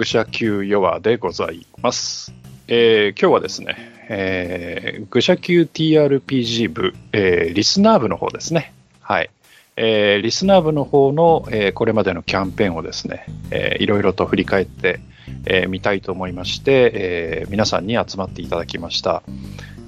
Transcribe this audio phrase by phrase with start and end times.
[0.00, 2.32] 愚者級弱でございます。
[2.68, 3.76] えー今日はですね、
[4.08, 8.72] えー愚者級 TRPG 部、えーリスナー部の方ですね。
[9.02, 9.28] はい。
[9.76, 19.22] えーリスナー部の方の、えーこれまでのキャンペーンをですね、えーいろいろと振り返ってみ、えー見たいと思いまして、えー皆さんに集まっていただきました。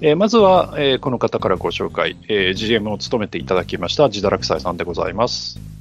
[0.02, 5.71] えーまずは、えーこの方からご紹介、えー GM を務めていただきました、ジダラクサイさんでございます。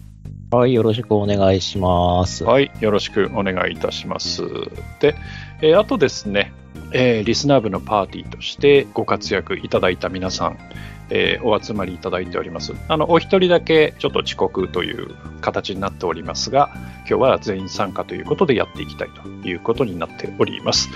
[0.54, 2.44] はい、よろしくお願いします。
[2.44, 4.42] はい、よろしくお願いいたします。
[5.00, 5.16] で、
[5.62, 6.52] えーあとですね、
[6.92, 10.60] えーリスナー部のパーティーとしてご活躍いただいた皆さん、
[11.10, 12.74] えーお集まりいただいております。
[12.90, 16.70] あの、お一人だけちょっと遅刻という形になっておりますが、
[17.10, 20.90] 今日は全員参加ということでやっていきたいということになっております。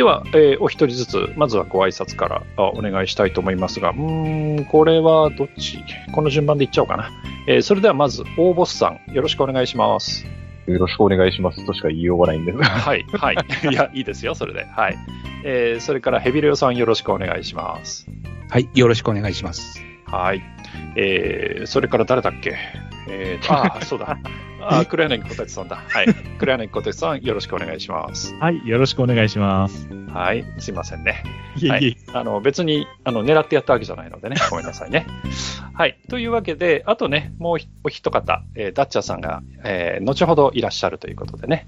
[0.00, 5.78] では、えーお一人ずつ、まずはご挨拶からあお願いしたいと思いますが、うーん、これはどっち？
[6.12, 7.10] この順番でいっちゃおうかな。
[7.46, 10.24] えーそれではまず、大ボスさん、よろしくお願いします。
[10.66, 12.64] よろしくお願いしますとしか言いようがないんですが。
[12.64, 13.36] はい、はい。
[13.70, 14.64] いや、いいですよ、それで。
[14.64, 14.96] はい。
[15.44, 18.06] えーそれから、ヘビレオさんよろしくお願いします。
[18.48, 19.89] はい、よろしくお願いします。
[20.10, 20.42] はい。
[20.96, 22.56] えーそれから誰だっけ？
[23.08, 24.18] えーと、ああ、 そうだ。
[24.62, 25.76] あー黒柳小鉄さんだ。
[25.88, 26.06] はい。
[26.38, 28.34] 黒柳小鉄さん、よろしくお願いします。
[28.34, 29.88] はい、よろしくお願いします。
[30.12, 30.44] はい。
[30.58, 31.22] すいませんね。
[31.56, 35.06] いえいえ、はいあの、別に、あの、狙ってやったわけじゃないのでね、 ごめんなさいね。
[35.72, 35.96] はい。
[36.10, 41.66] というわけで、あとね、もうひお一方、えーダッチャーさんが、えー後ほどいらっしゃるということでね、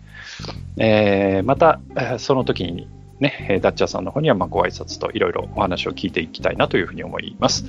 [0.77, 2.89] えーまた、えーその時に、
[3.23, 7.65] ね、ダッチャーさんの方にはまあご挨拶といろいろお話を聞いていきたいなというふうに思います。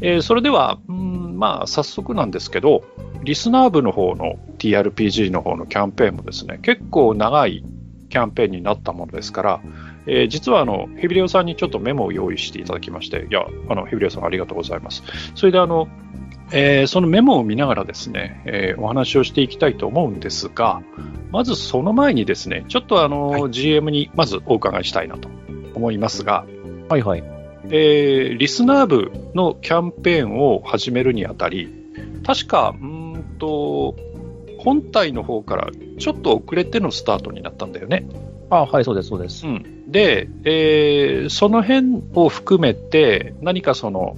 [0.00, 2.82] えーそれでは、うんまあ、早速なんですけど、
[3.22, 7.64] リスナー部の方の TRPG の方のキャンペーンもですね、結構長い
[8.08, 9.60] キャンペーンになったものですから、
[10.06, 15.02] えー実はあのヘビレオさんにちょっとメモを用意していただきまして、いや、あのヘビレオさんありがとうございます。
[15.34, 15.88] それであの、
[16.52, 20.82] えーそのメモを見ながらですね、えーお話をしていきたいと思うんですが、
[21.30, 25.28] まずその前にですね、ちょっとあの、はい GM にまずお伺いしたいなと
[25.74, 26.44] 思いますが、
[26.88, 27.24] はいはい。
[27.70, 31.68] えーリスナー部のキャンペーンを始めるにあたり、
[32.24, 33.96] 確か、うーんと、
[34.58, 38.06] 本体の方からちょっと遅れてのスタートになったんだよね。
[38.50, 39.46] あ、はい、そうです、そうです。
[39.46, 44.16] うん、で、えーその辺を含めて、何かその、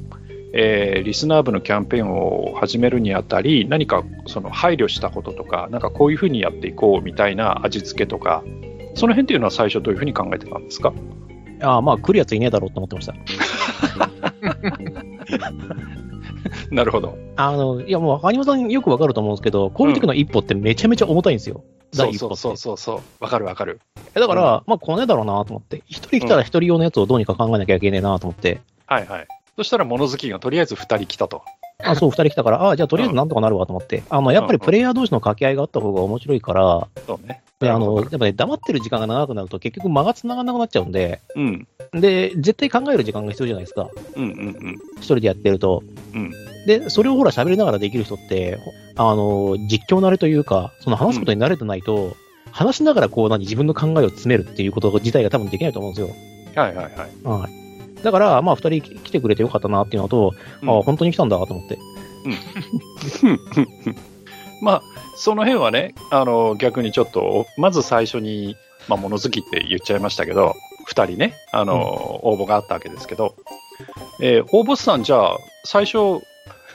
[0.54, 8.42] えーリスナー部のキャンペーンを始めるにあたり、何かその配慮したこととか、なんかこういうふうにやっていこうみたいな味付けとか、
[8.94, 10.92] その辺っていうのは最初どういうふうに考えてたんですか？
[11.64, 13.14] あまあ、来るやついねえだろうと思ってました。
[16.70, 17.16] なるほど。
[17.36, 21.62] あの、いやもう、アニマさんよくわかると思うんですけど、こういう時の一歩ってめちゃめちゃ重たいんですよ。
[21.94, 22.36] 第一歩って。
[22.36, 23.24] そうそうそうそう。
[23.24, 23.80] わかるわかる。
[24.14, 25.82] えだから、まあ、来ねえだろうなと思って。
[25.86, 28.60] 一人来たら一人用のやつをどうにか考えなきゃいけねえなと思って。
[28.86, 29.26] はいはい。
[29.56, 31.42] そしたら物好きがとりあえず2人来たと。
[31.84, 34.02] あ、そう、二人来たから、あじゃあとりあえずなんとかなるわと思って。
[34.08, 37.42] あの、やっぱりプレイヤー同士の掛け合いがあった方が面白いから、そうね。
[37.60, 41.68] で、あの、やっぱね、黙ってる時間が長くなると結局間が繋がらなくなっちゃうんで、うん。
[41.92, 43.88] で、絶対考える時間が必要じゃないですか。
[44.16, 45.82] うんうん一人でやってると。
[46.14, 46.32] うん。
[46.66, 52.16] で、それをほら喋りながらできる人って、ほあの、実況慣れというか、その話すことに慣れてないと、
[52.52, 56.14] 話しながらこう何、自分の考えを詰めるっていうこと自体が多分できないと思うんですよ。
[56.54, 56.58] うん。
[56.58, 57.40] はいはいはい。
[57.40, 57.61] はい。
[58.02, 60.32] だから、まあ、二人来てくれてよかったなっていうのと、
[60.62, 60.70] うん。
[60.70, 61.78] あ本当に来たんだと思って。
[64.62, 64.82] まあ、
[65.16, 68.56] その辺はね、あの、逆にちょっと、まず最初に、
[68.88, 70.54] まあ、物好きって言っちゃいましたけど、
[70.86, 73.34] 二人ね、あの、応募があったわけですけど、
[74.20, 76.20] えー大ボスさん、じゃあ、最初、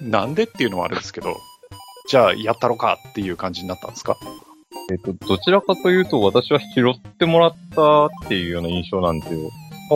[0.02, 1.38] なんでっていうのはあるんですけど、
[2.10, 4.18] じゃあ、やったろかっていう感じになったんですか？
[4.92, 9.50] えっと、どちらかというと、私は拾ってもらったっていうような印象なんですよ。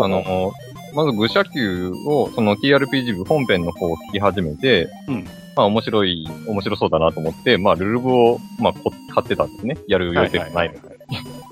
[0.04, 0.52] あの、
[0.94, 5.26] まず、愚者級を、その TRPG 部本編の方を聞き始めて、うん
[5.56, 9.78] まあ、面白い、面白そうだなと思って、まあ、ルルブを、まあ、こ買ってたんですね。
[9.88, 10.96] やる予定もないので。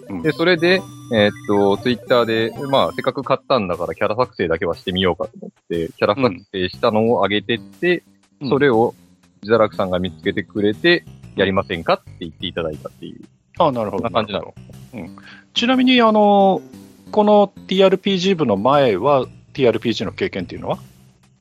[0.10, 0.82] うんで、それで、
[1.14, 8.04] えーっと、ツイッターで、まあ、せっかく買ったんだから、キャラ作成だけはしてみようかと思って、キャラ作成したのを上げてって、
[8.42, 8.96] うんそれを、
[9.44, 11.04] ジダラクさんが見つけてくれて、
[11.36, 13.22] やりませんかって言っていただいたっていう。
[13.60, 14.04] あなるほど。
[14.04, 14.54] な感じなの
[14.94, 15.18] うん。
[15.54, 16.62] ちなみに、あの、
[17.12, 20.78] この TRPG 部の前は、TRPG の経験っていうのは？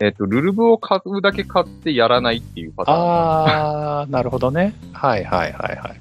[0.00, 2.99] えっ、と、ルルブを買うだけ買ってやらないっていうパターン。
[2.99, 4.75] ああ、なるほどね。
[4.93, 6.00] はいはいはいはい。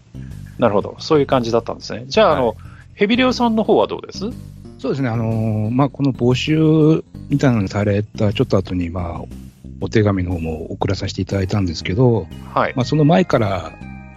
[0.59, 0.95] なるほど。
[0.99, 2.05] そういう感じだったんですね。
[2.07, 2.55] じゃあ、あの、
[2.93, 4.19] ヘビレオさんの方はどうです？
[4.79, 9.23] そうですね、あのーまあ、この募集みたいなのされたちょっと後に、まあ、
[9.81, 12.73] お手紙の方も送らさせていただいたんですけど、はい。
[12.75, 13.71] まあ、その前から、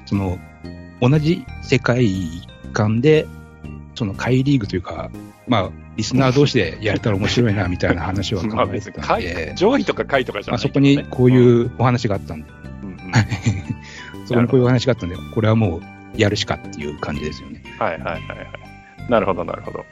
[0.04, 0.38] その、
[1.00, 2.10] 同じ世界
[2.74, 3.26] 観で、
[3.94, 5.10] その会リーグというか、
[5.46, 12.48] まあ、リスナー同士でやれたら面白いな、みたいな話はまあ考えてたんで、 上位とか下位とかじゃまあ、ないそこにこういうお話があったんで、
[12.82, 12.96] うんうん
[14.26, 15.82] そこにこういうお話があったんで、これはもう
[16.16, 17.62] やるしかっていう感じですよね。
[17.78, 19.10] はいはいはいはい。
[19.10, 19.84] なるほどなるほど。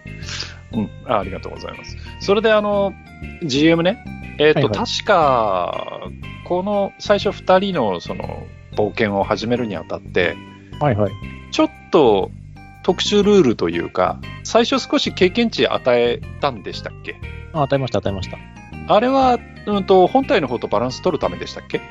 [0.73, 1.97] うんあ、ありがとうございます。
[2.21, 2.95] それであの、
[3.43, 4.05] GM ね、
[4.39, 6.11] えっ、と、はいはい確か、
[6.47, 8.47] この最初2人のその
[8.77, 10.37] 冒険を始めるにあたって、
[10.79, 11.12] はいはい。
[11.50, 12.31] ちょっと
[12.88, 17.20] 特殊ルールというか、最初少し経験値与えたんでしたっけ？
[17.52, 18.38] あ、与えました、与えました。
[18.38, 18.40] い
[18.88, 21.82] あれは、うんと、本体の方とバランス取るためでしたっけ？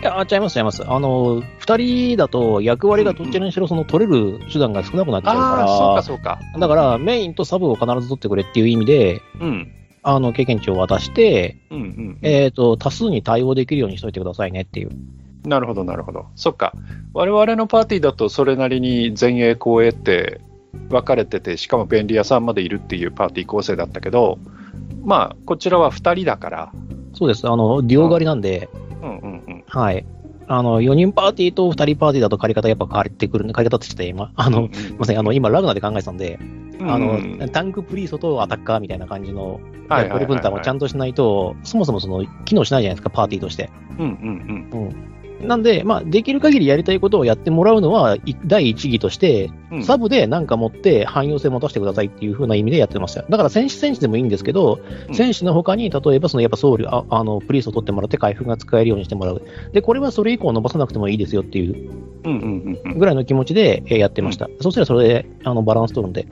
[0.00, 0.82] や、あ、ちゃいます、ちゃいます。
[0.90, 6.38] あの、二人だと役割がどちらにしろその取れる手段が少なくなっちゃうああ、そうかそうか。
[6.38, 9.70] から、だからメインとサブを必ず取ってくれっていう意味で、うん。
[10.02, 12.18] あの、経験値を渡して、うんうん。
[12.22, 14.90] えっ、と、多数に対応できるようにしといてくださいねっていう。
[15.44, 16.26] なるほど、なるほど。
[16.34, 16.72] そっか。
[17.12, 20.40] 我々のパーティーだとそれなりに前衛後衛って
[20.76, 24.38] 分かれてて、しかも便利屋さんまでいるっていうパーティー構成だったけど、
[25.04, 26.72] まあ、こちらは2人だから、
[27.14, 27.48] そうです。
[27.48, 28.68] あの、デュオ狩りなんで、
[29.02, 29.64] うんうんうん。
[29.66, 30.06] はい。
[30.48, 34.32] あの、4人パーティーと2人パーティーだと借り方やっぱ変わってくる、借り方って言ってた今。
[34.36, 36.38] あの、うんすみません、あの、今ラグナで考えてたんで、
[36.78, 43.70] うんあの、うんタンクプリーストとアタッカーみたいな感じの役割分担をちゃんとしないと、そもそもその、機能しないじゃないですか、パーティーとして。
[43.98, 45.15] うんうん
[45.46, 49.84] なんで、まあ、できる限りやりたいことをやってもらうのは、い第一義として、うん。
[49.84, 53.22] サブで何か持って汎用性持たせてくださいっていう風な意味でやってました。
[53.22, 59.42] だから戦士戦士でもいいんですけど、うん戦士の他に、例えばそのやっぱ僧侶、ああの、プリーストを取ってもらって回復が使えるようにしてもらう。
[59.72, 61.90] で、これはそれ以降伸ばさなくてもいいですよっていう
[62.24, 62.98] うんうんうんうん。
[62.98, 64.48] ぐらいの気持ちでえーやってました。
[64.60, 66.26] そしたらそれで、あの、バランス取るんで。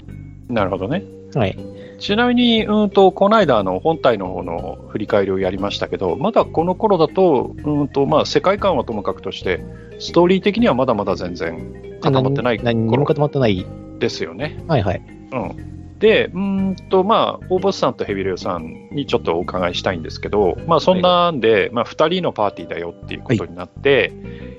[0.49, 1.05] なるほどね。
[1.35, 1.59] はい。
[1.99, 9.65] ちなみに、うんと、この間、あの、本体の方の振り返りをやりましたけど、まだこの頃だと、うんと、まあ、世界観はともかくとして、
[9.99, 13.65] ストーリー的にはまだまだ全然固まってない何も頃固まってない。
[13.99, 14.59] ですよね。
[14.67, 15.03] はいはい。
[15.33, 15.99] うん。
[15.99, 16.41] で、うー
[16.73, 24.13] んと、まあ、大ボスさんとヘビレオさんにちょっとお伺いしたいんですけど、まあ、そんなんで、まあ、2人のパーティーだよっていうことになって、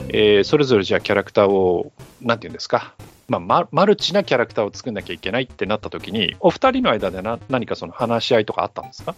[0.10, 1.92] えーそれぞれじゃあキャラクターを、
[2.22, 2.96] なんていうんですか、
[3.28, 9.16] まあ、ママルチなキャラクターを作んなきゃいけないってなった時に、お二人の間でな何かその話し合いとかあったんですか？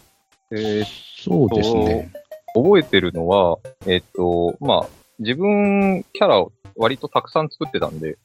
[0.52, 0.86] えー
[1.24, 2.12] そうですね。
[2.56, 4.88] 覚えてるのは、えっと、まあ、
[5.20, 8.18] 自分キャラを割とたくさん作ってたんで、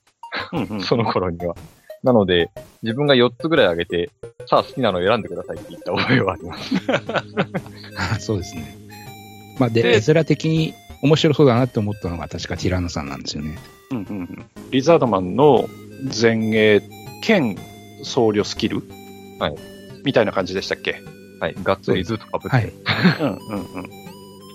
[0.52, 1.54] うんうん その頃には。
[2.02, 2.50] なので、
[2.82, 4.10] 自分が4つぐらいあげて、
[4.46, 6.74] さあ好きなのを選んでくださいって言った覚えはあります。
[8.26, 8.76] そうですね。
[9.58, 13.56] まあ、で、で絵面的に面白そうだなって思ったのが確かティラノさんなんですよね。
[13.92, 15.68] うんうんうんリザードマンの
[16.20, 16.82] 前衛
[17.22, 17.56] 兼
[18.02, 18.82] 僧侶スキル、
[19.38, 19.54] はい、
[20.04, 21.00] みたいな感じでしたっけ？
[21.40, 21.54] はい。
[21.62, 22.56] がっつりずっとかぶって。
[22.56, 22.72] はい。
[23.20, 23.90] うんうんうん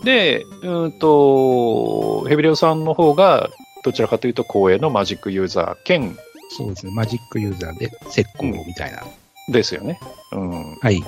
[0.03, 3.49] で、うんと、ヘビレオさんの方が、
[3.83, 6.15] どちらかというと、光栄のマジックユーザー兼
[6.55, 6.91] そうですね。
[6.93, 9.03] マジックユーザーで石膏みたいな。
[9.51, 9.99] ですよね。
[10.31, 10.75] うん。
[10.75, 11.01] はい。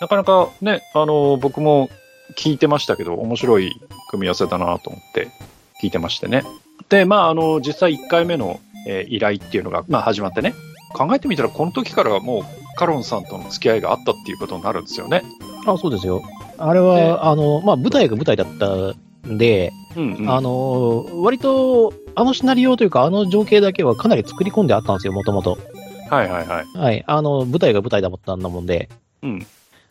[0.00, 1.88] なかなかね、あの、僕も
[2.36, 3.72] 聞いてましたけど、面白い
[4.10, 5.28] 組み合わせだなと思って
[5.82, 6.44] 聞いてましてね。
[6.88, 10.54] で、まあ、あの、実際1回目の、えー依頼っていうのが、まあ、始まってね、
[10.94, 12.42] 考えてみたら、この時からもう、
[12.76, 15.22] カロンさんとの付き合いがあったっていうことになるんですよね。
[15.66, 16.22] あ、そうですよ。
[16.58, 18.68] あれは、あの、まあ、舞台が舞台だった
[19.28, 20.30] んで、うん、うん。
[20.30, 25.58] あの、割と、あのシナリオというか、あの情景だけはかなり作り込んであったんですよ、もともと。
[26.08, 26.78] はいはいはい。
[26.78, 27.04] はい。
[27.06, 28.88] あの、舞台が舞台だったんだもんで。
[29.22, 29.46] うん。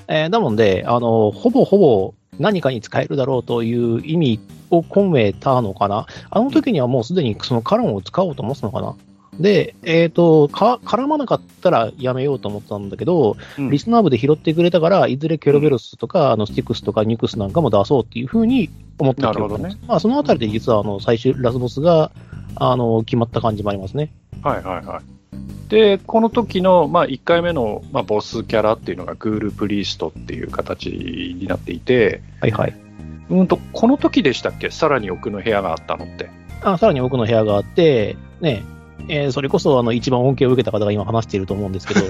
[0.07, 6.07] えーだもんで、あの、ほぼほぼ何かに使えるだろうという意味を込めたのかな？
[6.29, 8.95] あの時にはもうすでにそのカロンを使おうと思ってたのかな？
[9.39, 19.77] で、えっ、と、か、絡まなかったらやめようと思ったんだけど、うんリスナー部で拾ってくれたから、いずれケロベロスとか、あの、スティックスとかニュクスなんかも出そうっていうふうに思ってたなるほどね。
[19.87, 22.11] まあ、そのあたりで実は、あの、最終ラスボスが、
[22.55, 24.13] あの、決まった感じもありますね。
[24.41, 25.69] はいはいはい。
[25.69, 32.84] で、この時の、まあ、1回目の、まあ、ボスキャラっていうのがグールプリーストっていう形になっていて、はいはい。
[33.29, 34.69] うんと、この時でしたっけ？
[34.71, 36.29] さらに奥の部屋があったのって。
[36.63, 38.63] あさらに奥の部屋があって、ね、
[39.07, 42.01] えーそれこそ、あの、一番恩恵を受けた方が今話していると思うんですけど、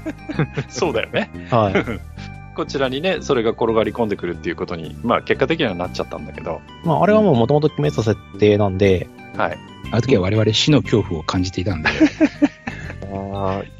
[0.68, 1.30] そうだよね。
[1.50, 1.74] はい。
[2.56, 9.58] こちらにね、それが転がり込んでくるっていうことに、まあ、結果的にはなっちゃったんだけど、まあ、あれはもう元々決めてた設定なんで、はい。
[9.92, 11.88] あの時は我々死の恐怖を感じていたんで、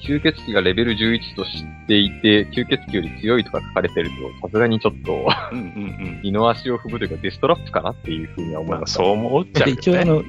[0.00, 5.68] 吸血鬼がレベル11と知っていて、吸血鬼より強いとか書かれてると、さすがにちょっと、うんうんう
[6.18, 6.20] ん。
[6.24, 8.94] 二の足を踏むというか、デストラップかなっていうふうには思いまあ、ます。
[8.94, 9.78] そう思っちゃうよね。
[9.80, 10.26] 一応あの、うん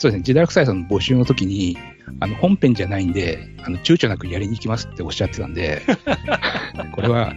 [0.00, 1.76] そうですね、ジダークサイさんの募集の時に、
[2.20, 5.82] あの、本編じゃないんで、あの、躊躇なくやりに行きますっておっしゃってたんで、
[6.92, 7.34] これは、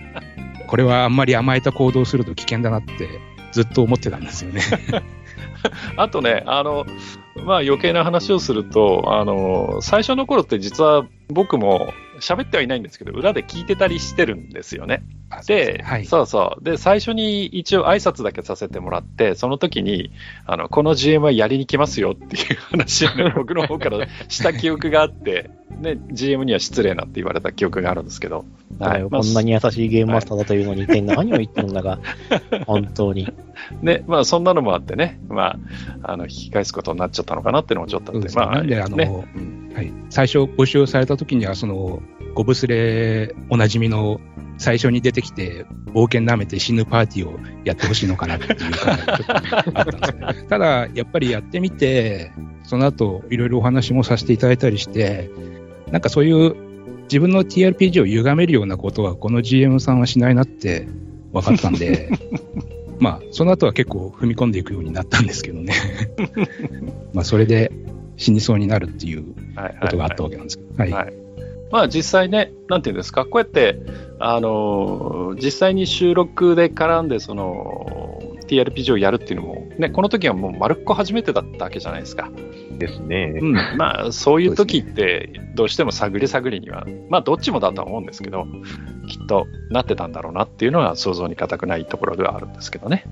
[0.67, 3.09] これはあんまり甘えた行動をすると危険だなって、
[3.51, 4.61] ずっと思ってたんですよね。
[5.97, 6.85] あとね、あの、
[7.45, 11.93] まあ余計な話をすると、あの、最初の頃って実は僕も
[12.23, 15.03] 喋ってはいないんですけど、裏で聞いてたりしてるんですよね。
[15.47, 16.05] でね、はい。
[16.05, 16.63] そうそう。
[16.63, 20.11] で、最初に一応挨拶だけさせてもらって、その時に、
[20.45, 25.49] あの、この GM はやりに来ますよっていう話をね、 僕の方からした記憶があって、
[25.79, 28.45] ね、GM には失礼なって言われた記憶があるんですけど。
[28.77, 31.99] だよまあこんなに優しいゲームマスターだというのに、一体何を言ってるんだか、
[32.65, 33.31] 本当に。
[33.81, 35.57] ね、まあそんなのもあってね、ま
[36.03, 38.97] あ、あの、引き返すことになっちゃったのかなっていうのもちょっとあって、まあ、なんであの
[39.73, 42.01] はい、最初募集された時には、その、
[42.33, 44.19] ゴブスレおなじみの
[44.57, 50.45] 最初に出てきて、冒険舐めて死ぬパーティーをやってほしいのかなっていう感じがちょっとあったんですね。
[50.49, 52.31] ただ、やっぱりやってみて、
[52.63, 55.29] その後、いろいろお話もさせていただいたりして、
[55.91, 56.55] なんかそういう
[57.03, 60.87] 自分の TRPG を歪めるようなことは、この GM さんはしないなって
[61.31, 62.09] 分かったんで、
[62.99, 65.73] まあ、その後は結構踏み込んでいくようになったんですけどね。
[67.13, 67.71] まあ、それで
[68.17, 69.23] 死にそうになるっていう
[69.81, 70.75] ことがあったわけなんですけど。
[70.77, 70.91] はい。
[70.91, 71.22] はい
[71.73, 73.79] まあ実際ね、なんていうんですか、こうやって、
[74.19, 82.29] あのー実際に収録で絡んで、その、TRPG をやるっていうのも、ね、この時はもう丸っこ初めてだったわけじゃないですか。
[82.77, 83.39] ですね。
[83.41, 88.45] うん、まあそういう 時って、どうしても探り探りには、まあどっちもだとは思うんですけど、
[89.07, 93.03] きっとなってたんだろうなっていうのは想像に難くないところではあるんですけどね。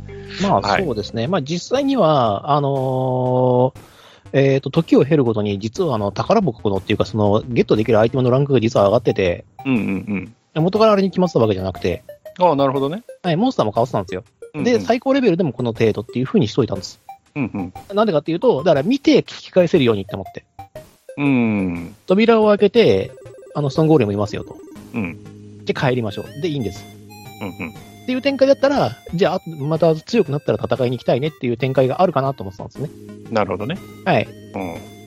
[0.44, 1.27] まあ、はいそうですね。
[1.27, 3.90] まあ、実際には、あのー
[4.33, 12.03] えっ、と、時を経るごとに、実はあの、宝箱のっていうか、その、ゲットできるアイテムのランクが実は上がってて、うんうん元からあれに決まってたわけじゃなくて、
[12.39, 12.45] うん。
[12.45, 13.03] ああ、なるほどね。
[13.23, 14.23] はい、モンスターも変わってたんですよ。
[14.53, 17.00] で、うんうん最高レベルでもこの程度っていう風にしといたんです。
[17.35, 20.43] うんなんでかっていうと、だから見て聞き返せるようにって思って。
[21.17, 21.25] うん。
[21.25, 21.29] う
[21.79, 21.95] ん。
[22.05, 23.11] 扉を開けて、
[23.55, 24.57] あの、ストーンゴーレムいますよと。
[24.93, 25.63] うん。
[25.65, 26.41] で、帰りましょう。
[26.41, 26.85] で、いいんです。
[27.41, 27.90] うんうん。
[28.03, 32.89] っていう展開だったら、じゃあ、また強くなったら戦いに行きたいねっていう展開があるかなと思ってたんですね。
[33.29, 33.77] なるほどね。
[34.05, 34.27] はい。
[34.55, 35.01] うん。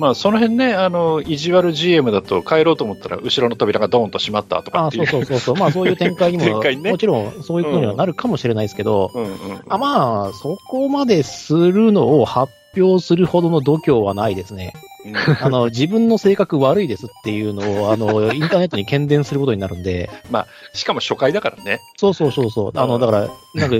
[0.00, 5.06] まあ、その辺ね、あの、意地悪 GM だと帰ろうと思ったら、後ろの扉がドーンと閉まったとかあっていう。
[5.06, 5.56] そうそうそうそう。
[5.56, 9.32] まあそういう展開にも、 ねもちろんそういうことにはなるかもしれないですけど、うんうん。
[9.68, 14.72] あまあ、そこまでするのを発表するほどの度胸はないですね。
[14.74, 14.90] うん
[15.40, 20.10] あの、自分の性格悪いですっていうのを、あの、インターネットに喧伝することになるんで、
[20.74, 21.80] しかも初回だからね。
[21.96, 22.72] そうそうそうそう。
[22.74, 23.76] あの、だから、なんか、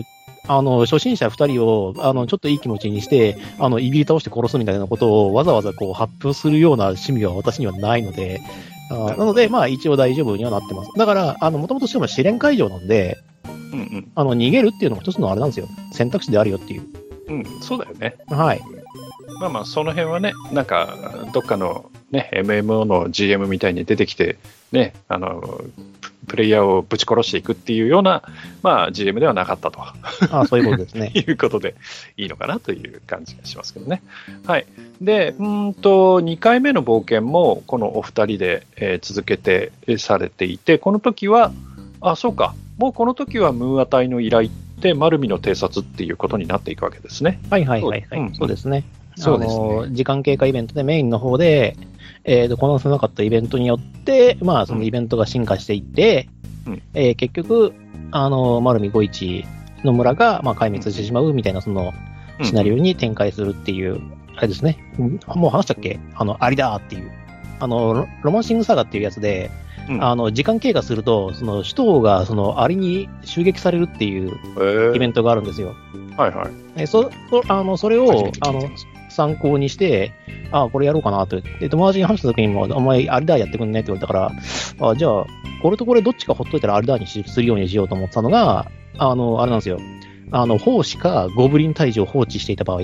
[0.49, 8.41] あの、初心者二人を、あの、ちょっといい気持ちにして、あの、いびり倒して殺すみたいなことをわざわざこう発表するような趣味は私にはないので、
[8.91, 10.91] あなので、まあ一応大丈夫にはなってます。
[10.97, 13.19] だから、あの、もともとしても試練会場なんで、
[13.73, 14.11] うんうん。
[14.15, 15.69] あの、逃げるっていうのも一つのあれなんですよ。
[15.93, 16.83] 選択肢であるよっていう。
[17.31, 18.17] うん、そうだよね。
[18.29, 18.61] はい。
[19.41, 24.37] まあまあ、その辺はね、なんか、どっかのね、MMO の GM みたいに出てきて、
[24.73, 25.41] ね、あの、
[26.01, 28.23] ププレイヤーをぶち殺していくっていうような、
[28.63, 29.95] まあ、GM ではなかったとあ
[30.31, 31.11] あそういうことですね。
[31.17, 31.75] いうことで
[32.17, 34.03] いいのかなという感じがしますけどね。
[34.47, 34.67] はい。
[35.01, 41.53] で、うーんと、2回目の冒険も、このお二人で、えー続けてえーされていて、この時は、
[42.01, 47.41] あ、そうか、もうこの時はムーア隊の依頼って、マルミの偵察っていうことになっていくわけですね。
[47.51, 48.21] はいはいはいはい。
[48.21, 48.85] うんそうですね。
[49.17, 51.77] そうですねあの時間経過イベントでメインの方で、
[52.25, 56.29] えーと、こなせなかったイベントによって、まあ、そのイベントが進化していって、
[56.67, 57.75] うんえー結局、
[58.13, 59.45] あの、丸見五一
[59.85, 61.93] の村が、まあ、壊滅してしまうみたいな、その、
[62.43, 64.01] シナリオに展開するっていう、
[64.37, 64.79] あれですね。
[64.99, 65.99] うんもう話したっけ？
[66.15, 67.11] あの、アリだーっていう。
[67.59, 69.51] あの、ロロマンシングサガっていうやつで、
[69.91, 74.31] うんあの、時間経過すると、その、首都が、その、アリに襲撃されるっていう
[74.95, 75.75] イベントがあるんですよ。
[76.17, 76.23] ト。
[76.23, 76.51] はいはい。
[76.77, 78.63] えそそあのそれをあの
[79.09, 80.13] 参考にして、
[80.53, 81.41] あこれやろうかなと。
[81.41, 84.13] で、友達に話した時にも、お前、アリダーやってくんねって言われたか
[84.79, 85.27] ら、あじゃあ、
[85.63, 89.79] これとこれどっちかほっといたらアリダーにしするようにしようと思ってたのが、あの、あれなんですよ。
[90.31, 92.83] あの、奉仕かゴブリン退治を放置していた場合。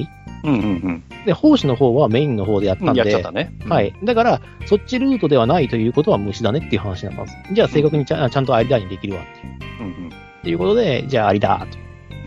[0.51, 2.95] うんうんで、奉仕の方はメインの方でやったうんん。
[2.95, 3.53] で、やっちゃったね。
[3.69, 3.83] は。
[3.83, 3.93] い。
[4.05, 7.55] だから、そっちルートではないということは虫だねっていう話になったんです。
[7.55, 9.59] じゃあ、正確にちゃちゃんとアリダーにできるわっていう。
[9.81, 10.09] うんうん。
[10.09, 10.11] っ
[10.45, 11.79] ていうことで、じゃあ、アリだと。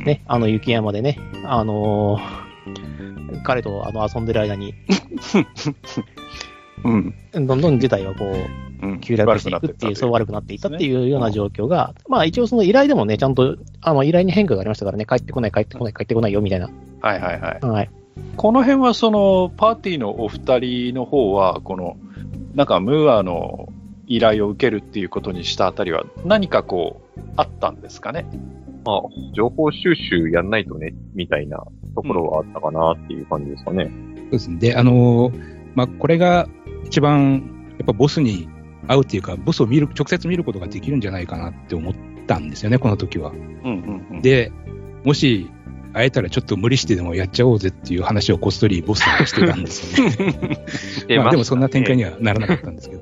[0.03, 2.49] ね、あの、雪山でね、あのー
[3.43, 4.73] 彼とあの遊んでる間に、
[6.83, 7.13] うん。
[7.45, 8.33] どんどん事態はこ
[8.81, 8.99] う、うん。
[8.99, 16.69] 急落していくっていう、そう悪くなっていったっていうような状況が、まあ一応その依頼でもね、ちゃんと、あの依頼に変化がありましたからね、帰ってこない、帰ってこない、帰ってこないよみたいな。
[17.01, 17.65] はいはいはい。
[17.65, 17.89] はい。
[18.37, 21.97] この辺はそのパーティーのお二人の方は、この、
[22.55, 23.69] なんかムーアの
[24.07, 28.25] 依頼を受けるっていうことにしたあたりは、何かこう、あったんですかね？
[28.85, 29.01] まあ、
[29.33, 31.57] 情報収集やんないとね、みたいな
[31.95, 33.91] ところはあったかなっていう感じですかね。
[34.15, 34.57] そうですね。
[34.57, 36.47] で、あのーまあ、これが
[36.85, 38.47] 一番、やっぱボスに
[38.87, 41.93] 会うっていうか、ボスを見る、直接見ることができるんじゃないかなって思っ
[42.25, 43.31] たんですよね、この時は。
[43.31, 44.21] うんうんうん。
[44.21, 44.51] で、
[45.03, 45.49] もし、
[45.99, 50.09] 会えたらちょっと無理してでもやっちゃおうぜっていう話をこっそりボスにしてたんですよ
[51.07, 51.17] ね。
[51.17, 53.01] まあ、でもそんな展開にはならなかったんですけど。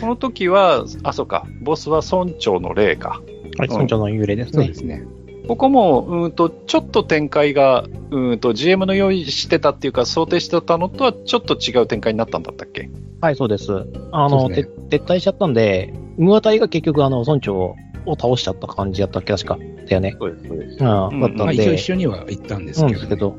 [0.00, 3.20] この時は、あ、そうか、ボスは村長の霊か。
[3.58, 4.52] はい、村長の幽霊ですね。
[4.52, 5.04] そうですね。
[5.48, 12.88] ここも、うんと、ちょっと展開が、うんと、GM の用意してたっていうか、想定してたのとはちょっと違う展開になったんだったっけ？
[13.20, 13.86] はい、そうです。
[14.12, 17.76] あの、そうですて撤退しちゃったんで、ムア隊が結局、あの、村長を
[18.14, 19.58] 倒しちゃった感じやったっけ、確か。
[19.58, 20.16] だよね。
[20.18, 20.84] そうです、そうです。
[20.84, 21.62] うん、うんだったまあ、んで。
[21.62, 23.36] 一応一緒には行ったんですうんけど、ですけど。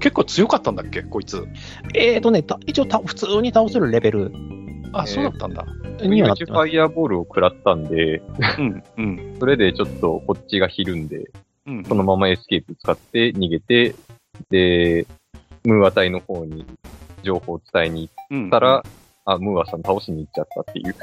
[0.00, 1.46] 結構強かったんだっけこいつ。
[1.94, 4.32] えーとね、た一応た、普通に倒せるレベル
[4.92, 5.64] あ、えーそうだったんだ。
[6.02, 6.34] には。
[6.34, 8.22] ファイヤーボールを食らったんで、
[8.58, 11.30] うん、うん、それでちょっとこっちがひるんで、
[11.66, 11.84] うん。
[11.84, 13.94] そのままエスケープ使って逃げて、
[14.50, 15.06] で、
[15.64, 16.64] ムーア隊の方に
[17.22, 18.82] 情報を伝えに行うんったら、
[19.26, 20.94] あ、ムーアさん倒しに行っちゃったっていう、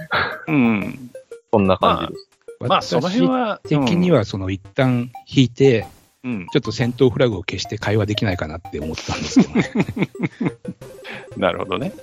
[0.48, 1.12] うん。
[1.52, 2.30] そんな感じです。
[2.60, 5.86] まあ、その辺は、私的には、その一旦引いて、
[6.24, 9.72] うん、ちょっと戦闘フラグを消して会話できないかなって思ったんですけどね。
[11.38, 11.94] なるほどね。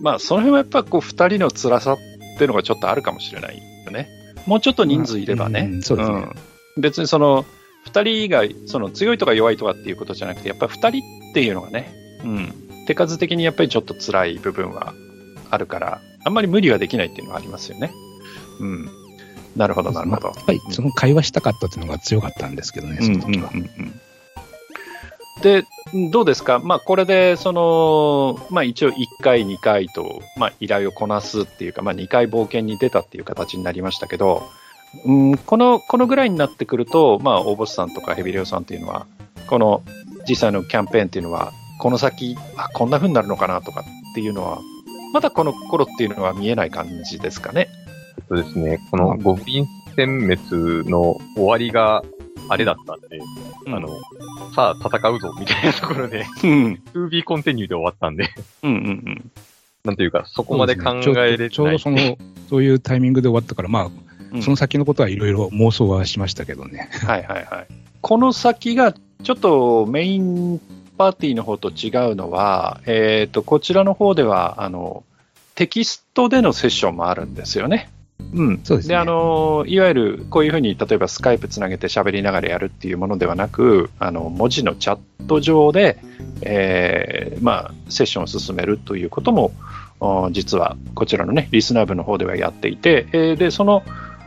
[0.00, 1.98] まあ、その辺はやっぱこう、二人の辛さっ
[2.38, 4.08] ていうのがちょっとあるかもしれないよね。
[4.46, 5.68] もうちょっと人数いればね。
[5.72, 6.36] うんそうですねん
[6.78, 7.44] 別にその、
[7.84, 11.92] 二人が、その強いとか弱いとかっていうことじゃなくて、やっぱり二人っていうのがね、
[12.24, 12.52] うん。
[12.86, 14.94] 手数的にやっぱりちょっと辛い部分は
[15.50, 17.92] あるから、あんまり無理はできないっていうのはありますよね。
[18.60, 19.01] うん。
[19.56, 20.28] なるほど、なるほど。
[20.28, 23.50] やっぱりその会話したかったっていうのが強かったんですけどね、その時は。
[23.52, 24.00] うんうんうんうん
[25.42, 25.64] で、
[26.12, 34.44] どうですか、まあ、これで、その、まあ、一応1回、2回と、まあ、依頼をこなすっていうか、まあ、2回冒険に出たっていう形になりましたけど、
[35.04, 39.06] うん、この、このぐらいになってくると、まあ、大ボスさんとかヘビレオさんっていうのは、
[39.48, 39.82] この
[40.28, 44.60] 実際のキャンペーンっていうのは、この先、あ、こんな風になるのかなとかっていうのは、
[45.12, 47.68] まだこの頃っていうのは見えない感じですかね？
[48.28, 49.66] そうですね、このゴブリン
[49.96, 52.02] 殲滅の終わりが
[52.48, 53.20] あれだったんで、
[53.66, 53.88] あの、
[54.54, 58.30] さあ戦うぞみたいなところで、うん、to be continue で終わったんで、
[58.62, 59.30] うん、うん、うん。
[59.84, 61.50] なんていうか、そこまで考えれてない。
[61.50, 63.84] ちょうどちょうどその、そういうタイミングで終わったから、まあ、
[64.32, 66.88] うんその先のことはいろいろ妄想はしましたけどね。
[67.06, 67.66] はいはいはい。
[68.00, 70.60] この先が、ちょっとメイン
[70.96, 75.04] パーティーの方と違うのは、えっ、と、こちらの方では、あの、
[75.54, 77.90] テキストでのセッションもあるんですよね。
[78.34, 78.60] うん。
[78.64, 85.98] そうですねあの、いわゆる、こういうふうに、例えばスカイプつなげて喋りながらやるっていうものではなく、あの、文字のチャット上で、
[86.42, 89.52] えーまあ、セッションを進めるということも、
[90.00, 93.84] お実はこちらのね、リスナー部の方ではやっていて、えーで、その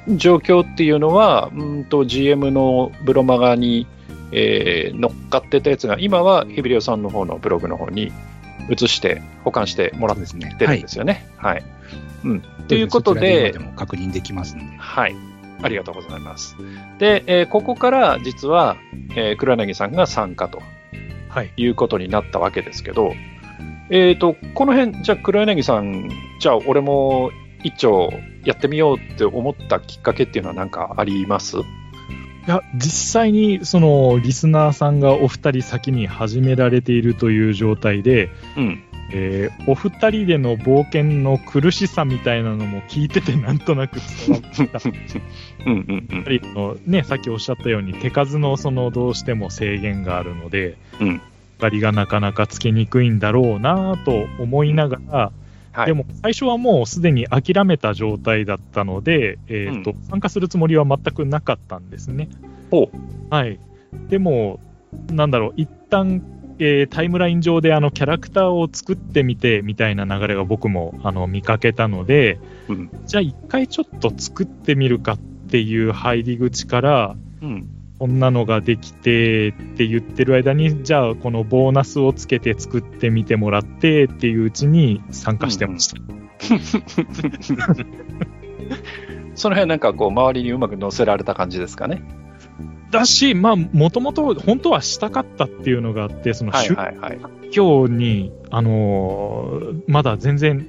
[0.08, 3.88] 状況っていうのは、うんと GM のブロマガに、
[4.31, 8.13] えー乗っかってたやつが、今はヘビリオさんの方のブログの方に
[8.69, 10.55] 移して、保管してもらっそうですね。
[10.58, 11.27] てるんですよね。
[11.38, 11.63] はい。
[12.25, 12.41] うん。
[12.67, 14.65] ということででも確認できますんで。
[14.77, 15.15] はい。
[15.61, 16.57] ありがとうございます。
[16.99, 18.75] で、えーここから実は、
[19.15, 20.61] えー黒柳さんが参加と
[21.29, 21.53] はい。
[21.55, 23.13] いうことになったわけですけど、
[23.89, 26.09] えっ、と、この辺、じゃあ黒柳さん、
[26.39, 27.31] じゃあ俺も
[27.63, 28.11] 一丁
[28.43, 31.57] やってみようって思ったきっかけっていうのは何かあります？
[31.57, 31.61] い
[32.47, 38.83] や、実際に、その、リスナーさんがお二人先に始められているという状態で、うん。
[39.11, 44.79] えーお二人での冒険の苦しさみたいなのも聞いててなんとなく伝わってた。
[45.65, 46.23] うんうんうん。
[46.27, 51.21] 二人のね、さっきおっしゃったように手数のそのどうしても制限があるので、うん
[51.57, 55.31] 光がなかなかつけにくいんだろうなと思いながら、
[55.71, 55.85] はい。
[55.87, 62.27] でも最初はもうすでに諦めた状態だったので、えーと参加するつもりは全くなかったんですね。
[62.71, 62.89] ほ
[63.29, 63.59] はい、
[64.09, 64.59] でも、
[65.11, 66.21] なんだろう、一旦、
[66.59, 72.89] えータイムライン上であのキャラクターを作ってみてみたいな流れが僕もあの見かけたので、うん。
[73.05, 77.69] じゃあ一回ちょっと作ってみるかっていう入り口から、うん。
[77.97, 85.95] こんなのができてって言ってる間に、じゃあこのボーナスをつけて作ってみてもらってっていううちに参加してました。
[89.35, 92.01] その辺なんかこう、周りにうまく乗せられた感じですかね。
[92.95, 97.49] だし、まあ、もともと本当はしたかったっていうのがあって、そのはい宗。
[97.51, 100.67] 教に、あのーまだ全然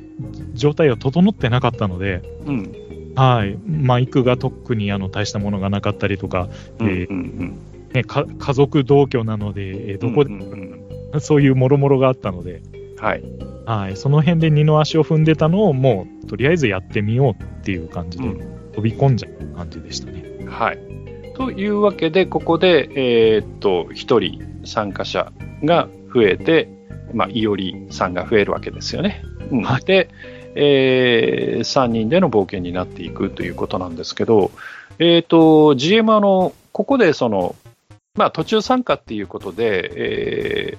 [0.55, 2.73] 状態が整ってなかったので、うん。
[3.15, 3.59] はい。
[3.67, 6.49] マイクが特にあの大したものがなかったりとか、
[6.81, 10.15] ね、か家族同居なので、えーうん。
[10.15, 10.25] どこ
[11.13, 12.63] で、そういうもろもろがあったので、
[12.99, 13.23] はい。
[13.67, 13.97] はい。
[13.97, 20.23] その辺で二の足を踏んでたのを、もう、とりあえずやってみようっていう感じで、うん飛び込んじゃう感じでしたね。
[20.47, 20.79] はい。
[21.37, 26.69] というわけで、ここで、えーっと、一人参加者が増えて、
[27.13, 29.23] まあ、いおりさんが増えるわけですよね。
[29.51, 29.63] うん。
[29.63, 29.85] はい。
[29.85, 30.09] で、
[30.55, 34.51] え3人での冒険になっていくということなんですけど、
[34.99, 37.55] えーっと、GM あの、ここでその、
[38.15, 40.79] まあ、途中参加っていうことで、え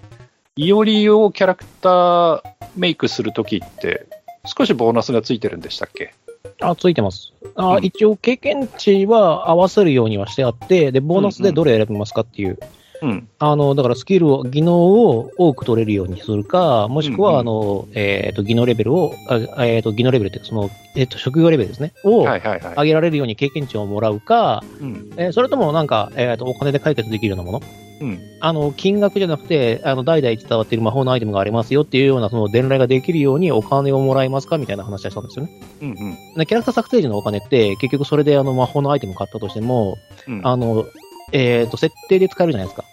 [0.57, 2.41] ー、いおりをキャラクター
[2.75, 4.07] メイクするときって、
[4.45, 6.15] 少しボーナスがついてるんでしたっけ？
[6.61, 7.33] あ、ついてます。
[7.55, 12.59] あ、うん一応経験値は合わせるようにはしてあって、で、ボーナスでどれ選びますかっていう。
[13.01, 13.27] うん。
[13.39, 19.13] あの、だからスキルを、技能を多く取れるようにするか、もしくは、うんうんあの、えっ、と、技能レベルを、
[19.55, 21.93] あえっ、と、技能レベルっていうか、その、えっ、と、職業レベルですね。
[22.03, 22.23] を。
[22.23, 22.39] 上
[22.85, 25.11] げられるように経験値をもらうか、うん。
[25.17, 27.61] えーそれともなんか、えっ、と、お金で解決できるようなもの？
[27.99, 28.19] うん。
[28.41, 35.51] あの、金額じゃなくて、あの、代々伝わっている魔法のアイテムがありますよっていうような、その伝来ができるようにお金をもらえますかみたいな話はしたんですよね。
[35.81, 36.17] うんうん。
[36.37, 40.85] でキャラクター作成時のお金って、結局それであの魔法のアイテム買ったとしても、うんあの、
[41.31, 42.85] えっ、と、設定で使えるじゃないですか。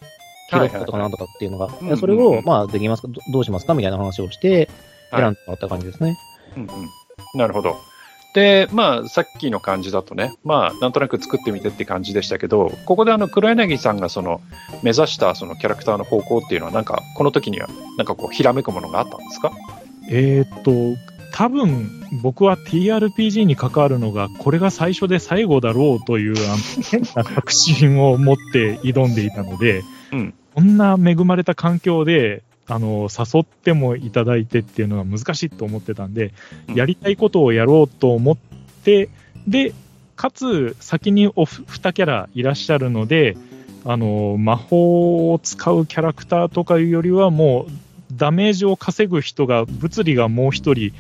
[0.51, 1.97] 記はいはいはい録とかなんとかっていうのが。
[1.97, 3.09] それを、まあ、できますか？
[3.09, 3.75] ど、どうしますか？
[3.75, 4.69] みたいな話をして、
[5.11, 6.17] はい選んでもらった感じですね。
[6.57, 6.69] うんうん。
[7.35, 7.77] なるほど。
[8.35, 14.41] で、まあ、さっきの感じだとね、まあ、なんとなく作ってみてって感じでしたけど、ここであの、黒柳さんがその、
[14.83, 19.53] 目指したそのキャラクターの方向っていうのは、なんか、この時には、なんかこう、ひらめくものがあったんですか？
[20.11, 20.73] えーっと、
[21.35, 21.91] 多分
[22.23, 26.37] 僕は TRPG に関わるのが、これが最初で最後だろうという、
[27.13, 30.35] 確信を持って挑んでいたので、うん。
[30.55, 36.33] こんな恵まれた環境で、あの、誘ってもいただいてっていうのが難しいと思ってたんで、
[36.69, 36.75] うん。
[36.77, 38.37] やりたいことをやろうと思っ
[38.85, 39.09] て、
[39.49, 39.75] で、
[40.15, 43.37] かつ先におふ2キャラいらっしゃるので、
[43.85, 47.73] あの、魔法を使うキャラクターとかいうよりはもう、
[48.13, 50.93] ダメージを稼ぐ人が、物理がもう一人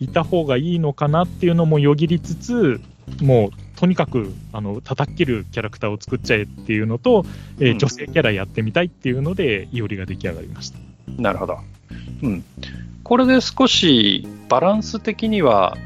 [0.00, 2.80] いた方がいいのかなっていうのもよぎりつつ、
[3.22, 7.24] もう、とにかく、あの、叩っ切るキャラクターを作っちゃえっていうのと、
[7.58, 10.78] えーうん女性キャラやってみたいっていうので、いおりが出来上がりました。
[11.18, 11.58] なるほど。
[12.22, 12.44] うん。
[13.02, 15.76] これで少しバランス的には、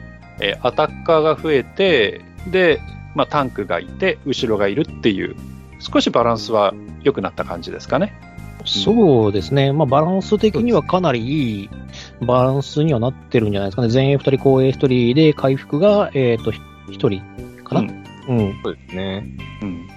[0.40, 2.81] えーアタッカーが増えて、で、
[3.14, 5.37] まあ、タンクがいて、後ろがいるっていう、
[5.79, 8.12] 少しバランスは良くなった感じですかね。
[8.64, 9.72] そうですね。
[9.72, 11.70] まあ、バランス的にはかなりいい
[12.20, 13.88] バランスにはなってるんじゃないですかね。
[13.92, 17.81] 前衛2人、後衛1人で回復が、えっ、と、1人かな。
[17.81, 17.85] う
[18.29, 18.61] うんん。
[18.62, 19.27] そうですね。
[19.62, 19.88] うん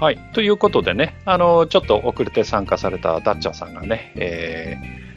[0.00, 0.18] はい。
[0.32, 4.76] ということでね、あの、ちょっと遅れて参加されたダッチャーさんがね、え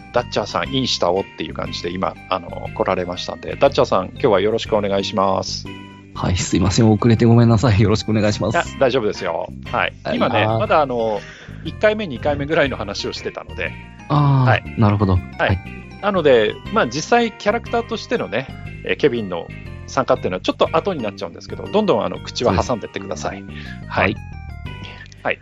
[0.09, 5.67] ー、ダッチャーさんインしたおっていう感じで今、あの、来られましたんで、ダッチャーさん、今日はよろしくお願いします。
[6.15, 6.91] はい、すいません。
[6.91, 7.79] 遅れてごめんなさい。
[7.79, 9.53] よろしくお願いします。、大丈夫ですよ。
[9.71, 9.93] はい。
[10.03, 11.21] はい今ね、まだあの、
[11.63, 13.71] 1回目、2回目ぐらいの話をしてたので、
[14.09, 15.13] ああ、はいなるほど。
[15.13, 18.47] はいなので、まあ実際キャラクターとしてのね、
[18.85, 19.47] えーケビンの
[19.87, 23.43] 参加っていうのはちょっと後になっちゃうんですけど、どんどんあの口は挟んでってください。
[23.87, 24.15] はい。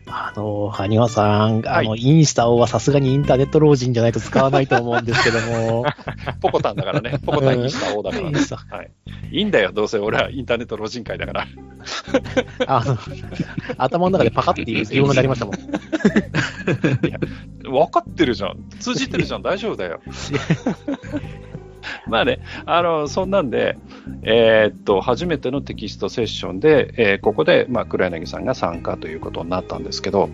[0.08, 5.86] あの、はにわさん、はいあの、インスタをはさすがにインターネット老人じゃないと使わないと思うんですけども、
[6.42, 8.92] ポコタンだからね、ポコタンインスタ王だからはい。
[9.32, 11.48] いいんだよ、どうせ俺はインターネット老人会だから。
[12.68, 12.98] あの、
[13.78, 15.56] 頭の中でパカっていう疑問がなりましたもん。
[17.64, 18.58] 分かってるじゃん。
[18.80, 19.42] 通じてるじゃん。
[19.42, 20.02] 大丈夫だよ。
[22.08, 23.78] まあね、あの、そんなんで、
[24.24, 30.30] えーっと、初めてのテキストセッションで、えーここで、まあ、黒柳さんが参加ということになったんですけど、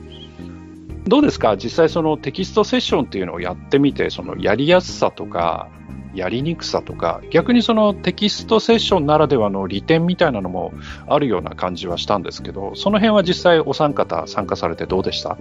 [1.08, 1.56] どうですか？
[1.58, 5.68] 実際そのテキストセッションっていうのをやってみて、そのやりやすさとか、
[6.16, 10.74] やりにくさとか、逆にそのテキストセッションならではの利点みたいなのも
[11.08, 15.38] あるような感じはしたんですけど、その辺は実際お三方参加されてどうでした？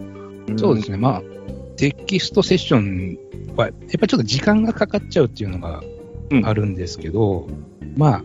[0.56, 0.98] そうですね。
[0.98, 1.22] まあ、
[1.76, 3.16] テキストセッション
[3.56, 5.80] は、やっぱりちょっと時間がかかっちゃうっていうのが
[6.44, 7.46] あるんですけど、
[7.96, 8.22] まあ、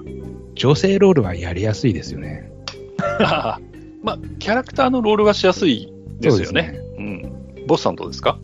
[0.56, 2.52] 女性ロールはやりやすいですよね。
[4.02, 6.80] まあ、キャラクターのロールがしやすいですよそうね。
[6.98, 7.32] うん。
[7.68, 8.40] ボスさんどうですか？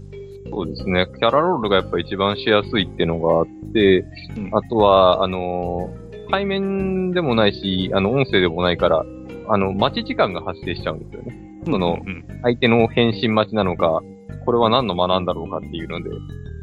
[0.50, 1.08] そうですね。
[1.18, 4.06] キャラロールがやっぱ一番しやすいっていうのがあって、
[4.38, 9.06] うんあとは、あのー対面でもないし、あの、音声でもないから、
[9.48, 11.62] あの、待ち時間が発生しちゃうんですよね。
[11.66, 12.26] そのうん。
[12.42, 14.02] 相手の返信待ちなのか、
[14.44, 16.10] これは何の間なんだろうかっていうので、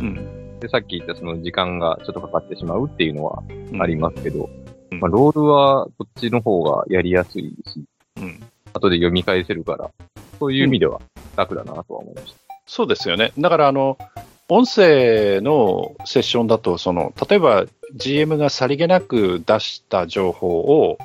[0.01, 0.19] うん。
[0.63, 4.49] で、さっき言ったその時間がちょっとかかってしまうっていうのはうんありますけど、
[4.93, 7.85] うんまあ、ロールはこっちの方がやりやすいし、
[8.19, 8.41] うん。
[8.73, 9.91] 後で読み返せるから、
[10.39, 11.01] そういう意味では
[11.37, 12.39] 楽だなとは思いました。
[12.67, 13.33] そうですよね。
[13.37, 13.99] だから、あの、
[14.49, 20.99] 音声のセッションだと、その、例えば GM がさりげなく出した情報を、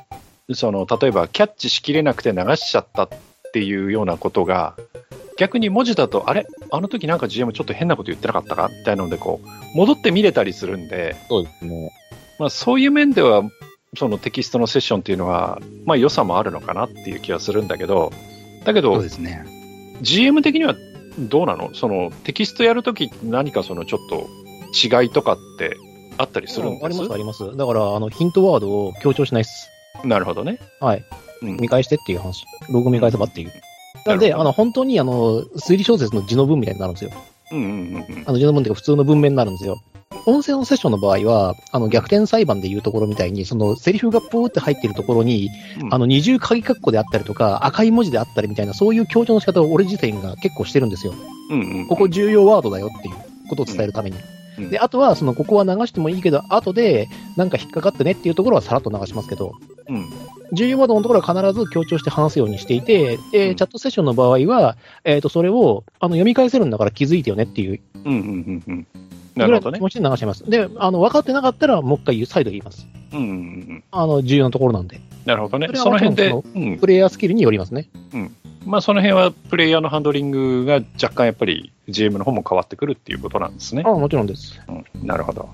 [0.53, 3.09] その、例えばキャッチしきれなくて流しちゃったっ
[3.53, 4.75] ていうようなことが、
[5.37, 6.45] 逆に文字だと、あれ？
[6.71, 8.69] あの時なんか GM ちょっと変なこと言ってなかったか？
[8.69, 11.91] みたいなので、こう、戻って見れたりするんで、そうですね。
[12.39, 13.43] まあ、そういう面では、
[13.95, 16.85] そのテキストのセッションっていうのは、まあ、良さもあるのかな？
[16.85, 18.11] っていう気はするんだけど、
[18.65, 19.45] だけどそうで、すね。
[20.01, 20.75] GM 的には
[21.19, 21.73] どうなの？
[21.73, 24.27] そのテキストやるとき何かそのちょっと
[24.73, 25.77] 違いとかって
[26.17, 26.85] あったりするんです？
[26.85, 27.57] あります、あります。
[27.57, 29.69] だから、あの、ヒントワードを強調しないっす。
[30.03, 30.59] なるほどね。
[30.79, 31.05] はい。
[31.41, 32.45] うん見返してっていう話。
[32.69, 33.51] ログ見返せばっていう。
[34.07, 37.11] なんで、あの、本当に、あの、推理小説の字の文みたいになるんですよ。
[37.51, 39.77] うんうんうんうんあの、字の文っていうか普通の文面になるんですよ。
[40.25, 45.49] 音声のセッションの場合は、あの、逆転裁判でいうところみたいに、その、セリフがポーって入ってるところに、
[45.81, 51.13] うんあの、二重鍵括弧であったりとか、赤い文字であったりみたいな、そういう強調の仕方を俺自体が結構してるんですよ。
[51.49, 51.87] うんうん。
[51.87, 53.15] ここ重要ワードだよっていう
[53.49, 54.17] ことを伝えるために。
[54.17, 54.37] うん
[54.69, 59.53] で、あとは、その、ここは流してもいいけど、後で、なんか引っかかってねっていうところはさらっと流しますけど、
[59.87, 60.09] うん。
[60.53, 68.87] 重要ワードのところは必ず強調して話すようにしていて、でうんチャットセッションの場合は、えっ、と、それを、あの、読み返せるんだから気づいてよねっていううんうんうんうん。
[69.35, 69.81] なるほどね気。
[69.81, 70.49] 持ちで流します。
[70.49, 72.87] で、あの、分かってなかったら、もう一回言う再度言います。
[73.13, 73.83] うんうんうん。
[73.91, 75.01] あの、重要なところなんで。
[75.25, 75.89] なるほどねそ。
[75.89, 76.33] の辺で。
[76.79, 77.89] プレイヤースキルによりますね。
[78.65, 83.89] まあその辺はプレイヤーのハンドリングが若干やっぱり GM の方も変わってくるっていうことなんですねあ。
[83.89, 84.61] あもちろんです。
[84.67, 85.49] うん、なるほど。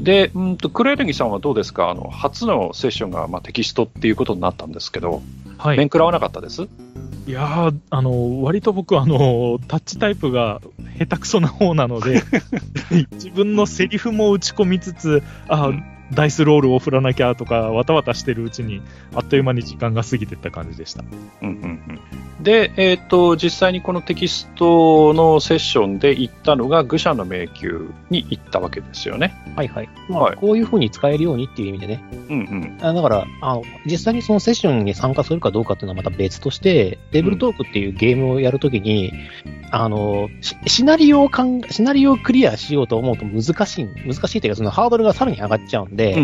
[0.00, 1.90] で、うんと、黒柳さんはどうですか？
[1.90, 5.22] あの、初のセッションが、まあ、テキストっていうことになったんですけど、
[5.58, 5.76] はい。
[5.76, 6.68] 面食らわなかったです？
[7.26, 10.60] いやー、あの、割と僕、あの、タッチタイプが
[10.98, 12.22] 下手くそな方なので、
[13.12, 18.82] 自分のセリフも打ち込みつつ、あ、うんダイスロールを振らなきゃとか、わたわたしてるうちに、
[19.14, 21.04] あっという間に時間が過ぎてった感じでした。
[21.42, 22.00] うんうんうん
[22.40, 29.34] で、えっ、と、実際にこのテキストのセッションで行ったのが、愚者の迷宮に行ったわけですよね。
[29.56, 29.88] はいはい。
[30.08, 32.04] まあ、はいこういうふうに使えるようにっていう意味でね。
[32.30, 32.78] うんうん。
[32.80, 39.12] あだから、あの、実際にそのセッションに参加するかどうかっていうのはまた別として、テーブルトークっていうゲームをやるときに、
[39.72, 46.22] あの、シシナリオをかん、シナリオをクリアしようと思うと難しい、難しいというか、そのハードルがさらに上がっちゃうんで、うんう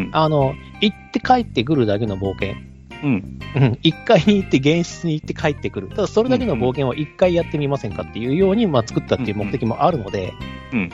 [0.00, 2.54] んあの、行って帰ってくるだけの冒険。
[3.02, 3.38] うん。
[3.56, 5.88] うん、一回に行って、現実に行って帰ってくる。
[5.88, 10.32] ただ、それだけの冒険を一回やってみませんかっていうように、まあ、作ったっていう目的もあるので、
[10.72, 10.90] うん。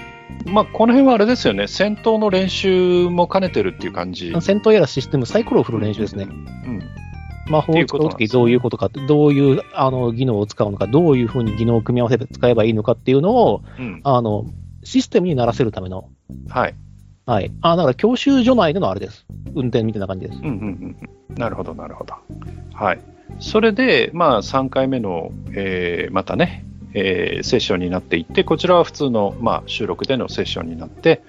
[0.47, 1.69] まあ、この辺はあれですよね。
[1.69, 4.33] 戦闘の練習も兼ねてるっていう感じ。
[4.41, 6.25] 戦闘やらシステム、サイコロを振る練習ですね。
[6.25, 6.83] うん。
[7.49, 14.01] 魔法を使うときどういうことか、どういうあの技能を使うのか、どういうふうに技能を組み合わせて使えばいいのかっていうのを、うん。
[14.05, 14.47] あの、
[14.85, 16.09] システムにならせるための、
[16.49, 16.75] はい。
[17.27, 17.53] はい。
[17.61, 19.27] あ、だから教習所内でのあれです。
[19.55, 20.39] 運転みたいな感じです。
[20.39, 20.97] うんうん
[21.31, 21.37] うん。
[21.39, 22.15] なるほど、なるほど。
[22.75, 23.01] はい。
[23.39, 31.23] それで、まあ、3回目の、えーまたね、えーセッションになっていって、こちらは普通の、まあ、収録でのセッションになって、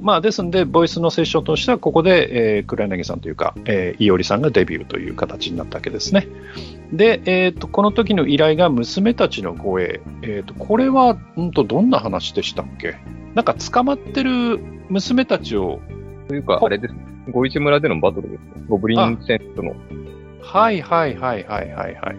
[0.00, 6.26] まあ、ですので、ボイスのセッションとしては、ここで、えー黒柳さんというか、えー、いおりさんがデビューという形になったわけですね。
[6.92, 10.00] で、えーと、この時の依頼が娘たちの護衛。
[10.22, 12.96] えーと、これは、んと、どんな話でしたっけ？
[13.34, 15.80] なんか捕まってる娘たちを、
[16.28, 16.94] というか、あれです。
[17.30, 18.64] 五一村でのバトルですね。
[18.68, 19.74] ゴブリン戦との。
[20.40, 22.16] はいはいはいはいはいはい。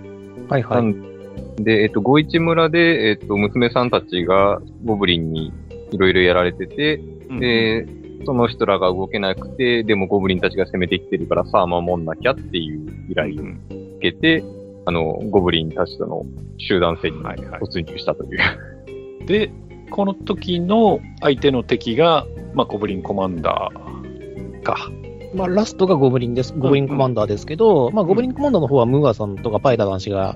[0.50, 0.82] はいは。
[0.82, 1.14] ないん
[1.58, 5.52] で、えっと、五一村で、えっと、娘さんたちがゴブリンに
[5.92, 6.96] いろいろやられてて、
[7.30, 7.86] うんで、
[8.26, 13.60] その人らが動けなくて、でもゴブリンたちが攻めてきてるからさあ守んなきゃっていう依頼をうん
[13.98, 14.44] 受けて、
[14.86, 16.26] あの、ゴブリンたちとの
[16.58, 19.26] 集団戦にはいはい突入したという。
[19.26, 19.52] で、
[19.94, 22.26] この時の相手の敵が、
[22.56, 24.90] まあ、ゴブリンコマンダーか。
[25.36, 26.52] まあ、ラストがゴブリンです。
[26.54, 30.34] ゴブリンコマンダーですけど、まあ、ゴブリンコマンダーの方はムーアさんとかパイタ男子が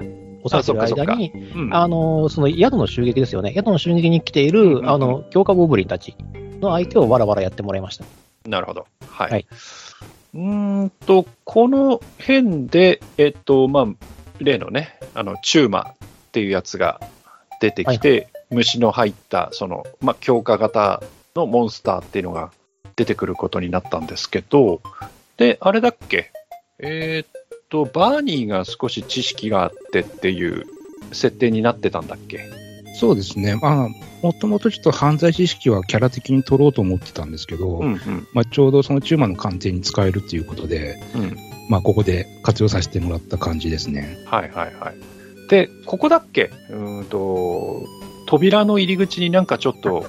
[0.47, 3.51] 抑えてる間に、うんあの、その宿の襲撃ですよね。
[3.55, 6.15] 宿の襲撃に来ていうんうんうんる、あの、強化ゴブリンたち
[6.61, 8.05] の相手をわらわらやってもらいました。
[8.47, 8.85] なるほど。
[9.09, 9.31] はい。
[9.31, 9.47] はい
[10.35, 13.85] うーんと、この辺で、えっと、まあ、
[14.39, 15.95] 例のね、あの、チューマっ
[16.31, 17.01] ていうやつが
[17.59, 21.03] 出てきて、虫の入った、その、まあ、強化型
[21.35, 22.51] のモンスターっていうのが
[22.95, 24.81] 出てくることになったんですけど、
[25.37, 26.31] で、あれだっけ？
[26.79, 30.65] えーっと、バーニーが少し知識があってっていう
[31.11, 32.39] 設定になってたんだっけ？
[32.99, 33.55] そうですね。
[33.55, 33.89] まあ、
[34.23, 38.27] もともとちょっと犯罪知識はキャラ的に取ろうと思ってたんですけど、うんうん。
[38.33, 41.37] まあ、ちょうどそのチューマの鑑定に使えるっていうことで、うん。
[41.69, 44.17] まあ、ここで活用させてもらった感じですね。
[44.25, 44.95] はいはいはい。
[45.49, 46.49] で、ここだっけ？
[46.71, 47.85] うーんと、
[48.27, 50.05] 扉の入り口になんかちょっと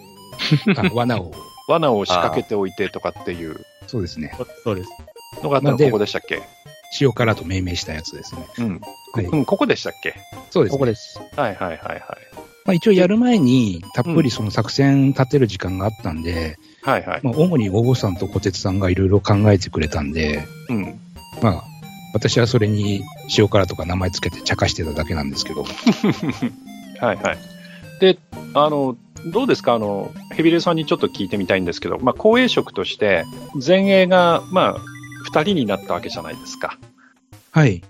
[0.76, 1.32] あ罠を。
[1.68, 4.32] 罠を仕掛けておいてとかっていうそうですね。
[4.64, 4.90] そうです。
[5.42, 6.40] のがあったのここでしたっけ？
[6.98, 8.46] 塩辛と命名したやつですね。
[8.58, 8.80] うん。
[9.12, 9.24] はい。
[9.26, 10.14] うん、ここでしたっけ？
[10.50, 10.76] そうですね。
[10.76, 11.20] ここです。
[11.36, 12.00] はいはいはいはい。
[12.64, 17.20] まあ、一応やる前に、たっぷりその作戦立てる時間があったんで、はいはい。
[17.22, 21.00] まあ、主にお坊さんと小鉄さんがいろいろ考えてくれたんで、うん。
[21.42, 21.64] まあ、
[22.14, 23.02] 私はそれに
[23.38, 25.64] 塩辛とか名前つけて茶化してただけなんですけど、
[27.00, 27.38] はいはい。
[28.00, 28.18] で、
[28.54, 29.74] あの、どうですか？
[29.74, 34.76] あの、ヘビレさんにちょっと聞いてみたいんですけど、まあ、後衛職として、前衛が、まあ、
[35.24, 36.78] 二人になったわけじゃないですか。
[37.50, 37.82] はい。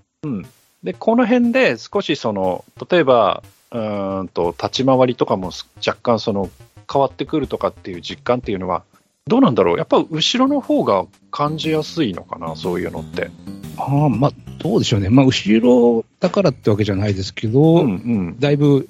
[0.83, 5.51] で、この辺で少しその、例えば、うーんと、立ち回りとかも
[5.85, 6.49] 若干その、
[6.91, 8.83] 変わってくるとかっていう実感っていうのは、
[9.27, 9.77] どうなんだろう？
[9.77, 12.55] やっぱ後ろの方が感じやすいのかな？
[12.55, 13.29] そういうのって。
[13.77, 15.09] ああ、まあ、どうでしょうね。
[15.09, 17.93] まあ、後ろだからってわけじゃないですけど、うんう
[18.31, 18.39] ん。
[18.39, 18.89] だいぶ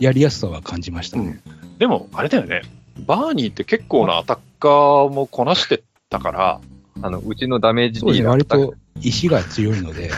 [0.00, 1.40] やりやすさは感じましたね。
[1.78, 2.62] でも、あれだよね。
[3.06, 6.60] バーニーって結構なアタッカーもこなしてたから、
[7.02, 10.10] あの、うちのダメージそうですね、ディーラー割と石が強いので、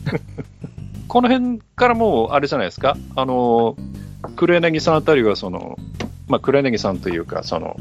[1.08, 3.76] この辺からもう、あれじゃないですか、あの、
[4.36, 5.78] 黒柳さんあたりは、その、
[6.28, 7.76] まあ、黒柳さんというか、その、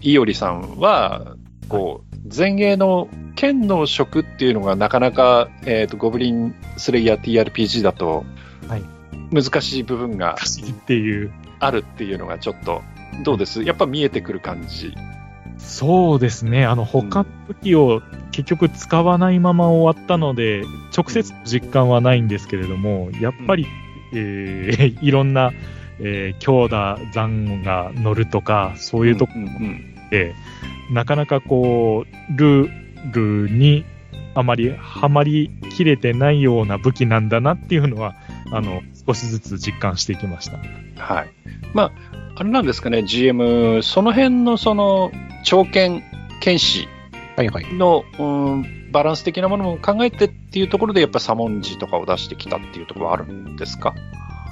[0.00, 1.34] いおりさんは、
[1.68, 8.26] こう、前衛の剣の職っていうのがなかなか、えっ、と、ゴブリンスレイヤー TRPG だとはい、
[9.32, 11.32] 難しい部分がっていう。
[11.60, 12.82] あるっていうのがちょっと、
[13.24, 13.64] どうです？
[13.64, 14.94] やっぱ見えてくる感じ。
[15.58, 16.66] そうですね。
[16.66, 20.62] あの、他武器を結局使わないまま終わったので、
[20.96, 23.66] 直接実感はないんですけれども、やっぱり、
[24.14, 25.50] えー いろんな、
[26.00, 30.32] えー強打、残が乗るとか、そういうとこうんうんで、
[30.92, 32.70] なかなかこう、ルー
[33.46, 33.84] ルに
[34.34, 38.14] あまりはまりきれてないような武器なんだなっていうのは、
[38.52, 40.58] あの、少しずつ実感していきました。
[41.02, 41.30] はい。
[41.72, 41.92] まあ、
[42.36, 45.10] あれなんですかね、GM、その辺のその、
[45.44, 46.02] 長剣、
[46.40, 46.86] 剣士
[47.36, 47.74] はいはい。
[47.74, 53.94] の、うん、バランス的なものも考えてっていうところで、やっぱサモンジとかを出してきたっていうところはあるんですか？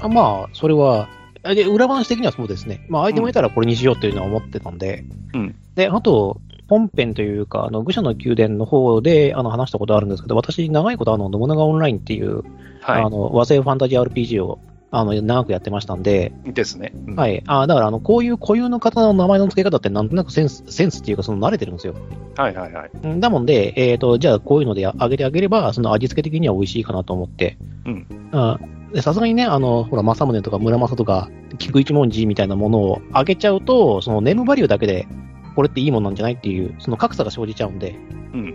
[0.01, 1.09] あまあ、それは、
[1.43, 2.87] あで、裏話的にはそうですね。
[2.89, 5.05] まあ、相手もいたらこれにしようっていうのは思ってたんで。
[5.35, 12.43] うんで、あと、本編というか、あの、愚者の宮殿の方で、あの、話したことあるんですけど、私、長いこと、あの、信長オンラインっていう、
[12.87, 14.59] はあの、和製ファンタジー RPG を、
[14.91, 16.53] あの、長くやってましたんで、い。
[16.53, 16.93] ですね。
[17.09, 17.43] うんはい。
[17.47, 21.95] あだから、あの、こういう固有の方の名前の付け方って、なんとなくセンス、センスっていうか、その、慣れてるんですよ。
[22.37, 22.91] はいはいはい。
[23.03, 27.59] うんだもんで、えっ、と、じゃあ、こういうのであげてあげれば、その味付け的には美味しいかなと思って。
[27.85, 28.07] うん
[29.03, 35.07] さすがにね、あの、ほら、政宗とか村正とか、菊一文字みたいなものをあげちゃうと、そのネームバリューだけで、
[35.57, 37.97] これっていいものなんじゃないっていう、その格差が生じちゃうんで。
[38.33, 38.55] うん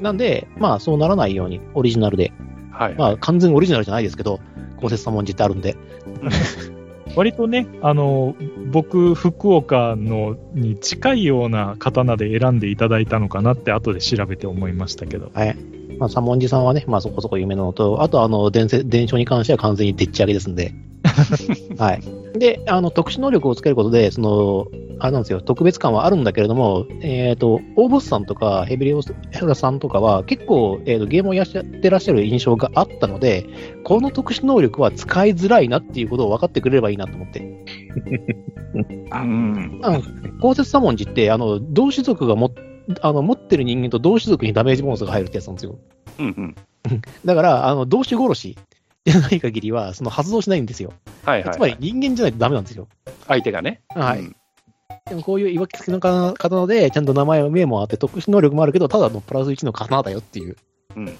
[0.00, 2.32] なんで、まあ、そうならないように、オリジナルで。
[2.72, 2.94] はい。
[2.94, 4.40] まあ、完全オリジナルじゃないですけど、
[4.80, 5.76] 公設三文字ってあるんで。
[7.14, 8.34] 割とね、あの、
[8.70, 15.30] 僕、福岡のに近いような刀で選んでいただいたのかなって後で調べて思いましたけど。
[15.34, 15.56] はい。
[16.02, 20.72] まあ、三文字さんはね、まあ、そこそこ有名なのと、あと、あの、伝説、伝承に関しては完全にでっち上げですんで。
[21.78, 22.02] はい。
[22.36, 24.66] で、あの、特殊能力をつけることで、その、
[24.98, 29.14] あれなんですよ、特別感はあるんだけれども、えっ、と、オーボスさんとか、ヘビリオス
[29.54, 33.46] さんとかは、結構、えーと、ゲームをやってらっしゃる印象があったので、
[33.84, 37.42] この特殊能力は使いづらいなっていうことを分かってくれればいいなと思って。
[38.74, 39.78] うん。
[39.82, 40.02] あの、
[40.40, 42.50] 公設三文字って、あの、同種族がも、
[43.00, 45.78] あの、持ってる人間と同種族にダメージボーナスが入るってやつなんですよ。
[46.18, 47.02] うんうん。
[47.24, 48.58] だから、あの、同種殺し
[49.04, 50.92] じゃない限りは、その発動しないんですよ。
[51.24, 51.54] はいはい。
[51.54, 52.88] つまり人間じゃないとダメなんですよ。
[53.26, 53.82] 相手がね。
[53.94, 54.20] はい。
[54.20, 54.36] うん
[55.06, 60.56] でもこういう曰き付きの刀で、ちゃんと名前、名もあって、特殊能力もあるけど、ただのプラス1の刀だよっていう
[60.94, 61.18] うん。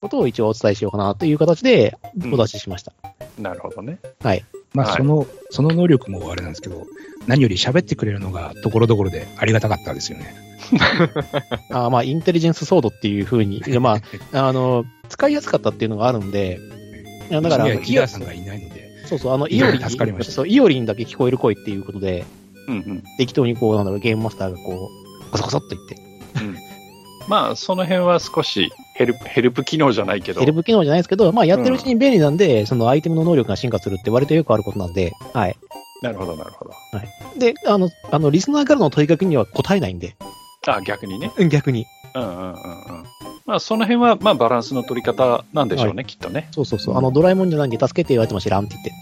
[0.00, 2.92] ことを一応お伝えしようかなという形でうんお出ししました。
[3.38, 3.98] なるほどね。
[4.76, 4.96] まあ、はい。
[4.98, 6.86] その、その能力もあれなんですけど、
[7.26, 10.34] 何より喋ってくれるのがところどころでありがたかったですよね。
[11.70, 14.00] あーまあ、インテリジェンスソードっていうふうに、 ま
[14.32, 16.60] あ、あの、使いやすかったっていうのがあるんで、
[17.30, 20.32] いやだから、ギガさんがいないので、そうそう、あの、イオリン助かりました。
[20.32, 22.24] そう、イオリンだけ聞こえる声っていうことで、
[22.68, 23.02] うんうん。
[23.16, 24.90] 適当にこう、なんだろう、ゲームマスターがこ
[25.28, 25.96] う、コソコソっと言って、
[27.28, 30.40] まあ、その辺は少しヘルプ、ヘルプ機能じゃないけど。
[30.40, 35.56] ヘルプ機能じゃないですけど、まあ、やってるうちに便利なんで、そのアイテムの能力が進化するって割とよくあることなんで、はい。
[36.02, 36.72] なるほど、なるほど。
[37.38, 40.16] で、あの、あの、リスナーからの問いかけには答えないんで、
[40.66, 41.32] あ、逆にね。
[41.36, 41.86] うん逆に。
[42.14, 42.56] うんうんうんうん。
[43.44, 46.48] まあ、その辺は、まあ、バランスの取り方なんでしょうね、きっとね。
[46.52, 46.96] そうそうそう。
[46.96, 48.92] あの、ドラえもんじゃないんで、助けて言われても知らんって言って。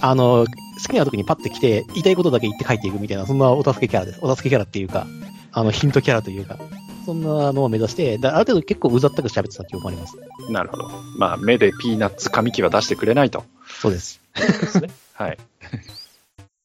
[0.00, 0.46] あの、
[0.82, 4.18] 好きな時にパッて来て、言いたいことだけ言って帰っていくみたいな、そんなお助けキャラです。
[4.22, 5.06] お助けキャラっていうか、
[5.52, 6.58] あの、ヒントキャラというか、
[7.04, 10.16] そんなのを目指して、だある程度結構うざったく喋ってた記憶もあります。
[10.50, 10.90] なるほど。
[11.18, 13.44] まあ、目でピーナッツ紙機は出してくれないと。
[13.80, 14.20] そうです。
[14.34, 14.90] ですね。
[15.12, 15.38] はい。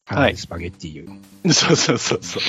[0.05, 1.53] はい、スパゲッティを。
[1.53, 2.41] そうそうそうそう。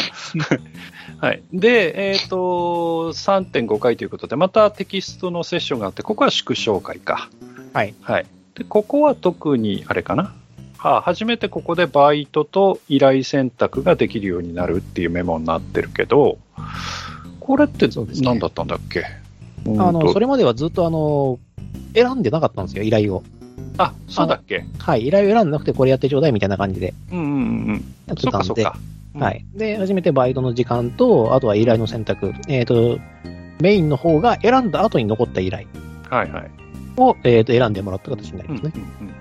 [1.21, 1.43] はい。
[1.53, 7.29] で、えっ、と、3.5回ということで、またテキストのセッションがあって、ここは縮小会か。
[7.75, 7.95] はい。
[8.01, 8.27] はい。
[8.55, 10.35] で、ここは特に、あれかな。
[10.79, 16.39] はあ、初めてここでバイトと依頼選択ができるようになるっていうメモになってるけど、
[17.51, 19.05] これってそうですね何だったんだっけ？
[19.67, 21.41] あの、それれまではずっとあの、
[21.95, 23.25] 選んでなかったんですよ、依頼を。
[23.77, 24.65] あ、そうだっけ？
[24.79, 27.37] はい、依頼を選んでなくてこれやってちょうだいみたいな感じでうんうんうんう
[27.73, 27.95] ん。
[28.07, 28.63] やってたかんで。
[28.63, 29.45] うんはい。
[29.57, 32.33] で、初めてバイトの時間と、あとは依頼の選択。
[32.47, 33.01] えっ、と、
[33.61, 35.67] メインの方が選んだ後に残った依頼
[36.09, 36.51] はいはい。
[36.97, 38.73] を、えー、と選んでもらった形になりますね。
[38.77, 39.15] うんうんうん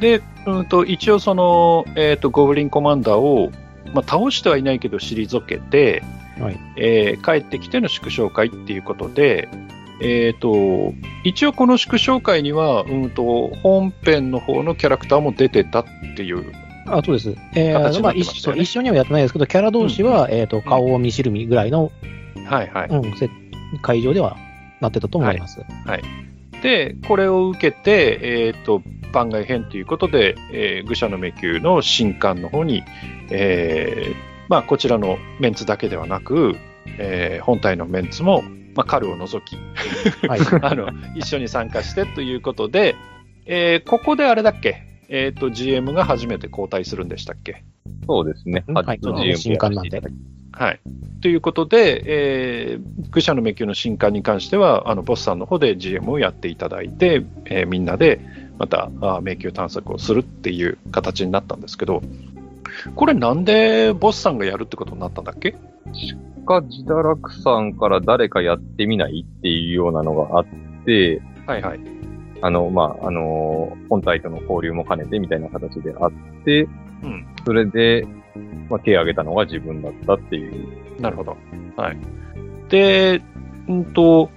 [0.00, 3.50] で、うん、と一応その、えー、とゴブリンコマンダーを、
[3.94, 6.04] まあ、倒してはいないけど退けて、
[6.40, 6.58] はい。
[6.76, 9.48] えー帰ってきての縮小会っていうことで、
[10.00, 15.84] えー、と一応この縮小会には、うん、と本編の方のキャラクターも出てたっ
[16.16, 16.52] ていう
[16.90, 17.34] あ、そうです。
[17.54, 21.92] えーまあ一一緒にはやってないですけど、キャラ同士は、えっ、と、顔を見知るみぐらいの、
[22.46, 22.88] はいはい。
[22.88, 23.28] うん、せ
[23.82, 24.36] 会場では
[24.80, 25.60] なってたと思います。
[26.62, 28.82] で、これを受けて、えっ、と、
[29.12, 32.82] 番外編ということで、えー愚者の迷宮の新刊の方に、
[33.30, 36.56] えーまあ、こちらのメンツだけではなく、
[36.98, 38.42] えー本体のメンツも、
[38.74, 39.56] まあ、カルを除き、
[40.26, 40.40] はい。
[40.62, 42.96] あの、一緒に参加してということで、
[43.46, 44.82] えーここであれだっけ？
[45.10, 47.64] えっ、と、GM が初めて交代するんでしたっけ？
[48.06, 48.64] そうですね。
[48.68, 50.02] うんはい初の GM 新刊なんで
[50.52, 50.80] はい。
[51.22, 58.20] ということで、えー、愚者の迷宮の新刊に関しては、あの、ボスさんの方で GM をやっていただいて、えーみんなで
[58.58, 62.02] またあ迷宮探索をするっていう形になったんですけど、
[62.94, 65.56] これなんでボスさんがやるってことになったんだっけ？
[66.48, 70.46] か、自堕落さんから誰かやってみないっていうようなのがあっ
[70.86, 71.80] て、はいはい。
[72.40, 76.12] あの、まあ、あの本体との交流も兼ねてみたいな形であっ
[76.44, 76.68] て、
[77.02, 77.26] うん。
[77.44, 78.06] それで、
[78.70, 81.00] まあ、手を挙げたのが自分だったっていう。
[81.00, 81.36] なるほど。
[81.76, 81.98] はい。
[82.70, 83.22] で、
[83.68, 84.30] うんと、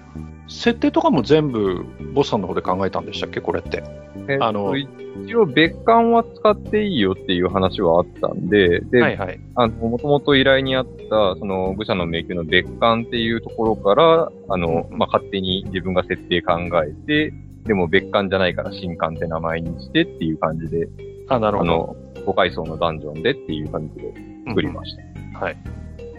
[0.52, 3.42] 設定とかも全部ボスさんの方で考えたんでしたっけ？
[3.42, 3.84] これって。
[4.28, 9.40] えっとあの一応別館は使っていいよっていう話はあったんで、で、はいはい。
[9.56, 17.34] あの、もともと依頼にあった、その、愚者の迷宮の別館っていうところから、あの、うんまあ、勝手に自分が設定考えて、
[17.66, 20.88] でも別館じゃないから新館って名前にしてっていう感じで、
[21.28, 21.72] あ、なるほど。
[21.72, 21.76] あ
[22.22, 24.14] の、5階層のダンジョンでっていう感じで
[24.48, 24.96] 作りまし
[25.34, 25.40] た。
[25.40, 25.58] はい。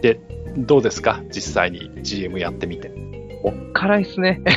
[0.03, 0.20] で、
[0.59, 1.22] どうですか？
[1.30, 2.93] 実際に GM やってみて。
[3.43, 4.40] おっからいっすね。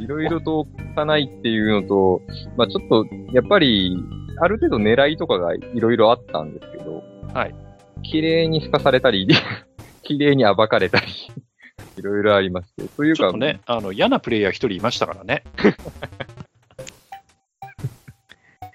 [0.00, 2.22] いろいろとかないっていうのと、
[2.56, 3.96] まあちょっと、やっぱり、
[4.40, 7.02] ある程度狙いとかがいろいろあったんですけど、
[7.32, 7.54] はい。
[8.02, 9.28] 綺麗に透かされたり、
[10.02, 11.06] 綺麗に暴かれたり、
[11.96, 12.88] いろいろありまして。
[12.88, 15.42] というか、ちょっとね、あの、嫌なプレイヤー一人いましたからね。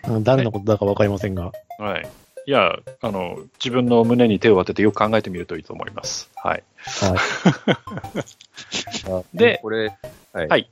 [0.08, 1.52] うん誰のことだかわかりませんが。
[1.78, 2.08] はい。
[2.50, 6.32] いや、あの、自分の胸に手を当ててよく考えてみるといいと思います。
[6.36, 6.64] はい。
[6.84, 7.14] はい。
[9.08, 9.96] あでこれ、
[10.34, 10.48] はい。
[10.48, 10.62] はい。
[10.62, 10.66] い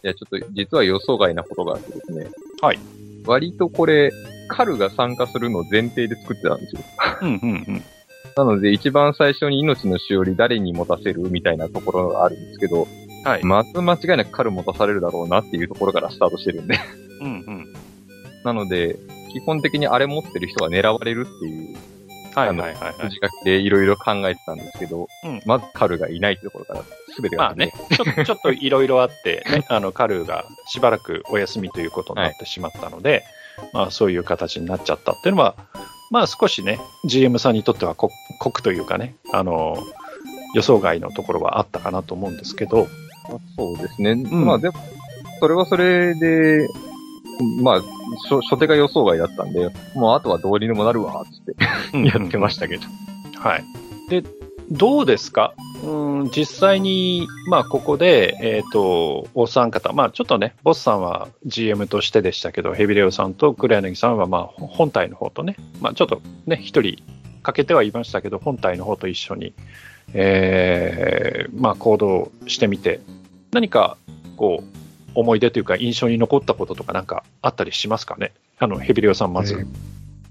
[0.00, 2.26] や、ちょっと、実は予想外なことがあってですね。
[2.62, 2.78] はい。
[3.26, 4.10] 割とこれ、
[4.48, 6.80] カルが参加するのを前提で作ってたんですよ。
[7.20, 7.84] うんうんうん。
[8.34, 12.88] なので、一番最初に命のしおり誰に持たせるみたいなところがあるんですけど、
[13.26, 13.44] はい。
[13.44, 16.78] まず間違いなくカル持たされるだろうなっていうところからスタートしてるんで。
[17.20, 17.74] うんうん。
[18.42, 18.96] なので、
[19.30, 21.76] 基本的にあれ持ってる人が狙われるっていう、
[22.34, 22.94] はいはいはいはい。
[23.10, 25.40] 筋書きでいろいろ考えてたんですけど、うん。
[25.46, 26.84] まずカルがいないってところから
[27.18, 33.24] 全てがまあね、ちょっとちょっといろいろあって、ね、 あの、カルーがしばらくお休みということになってしまったので、
[33.72, 35.54] まあそういう形になっちゃったっていうのは、
[36.10, 39.76] まあ少しね、GM さんにとってはこ酷というかね、あの、
[40.54, 42.88] 予想外のところはあったかなと思うんですけど、
[43.28, 44.14] まあそうですね。
[44.14, 44.44] ん。
[44.44, 44.76] まあでも、
[45.40, 46.68] それはそれで、
[47.62, 47.82] まあ、
[48.28, 52.82] 初初手が予想外だったんで、もうあとはどうにでもなるわ、つってやってましたけど。
[53.38, 53.64] はい。
[54.08, 54.22] で、
[54.70, 55.54] どうですか？
[55.82, 67.02] うん実際に、まあ、ここで、えっ、と、お三方、まあ、ちょっとね、ボスさんは GM としてでしたけど、ヘビレオさんと黒柳さんは、まあ、ほ本体の方とね、まあ、ちょっとね、一人
[67.42, 69.54] かけてはいましたけど、本体の方と一緒に、
[70.12, 73.00] えーまあ、行動してみて、
[73.52, 73.96] 何か、
[74.36, 74.79] こう、
[75.14, 78.32] 思い出というか、印象に残ったこととかなんかあったりしますかね？
[78.58, 79.54] あの、ヘビレオさん、まず。
[79.54, 79.66] えー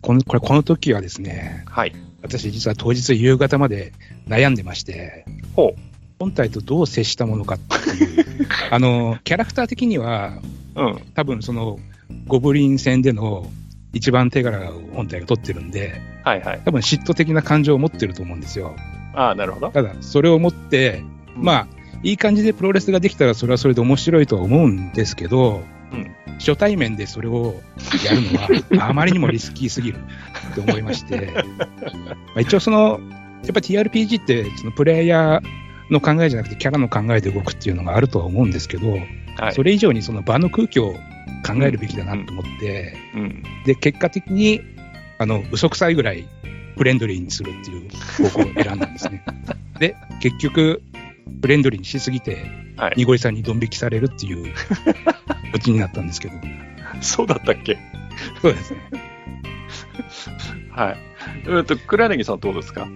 [0.01, 1.93] このこれ、この時はですね、はい。
[2.21, 3.91] 私実は当日夕方まで
[4.29, 5.25] 悩んでまして、
[5.57, 5.75] ほ
[6.19, 8.25] 本体とどう接したものかっていう、
[8.71, 10.39] あの、キャラクター的には、
[10.75, 10.81] う。
[10.81, 10.99] うん。
[11.15, 11.79] 多分その、
[12.27, 13.51] ゴブリン戦での
[13.91, 16.61] 一番手柄を本体が取ってるんで、はいはい。
[16.63, 18.75] 多分嫉妬的な感情を持ってると思うんですよ。
[19.13, 19.69] ああ、なるほど。
[19.69, 21.03] ただ、それを持って、
[21.35, 21.67] まあ、
[22.03, 27.61] いい感じでプロレスができたらそれはそれで面白いとは思うんですけど、うん初対面でそれを
[28.05, 28.21] やる
[28.71, 29.99] のは あまりにもリスキーすぎる
[30.55, 31.43] と思いまして、ま
[32.37, 33.01] あ一応その、
[33.43, 35.41] やっぱ TRPG ってそのプレイヤー
[35.91, 38.91] の考えじゃなくてキャラの考えで動くっていうのがあるとは思うんですけど、
[39.37, 39.53] はい。
[39.53, 40.93] それ以上にその場の空気を
[41.45, 43.43] 考えるべきだなと思って、うん。
[43.65, 44.61] で、結果的に、
[45.17, 46.25] あの、嘘くさいぐらい
[46.77, 49.23] フレンドリーにするっていう方向を選んだんですね。
[49.79, 50.81] で、結局、
[51.41, 52.45] フレンドリーにしすぎて、
[52.77, 52.93] はい。
[52.97, 54.53] ニゴリさんにドン引きされるっていう
[55.53, 56.33] オチになったんですけど。
[57.01, 57.77] そうだったっけ？
[58.41, 58.79] そうですね。
[60.71, 60.97] はい。
[61.47, 62.87] えっと、黒柳さんどうですか？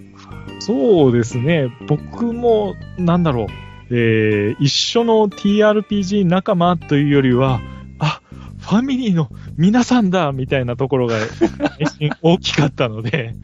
[0.59, 3.47] そうですね、僕も、なんだろ
[3.89, 7.59] う、えー一緒の TRPG 仲間というよりは、
[7.99, 8.21] あ
[8.59, 11.17] ファミリーの皆さんだみたいなところが
[12.21, 13.35] 大きかったので、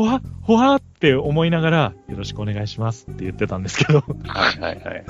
[0.00, 5.04] ほ、ほわ、ほわって思いながら、よろしくお願いしますって言ってたんですけど、はいはいはいはい。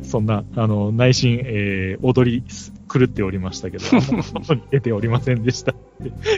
[0.02, 2.42] そんな、あの、内心、えー踊り
[2.92, 3.84] 狂っておりましたけど、
[4.54, 5.74] に出ておりませんでした。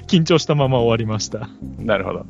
[0.07, 1.49] 緊張したまま終わりました。
[1.79, 2.27] なるほど。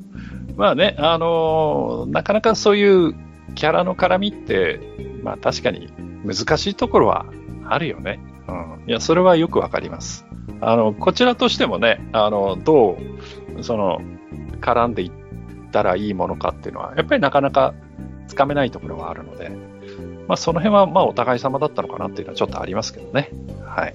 [0.57, 3.15] まあね、あのーなかなかそういう
[3.55, 4.81] キャラの絡みって、
[5.23, 5.89] まあ確かに
[6.25, 7.27] 難しいところは
[7.67, 8.21] あるよね。
[8.49, 8.53] う
[8.87, 8.89] ん。
[8.89, 10.27] いや、それはよくわかります。
[10.61, 12.97] あの、こちらとしてもね、あの、ど
[13.59, 14.01] う、その、
[14.65, 15.11] 絡んでいっ
[15.71, 17.75] たらいいものかっていうのは、やっぱりなかなか
[18.27, 19.51] つかめないところはあるので、
[20.27, 23.31] まあその辺はまあお互い様だったのかなっていうのはちょっとありますけどね。
[23.65, 23.95] はい。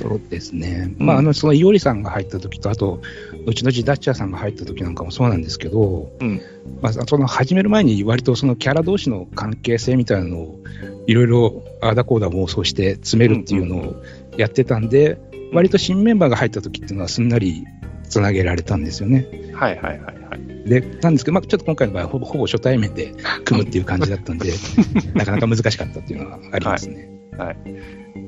[0.00, 0.94] そうですね。
[0.98, 3.00] うんまあ、あの、その、いおりさんが入った時と、あと、
[3.46, 6.40] 後々ダッチャーさんが入った時なんかもそうなんですけど、うん
[6.80, 10.60] まあ、その、始める前に割とそのキャラ同士の関係性みたいなのを、
[11.06, 14.02] いろいろ、ああだこうだ妄想して詰めるっていうのを
[14.36, 15.18] やってたんで、
[15.52, 17.64] 割と新メンバーが入った時っていうのはすんなり
[18.08, 19.26] つなげられたんですよね。
[19.54, 20.68] はいはいはいはい。
[20.68, 24.52] で、なんですけど、まあ、ちょっと今回の場合はほぼほぼ初対面で組むっていう感じだったんで、
[25.14, 27.08] なかなか難しかったっていうのはありますね。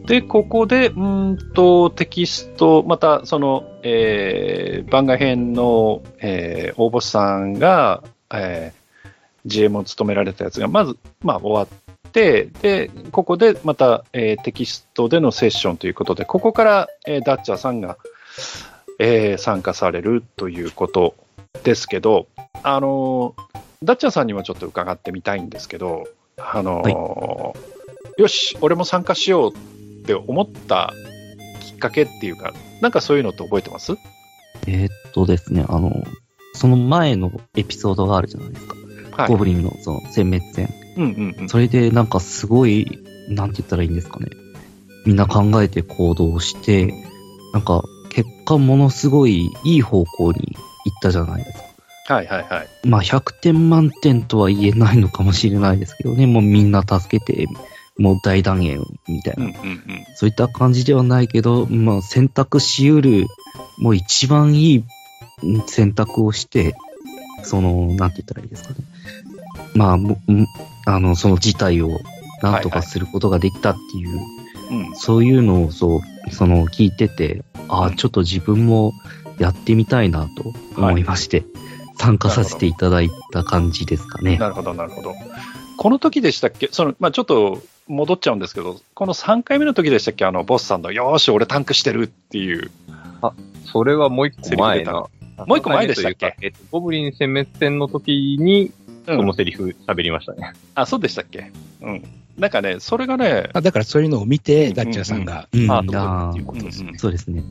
[0.06, 8.02] で、ここで、うーんと、テキスト、また、その、えー番外編の、えー大ボスさんが、
[8.32, 8.80] えー
[9.46, 17.96] GM を務められたやつが、まず、まあ、終わって、で、ここでまた、えーテキストでのセッションということで、ここから、えーダッチャーさんが、
[19.02, 21.14] えー参加されるということ
[21.64, 22.28] ですけど、
[22.62, 26.04] あのーダッチャーさんにもちょっと伺ってみたいんですけど、
[26.36, 30.92] あのーよし、俺も参加しようって思った
[31.60, 33.96] きっかけっていうか、なんかそういうのって覚えてます？
[34.66, 36.04] えーっとですね、あの、
[36.52, 38.74] その前のエピソードがあるじゃないですか。
[39.16, 39.28] はい。
[39.30, 40.68] ゴブリンのその殲滅戦。
[40.98, 41.48] うんうんうん。
[41.48, 44.26] それでなんかすごい、なんて言ったらいいんですかね。
[45.06, 46.92] みんな考えて行動して、
[47.54, 51.58] なんか結果ものすごいいい方向に行ったじゃないです
[52.06, 52.14] か。
[52.14, 52.68] はいはいはい。
[52.84, 56.26] まあ100点満点とは言えないのかもしれないですけどね。
[56.26, 57.46] もうみんな助けて、
[57.98, 59.44] もう大団円みたいな。
[59.44, 59.82] うんうんうん。
[60.14, 63.26] そういった感じではないけど、まあ選択しうる、
[63.78, 64.84] もう一番いい
[65.42, 66.74] うん選択をして、
[67.42, 68.76] その、なんて言ったらいいですかね。
[69.74, 69.98] まあ、
[70.86, 72.00] あの、その事態を
[72.42, 74.20] なんとかすることができたっていう、
[74.70, 78.92] うんそういうのをそう、その聞いてて、ああ、ちょっと自分も
[79.38, 81.44] やってみたいなと思いまして、
[81.98, 84.38] 参加させていただいた感じですかね。
[84.38, 85.14] なるほどなるほど。
[85.76, 86.68] この時でしたっけ？
[86.72, 90.24] その、まあちょっと戻っちゃうんですけど、この3回目の時でしたっけ？
[90.24, 92.70] あの、ボスさんの、よーし、俺タンクしてるっていう。
[93.64, 94.92] それはもう一個前な。
[95.46, 96.36] もう一個前でしたっけ？
[96.42, 98.72] えっと、ゴブリン殲滅戦の時に、うん
[99.16, 100.52] そのセリフ喋りましたね。
[100.74, 101.50] あ、そうでしたっけ？
[101.80, 102.02] うん。
[102.38, 106.92] なんかね、それがね、あだからそういうのを見て、ダッチャーさんが、うんあいやーっていうことですね。
[106.96, 107.42] そうですね。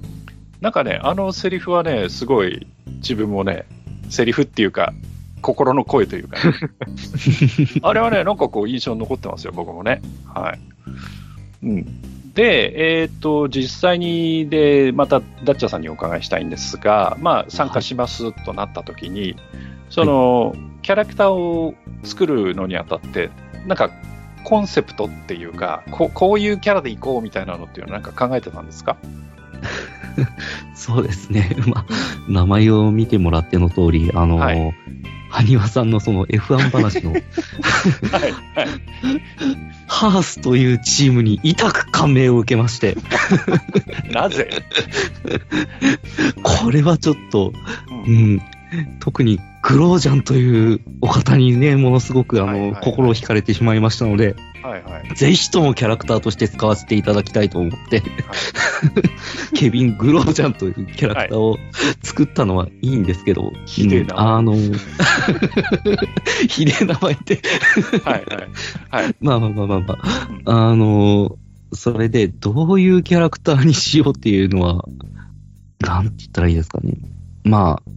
[0.62, 3.66] なんかね、あのセリフはね、すごい自分もね、
[4.10, 4.94] セリフっていうか、
[5.42, 6.38] 心の声というか、
[7.84, 10.02] あれはね、なんかこう印象に残ってますよ、僕もね。
[10.26, 10.60] はい。
[11.64, 11.86] うん。
[12.34, 19.36] で、えっ、と、実際に、で、また、ダッチャーさんにお伺いしたいんですが、まあ、参加しますとなった時に、
[19.90, 23.30] その、キャラクターを作るのにあたって、
[23.68, 23.92] なんか、
[24.46, 28.96] コンセプトっていうかこ、こういうキャラでいこうみたいなのっていうのはなんか考えてたんですか？
[30.76, 31.56] そうですね。
[31.68, 31.86] まあ、
[32.30, 34.74] 名前を見てもらっての通り、あの、はい。
[35.32, 37.12] 埴輪さんのその F1 話の。
[37.14, 38.82] はい、はい。
[39.88, 42.96] ハースというチームに痛く感銘を受けまして、
[44.12, 44.50] なぜ、
[46.42, 47.54] これはちょっと、
[48.08, 48.42] ううんん、
[49.00, 55.16] 特にグロージャンというお方にね、ものすごくあの、はいはいはい心を惹かれてしまいましたので、はいはい。
[55.16, 58.02] ぜひともキャラクターとして使わせていただきたいと思って、
[59.56, 61.58] ケビン・グロージャンというキャラクターを
[62.02, 64.56] 作ったのはいいんですけど、ひでえなうんあの、
[66.48, 67.42] ひでえ名前で、
[68.04, 69.04] はいはい。
[69.04, 69.16] はい。
[69.22, 69.98] まあまあまあまあま
[70.46, 71.38] あ、あの、
[71.74, 74.86] それでどういうキャラクターにしようっていうのは、
[75.80, 76.94] なんて言ったらいいですかね。
[77.44, 77.90] まあ、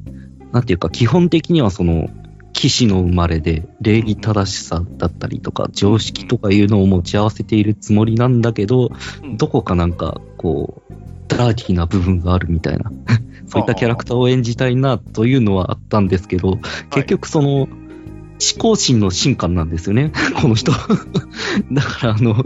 [0.53, 2.09] なんていうか、基本的にはその、
[2.53, 8.93] 騎士の生まれで礼儀正しさだったりとか、常識とかいうのを持ち合わせているつもりなんだけど、
[9.23, 9.37] うん。
[9.37, 10.93] どこかなんか、こう、
[11.29, 12.93] ダーティーな部分があるみたいな、
[13.49, 16.59] そういったキャラクターを演じたいなというのはあったんですけど、
[16.91, 17.69] 結局その、
[18.43, 20.73] 思考心の進化なんですよね、 この人。
[21.73, 22.45] だから、あの、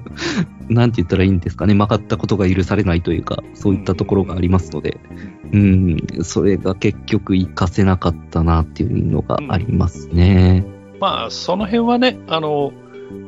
[0.69, 4.99] なんて言ったらいいんですかね、曲がったことが許されないというか、そういったところがありますので、
[5.53, 10.65] うん、それが結局活かせなかったなっていうのがありますね。
[11.01, 12.73] まあ、その辺はね、あの、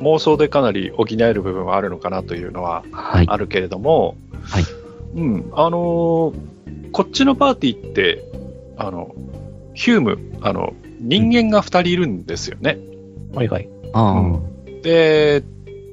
[0.01, 3.25] 妄想でかなり補える部分はあるのかなというのははい。
[3.27, 4.63] あるけれども、はい。
[5.15, 6.33] うん、あの
[6.91, 8.23] こっちのパーティーって、
[8.77, 9.15] あの、
[9.73, 12.77] ヒューム、あの、人間が2人いるんですよね。
[13.33, 13.69] はいはい。
[13.93, 14.39] あ
[14.83, 15.43] で、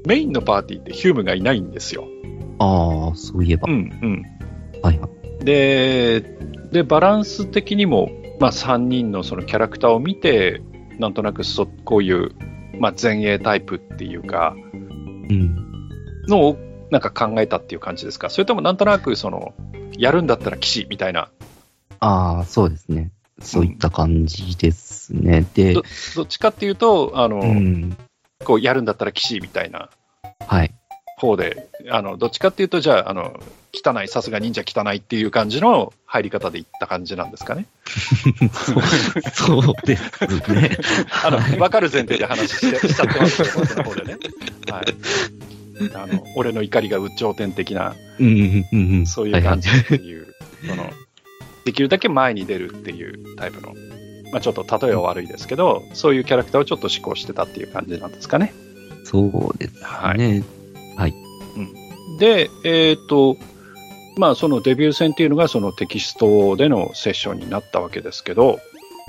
[0.06, 2.04] メインのパーティーってヒュームがいないんですよ。
[2.58, 3.68] ああ、そういえば。
[3.68, 4.22] うんうん。
[4.82, 5.08] はいは
[5.40, 5.44] い。
[5.44, 6.20] で、
[6.72, 10.62] で、バランス的にも、まあ、3人のそのキャラクターを見て、
[10.98, 12.30] なんとなくそこういう、
[12.78, 15.56] まあ、前衛タイプっていうか、うん。
[16.28, 16.56] のを
[16.90, 18.30] なんか考えたっていう感じですか？
[18.30, 19.54] それともなんとなくその、
[19.98, 21.30] やるんだったら騎士みたいな、
[22.00, 23.10] ああ、そうですね。
[23.42, 25.46] そういった感じですね。
[25.54, 25.82] で、ど
[26.14, 27.96] どっちかっていうと、あの、うん。
[28.44, 29.88] こうやるんだったら騎士みたいな
[30.46, 30.74] はい。
[31.16, 33.40] 方で、あの、どっちかっていうと、じゃあ、あの、
[33.72, 37.66] 汚い、さすが忍者汚いっていう感じの入り方でいった感じなんですかね。
[38.52, 38.74] そ
[39.60, 40.76] うそうですね。
[41.24, 44.16] あの、分かる前提で話してしちゃってますけど、僕の方でね。
[44.70, 44.84] はい。
[45.94, 49.06] あの、俺の怒りが宇頂天的な、うんうんうんうん。
[49.06, 50.34] そういう感じっていう、
[50.66, 50.90] その、
[51.66, 53.74] できるだけ前に出るっていうタイプの、
[54.32, 58.54] まあちょっと例えは悪いですけど、そういうキャラクターをちょっと思考してたっていう感じなんですかね。
[59.04, 60.18] そうですはい。
[60.18, 60.44] ね。
[62.18, 63.36] で、えっ、と、
[64.16, 68.58] まあそのデビュー戦っていうのがそのテキストでのセッションになったわけですけど、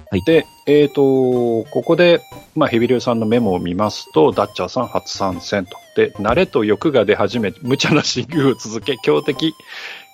[0.10, 2.22] はいで、えっ、と、ここで、
[2.56, 5.76] まあヘビリュウさんのメモを見ますと、ダッチャーさん初参戦と。
[5.98, 9.54] で、慣れと欲が出始め、無茶な侵入を続け、強敵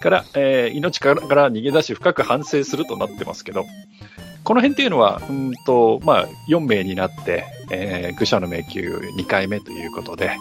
[0.04, 3.66] から、えー命からから逃げ出し深く反省するとなってますけど、
[4.43, 10.32] この辺っていうのは、うんと、まあ、4名になって、えー愚者の迷宮2回目ということで、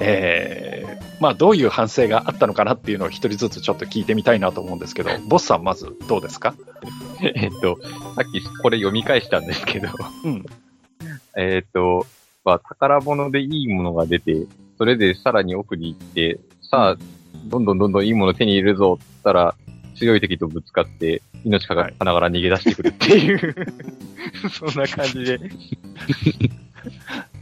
[0.00, 6.54] えーまあ、どういう反省があったのかなっていうのを一人ずつちょっと聞いてみたいなと思うんですけど、 ボスさんまずどうですか？
[7.22, 7.78] えっと、
[8.14, 9.88] さっきこれ読み返したんですけど、
[10.24, 10.44] うん。
[11.36, 12.06] えっと、
[12.44, 14.46] まあ、宝物でいいものが出て、
[14.78, 16.38] それでさらに奥に行って、
[16.70, 16.96] さあ、
[17.46, 19.54] どんどんどんどんいいもの手に入れるぞって言ったら、
[19.96, 23.54] 強い敵とぶつかって、命からがら逃げ出してくるっていう、
[24.50, 25.50] そんな感じで、 ち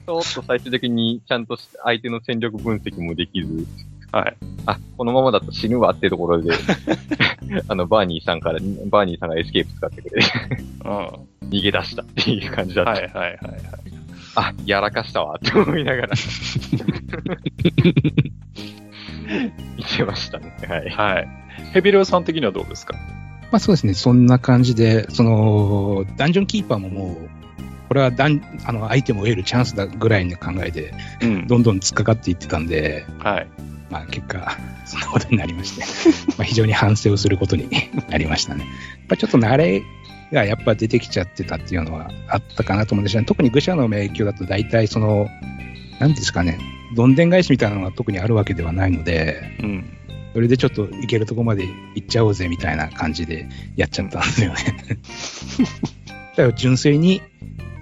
[0.06, 3.66] ょっと最終的にちゃんと相手の戦力分析もできず、
[4.12, 4.36] はい。
[4.66, 6.52] あ、このままだと死ぬわってところで、
[7.66, 10.28] あの、バーニーさんから、バーニーさんがエスケープ使ってくれて、
[10.84, 10.90] うん。
[10.90, 12.92] は逃げ出したっていう感じだった。
[12.92, 13.38] いはいはいはい。
[14.36, 16.14] あ、やらかしたわって思いながら。
[19.76, 20.56] 見てましたね。
[20.68, 20.88] はい。
[20.90, 21.28] はい。
[21.72, 22.94] ヘビレオさん的にはどうですか？
[23.52, 27.28] まあそうですね、そんな感じで、その、ダンジョンキーパーももう、
[27.88, 31.46] これはダンあのアイテムを得るチャンスだぐらいの考えで、うん。
[31.46, 33.46] どんどん突っかかっていってたんで、はい。
[33.90, 34.56] まあ結果、
[34.86, 35.84] そんなことになりまして、
[36.36, 37.68] まあ非常に反省をすることに
[38.10, 38.64] なりましたね。
[38.64, 38.70] や
[39.04, 39.82] っぱちょっと慣れ
[40.32, 43.24] がやっぱ出てきちゃってたっていうのはあったかなと思うんですね。
[43.24, 45.28] 特に愚者の迷宮だと大体その、
[46.00, 46.58] なんですかね、
[46.94, 49.96] どんでん返しみたいなのが特にあるわけではないので、うん。
[50.32, 51.64] それでちょっと行けるとこまで
[51.94, 54.56] 行っちゃおうぜみたいな感じでやっちゃったんですよね。
[56.36, 57.22] だから純粋に、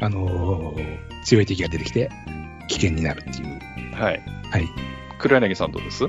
[0.01, 2.11] あのー強い敵が出てきて
[2.69, 3.95] 危険になるっていう。
[3.95, 4.21] はい。
[4.51, 4.69] はい。
[5.19, 6.05] 黒柳さんどうです？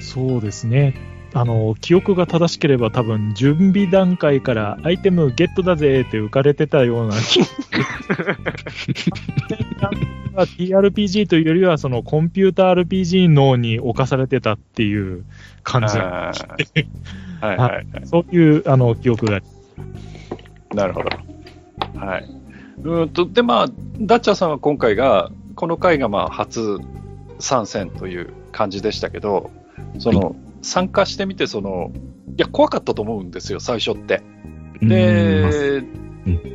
[0.00, 0.94] そうですね。
[1.32, 7.40] あの、記憶が正しければ多分準備段階からアイテムゲットだぜって浮かれてたような気
[10.34, 15.24] が TRPG というよりはそのコンピューター RPG 脳に侵されてたっていう
[15.62, 16.32] 感じは
[17.42, 17.86] いはいはい。
[18.04, 19.40] そういうあの記憶が
[20.74, 21.10] なるほど。
[21.98, 22.24] はい。
[22.82, 23.66] うーんと、で、まあ、
[24.00, 26.78] ダッチャーさんは今回が、この回がまあ初
[27.38, 29.50] 参戦という感じでしたけど、
[29.98, 31.92] その、参加してみて、その、
[32.36, 34.22] いや、怖かったと思うんですよ、最初って。
[34.82, 35.82] で、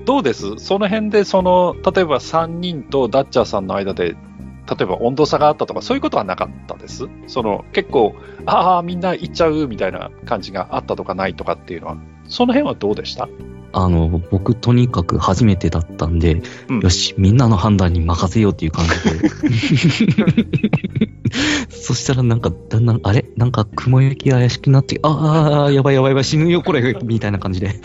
[0.05, 0.55] どうです？
[0.57, 4.15] その辺で、その、例えば3人とダッチャーさんの間で、
[4.67, 7.07] 例えば温度差があったとか、そういうことはなかったです？
[7.27, 11.97] その、結構、ああ、みんな行っちゃうみたいな感じがあったとかないとかっていうのは、
[12.27, 13.27] その辺はどうでした？
[13.77, 19.29] あの、僕とにかく初めてだったんで、うんよし、みんなの判断に任せようっていう感じで。
[21.69, 23.25] そしたらなんか、だんだん、あれ？
[23.35, 27.75] なんか雲行きが怪しくなって、ああ、やばいやばいやばい、死ぬよ、これ、 みたいな感じで。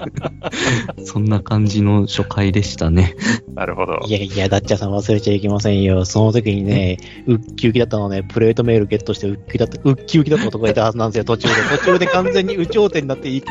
[1.04, 3.16] そんな感じの初回でしたね。
[3.54, 4.00] なるほど。
[4.06, 6.04] いやいや、ダッチャーさん忘れちゃいけませんよ。
[6.04, 11.54] その時にね、ウッキウキだったのね、プレートメールゲットしてウッキウキだった、ウッキウキだった男がいたはずなんですよ、途中で。
[11.78, 13.50] 途中で完全に有頂天になって、いイケ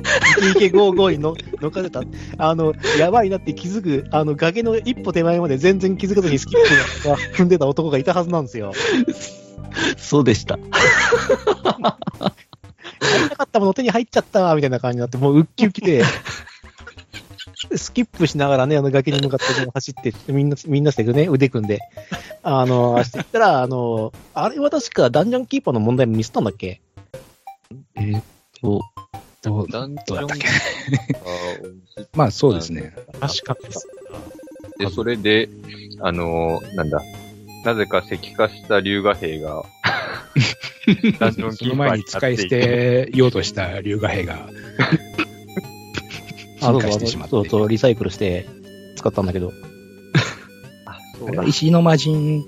[0.52, 2.02] イケゴーゴーにの乗っかってた。
[2.38, 6.60] あの、やばいなって気づく、あの、崖の一歩手前まで全然気づかずにスキッ
[7.04, 8.74] プが 踏んでた男がいたはずなんですよ。
[9.98, 10.58] そうでした。
[10.58, 10.64] や
[13.24, 16.04] りたかったもの手に入っちゃったわみたいな感じになって、もうウッキウキで、
[17.76, 21.80] スキップしながらね、あの崖に向かって走って、みんな、みんなしてね、腕組んで、
[22.44, 26.82] あの、走っていったら、あの、あれは確かダンジョンキーパーの問題ミスったんだっけ？
[27.96, 28.24] えーっ
[28.62, 28.82] と、
[29.42, 30.48] どうだったっけ？
[30.48, 31.22] あ
[32.14, 32.94] まあそうですね。
[33.20, 33.88] 確かです。
[34.78, 35.50] で、それで、
[36.02, 37.02] あのーなんだ、
[37.66, 39.64] なぜか石化した龍河兵が、
[41.20, 44.50] ダンジョンその前キーパーにに使い捨てようとした龍河兵が
[46.62, 47.32] あ、そ う進化してしまって。
[47.32, 48.46] そうそう、リサイクルして
[48.96, 49.52] 使ったんだけど。
[50.86, 51.46] あ、そうだあれは。
[51.46, 52.46] 石の魔人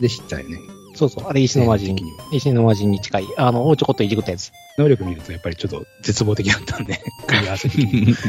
[0.00, 0.58] でしたよね。
[0.94, 1.96] そうそう、あれ石の魔人
[2.32, 3.26] 石の魔人に近い。
[3.36, 4.52] あの、ちょこっといじくったやつ。
[4.78, 8.14] 能力見るとやっぱりちょっと絶望的だったんで、 組み合わせ的に。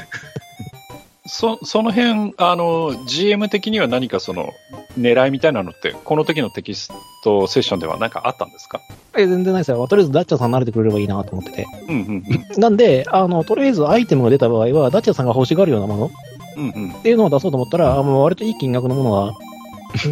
[1.28, 4.54] そその辺あの GM 的には何かその
[5.00, 6.92] 狙いみたいなのって、この時のテキス
[7.24, 8.80] トセッションでは何かあったんですか？
[9.18, 9.88] え、全然ないですよ。
[9.88, 11.66] とりあえずダッチャーさん慣れてくれればいいなと思ってて。
[11.90, 12.00] うんう
[12.58, 16.12] んなんで、あの、とりあえずアイテムが出た場合は、ダッチャーさんが欲しがるようなもの
[16.58, 16.64] うん。
[16.64, 16.92] うんうん。
[16.92, 19.34] っていうのを出そうと思ったら、あもう割といい金額のものが、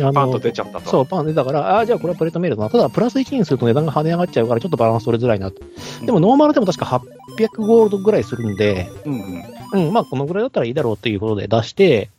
[0.03, 0.89] あパンと出ちゃったと。
[0.89, 2.69] そう、パン出たから、ああ、じゃあこれはプレートメールだな。
[2.69, 5.61] ただ、プラス1にすると値段が跳ね上がっちゃうから、ちょっとバランス取りづらいなと。
[6.05, 6.85] でも、ノーマルでも確か
[7.37, 9.13] 800ゴールドぐらいするんで、うん
[9.73, 9.87] うん。
[9.87, 12.09] うん、まあ、このぐらいだったらいいだろうっていうことで出して、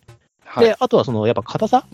[0.44, 0.66] はい。
[0.66, 1.86] で、あとはその、やっぱ硬さ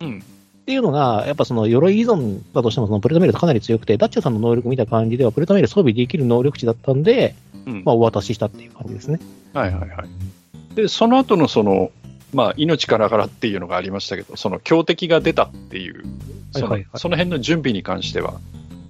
[0.00, 0.18] うん。
[0.18, 9.20] っていうのが、やっぱその鎧依存だとしても、そのプレートメールかなり強くて、ダッチャーさんの能力見た感じでは、プレートメール装備できる能力値だったんで、うんまあ、お渡ししたっていう感じですね。
[9.54, 10.74] はいはいはい。
[10.74, 11.92] で、その後のその、
[12.34, 16.04] まあ、命からがらっていうのがありましたけど、その強敵が出たっていう、
[16.52, 18.40] その,、はいはいはいその辺の準備に関しては、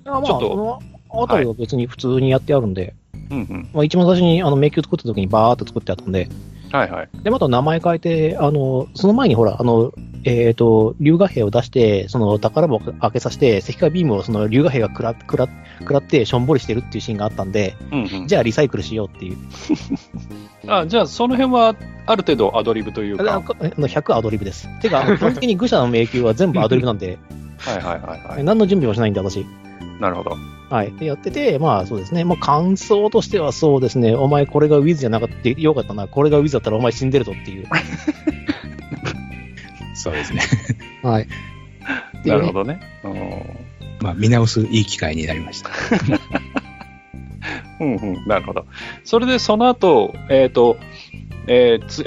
[0.05, 0.83] ちょっとその
[1.23, 2.95] あたりは別に普通にやってあるんで、
[3.31, 3.69] うんうん。
[3.73, 6.29] まあ、一番最初にあの迷宮作った時にバーっと作ってあったんで、
[6.77, 7.09] はいはい。
[7.23, 9.93] で、また名前変えて、あの、その前にほら、あの、
[10.25, 15.49] えっ、と、龍河兵を出して、その宝箱を開けさせて、石化ビームをその龍河兵が食ら食ら
[15.81, 19.37] 食らってしょんぼりしてるっていうシーンがあったんで、うんうん、じゃあリサイクルしようっていう。
[20.69, 24.69] あじゃあ、その辺はある程度アドリブというあか、の100アドリブです。
[24.81, 27.19] てか、 基本的に愚者の迷宮は全部アドリブなんで、
[27.59, 28.45] はいはいはいはい。
[28.45, 29.47] 何の準備もしないんで、私。
[30.01, 30.37] なるほど。
[30.71, 30.93] はい。
[30.93, 32.25] で、やってて、まあそうですね。
[32.25, 34.15] まあ感想としてはそうですね。
[34.15, 36.09] お前これがウィズじゃなかったよかったな。
[36.09, 37.67] これがウィズだったらお前死んでるぞっていう。
[39.95, 40.43] そうですね。
[41.03, 41.29] はい。
[42.25, 42.81] なるほどね。
[43.05, 43.67] うん
[44.01, 45.71] まあ、見直すいい機会になりました。
[47.81, 48.67] うんうん、なるほど。
[49.05, 50.77] それでその後、えっ、と、
[51.47, 52.05] えーツ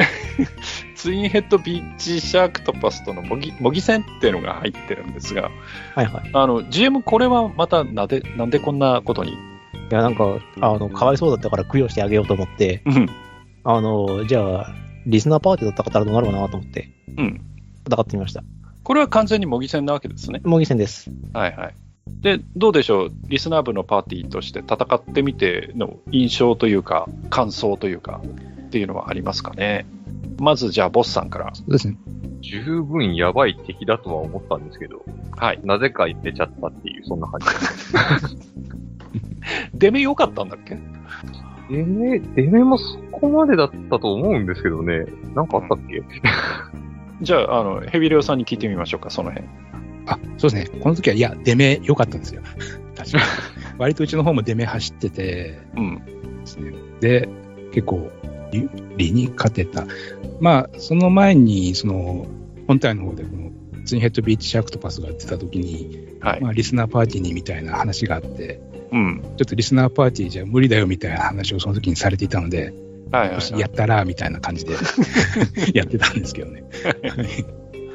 [0.99, 5.43] ツインヘッドビーチシャークトパスとの模擬模擬戦っていうのが入ってるんですが、
[5.95, 6.29] はいはい。
[6.33, 9.31] あの、GM これはまたなで、なんでこんなことに？
[9.31, 9.35] い
[9.91, 13.07] や、なんか、あの、かわいそうだったから供養してあげようと思って、うん。
[13.63, 14.75] あの、じゃあ、
[15.05, 17.41] リスナーパーティーだったらどうなるかなと思って、うん。
[17.87, 18.43] 戦ってみました。
[18.83, 20.41] これは完全に模擬戦なわけですね。
[20.43, 21.09] 模擬戦です。
[21.33, 21.75] はいはい。
[22.21, 23.11] で、どうでしょう？
[23.27, 28.21] リスナー部のパーティーとして戦ってみての印象というか、感想というか、
[28.67, 29.85] っていうのはありますかね？
[30.39, 31.55] まずじゃあ、ボスさんから。
[31.55, 31.97] そうですね。
[32.41, 35.03] 十分やばい敵だとは思ったんですけど、
[35.37, 35.59] はい。
[35.63, 37.47] なぜか出ちゃったっていう、そんな感じ。
[39.73, 40.77] デメ良かったんだっけ？
[41.69, 45.05] デメ、デメもそこまでだったと思うんですけどね。
[45.35, 46.03] なんかあったっけ、
[47.21, 49.47] じゃあ、あの、ヘビレオさんに聞いてみましょうか、その辺。
[50.09, 50.79] あ、そうですね。
[50.79, 52.41] この時は、いや、出目良かったんですよ。
[52.95, 53.23] 確かに。
[53.77, 56.01] 割とうちの方も出目走っててうん。
[56.41, 56.73] ですね。
[56.99, 57.29] で、
[57.71, 58.11] 結構、
[58.51, 59.85] 理理に勝てた。
[60.39, 62.27] まあ、その前に、その、
[62.67, 63.51] 本体の方で、この、
[63.85, 66.41] ツインヘッドビーチシャークトパスが出た時に、はい。
[66.41, 68.59] まあ、リスナーパーティーにみたいな話があって、
[68.91, 69.21] うん。
[69.21, 72.73] ちょっとリスナーパーティーじゃ無理だよみたいな話をその時にされていたので、
[73.11, 73.59] はいはい、はい。
[73.59, 74.73] やったら、みたいな感じで
[75.73, 76.63] やってたんですけどね。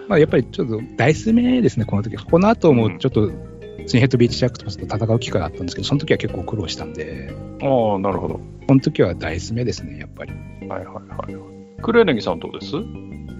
[0.08, 2.16] まあやっぱりちょっとダイス目ですね、この時。
[2.16, 3.30] この後もちょっと、
[3.86, 8.40] ツインヘッドビーチシャークトパスと戦う機会があったんですけど、その時は結構苦労したんで、ああ、なるほど。
[8.66, 10.32] この時はダイス目ですね、やっぱり。
[10.68, 11.82] はいはいはい。
[11.82, 12.76] クレーネギさんどうです？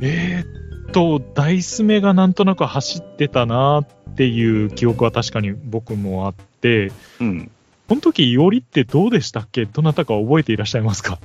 [0.03, 7.51] えーっと、ダイス目がなんとなく走ってたなっていう記憶は確かに僕もあって、うん。
[7.89, 9.67] この時、いおりってどうでしたっけ？
[9.67, 11.19] どなたか覚えていらっしゃいますか？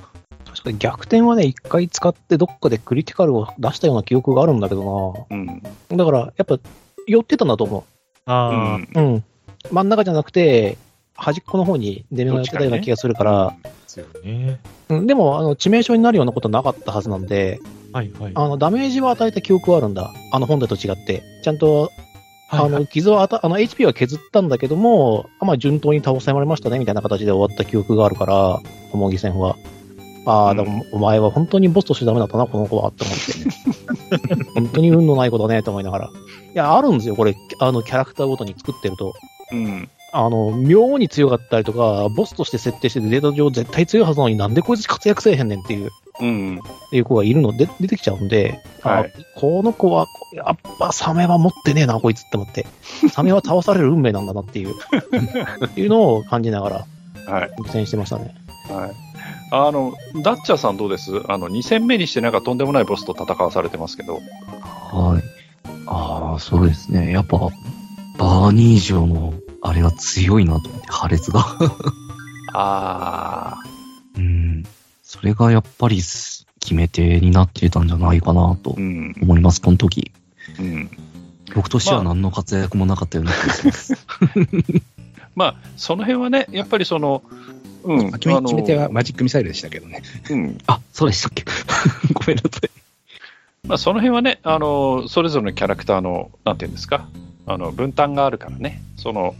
[0.50, 5.46] 確かに逆転はね、一回使ってどっかでクリティカルを出したような記憶があるんだけどうん。
[5.46, 5.96] な。
[5.96, 6.58] だから、やっぱ、
[7.06, 7.84] 寄ってたんだと思
[8.26, 9.00] あうんう。
[9.00, 9.24] うん。
[9.70, 10.76] 真ん中じゃなくて、
[11.14, 14.58] 端っこの方に出目が寄ってたような気がするから、あ、ですよね。
[14.88, 17.60] うん、でも、あの、致命傷になるようなことなかったはずなんで、
[17.92, 18.32] はいはい。
[18.34, 20.12] あの、ダメージは与えた記憶はあるんだ。
[20.32, 21.22] あの本体と違って。
[21.42, 21.90] ちゃんと、
[22.48, 28.60] あの、傷はあた、あの、HP は削ったんだけども、あまあ、順当に倒せられましたね、みたいな形で終わった記憶があるから、
[28.92, 29.56] 模擬戦は。
[30.26, 34.44] ああ、うんでも、お前は本当にボスとしてダメだったな、この子は、って思って。
[34.54, 36.06] 本当に運のない子だね、と思いながら。
[36.06, 36.10] い
[36.54, 39.14] や、あるんですよ、これ、あの、キャラクターごとに作ってると。
[39.52, 39.88] うん。
[40.12, 45.90] あの、妙に強かったりとか、ボスとして設定しててデータ上絶対強いはずなのになんでこいつ活躍せえへんねんっていう、
[46.20, 46.58] うん。
[46.58, 52.66] っていう子がいるので、出てきちゃうんで、あはいこの子は、やっぱサメは持ってねえな、こいつって思って。
[53.10, 54.74] サメは倒される運命なんだなっていう、
[55.64, 56.86] っていうのを感じなが
[57.26, 57.50] ら、はい。
[57.62, 58.34] 苦戦してましたね。
[58.68, 59.09] はい。
[59.50, 61.22] あの、ダッチャーさんどうです？
[61.28, 64.20] あの、2戦目にしてなんかとんでもないボスと戦わされてますけど。
[64.92, 65.22] はい。
[65.86, 67.12] ああ、そうですね。
[67.12, 67.38] やっぱ、
[68.18, 71.40] バーニー以上のあれは強いなと思って、破裂が。
[72.52, 73.58] ああ、
[74.16, 74.64] うん。
[75.02, 80.12] それがやっぱりす決め手になってたんじゃないかなとうん、思います、この時。
[80.58, 80.90] うん。
[81.54, 84.06] 僕としては何の活躍もなかったような気がします。
[85.34, 87.22] まあ、その辺はね、やっぱりその、
[87.82, 90.02] うん、決めあの決め手はマジックミサイルでしたけどね。
[90.30, 91.44] うん、あ、そうでしたっけ？
[92.14, 92.70] ごめんなさい。
[93.66, 97.08] まあ、その辺はね、あの、それぞれのキャラクターの、なんていうんですか、
[97.46, 99.34] あの、分担があるからね、その、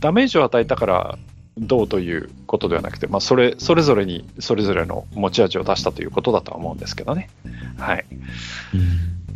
[0.00, 1.18] ダメージを与えたから
[1.58, 7.30] どうということではなくて、まあ、それ、それぞれに、それぞれの持ち味を出したということだとは思うんですけどね。
[7.78, 8.04] はい。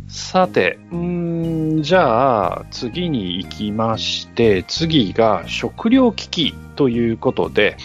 [0.07, 7.77] さて、うーん、じゃあ、次に行きまして、次が食糧危機ということで、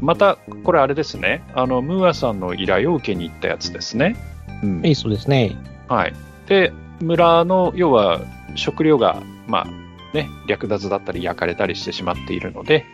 [0.00, 4.16] また、これあれですね、あの、ムーアさんの依頼を受けに行ったやつですね。
[4.62, 5.56] うんそうですね。
[5.88, 6.14] はい。
[6.46, 8.20] で、村の、要は
[8.54, 9.66] 食料が、まあ、
[10.12, 12.84] ね、略奪だったり焼かれたりしてしまっているので、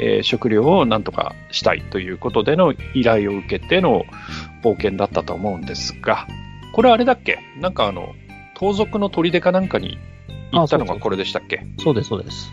[0.00, 4.04] えー食料をなんとかしたいということでの依頼を受けての
[4.64, 6.26] 冒険だったと思うんですが、
[6.72, 7.38] これあれだっけ？
[7.60, 8.14] なんかあの、
[8.56, 9.98] 盗賊の砦かなんかに
[10.50, 11.64] 行ったのがこれでしたっけ？
[11.78, 12.52] そうです、そうです。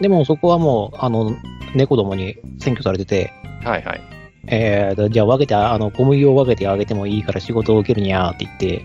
[0.00, 1.32] でもそこはもう、あの、
[1.74, 3.32] 猫どもに占拠されてて、
[3.64, 4.00] はいはい。
[4.48, 8.84] えーと、じゃあ分けて、あの、小麦を分けてあげてもいいから仕事を受けるにゃーって言って、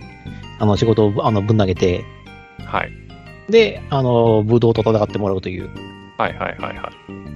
[0.59, 2.03] あの、仕事をあのぶん投げて、
[2.66, 2.91] はい。
[3.49, 5.70] で、あの、武道と戦ってもらうという、
[6.18, 6.91] はいはいはいは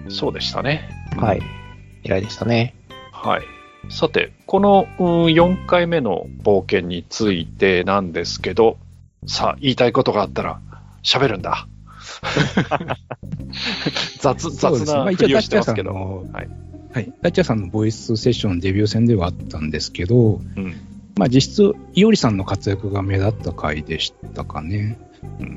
[0.07, 0.11] い。
[0.11, 0.89] そうでしたね。
[1.17, 1.41] はい、
[2.03, 2.76] 依頼でしたね。
[3.11, 3.41] はい。
[3.89, 8.78] さて、このうん4回目の冒険についてなんですけど、
[9.28, 10.59] さあ、言いたいことがあったら
[11.03, 11.67] 喋るんだ。
[14.20, 14.97] 雑、そうですね。
[14.97, 15.91] まあ、雑なふりをしてますけど。
[15.91, 16.49] んの、はい。
[16.93, 17.13] はい。
[17.22, 20.76] ダッチャーさんのボイスセッションデビュー戦ではあったんですけど、うん。
[21.18, 24.97] まあ、実質、いおりさんの活躍が目立った回でしたかね。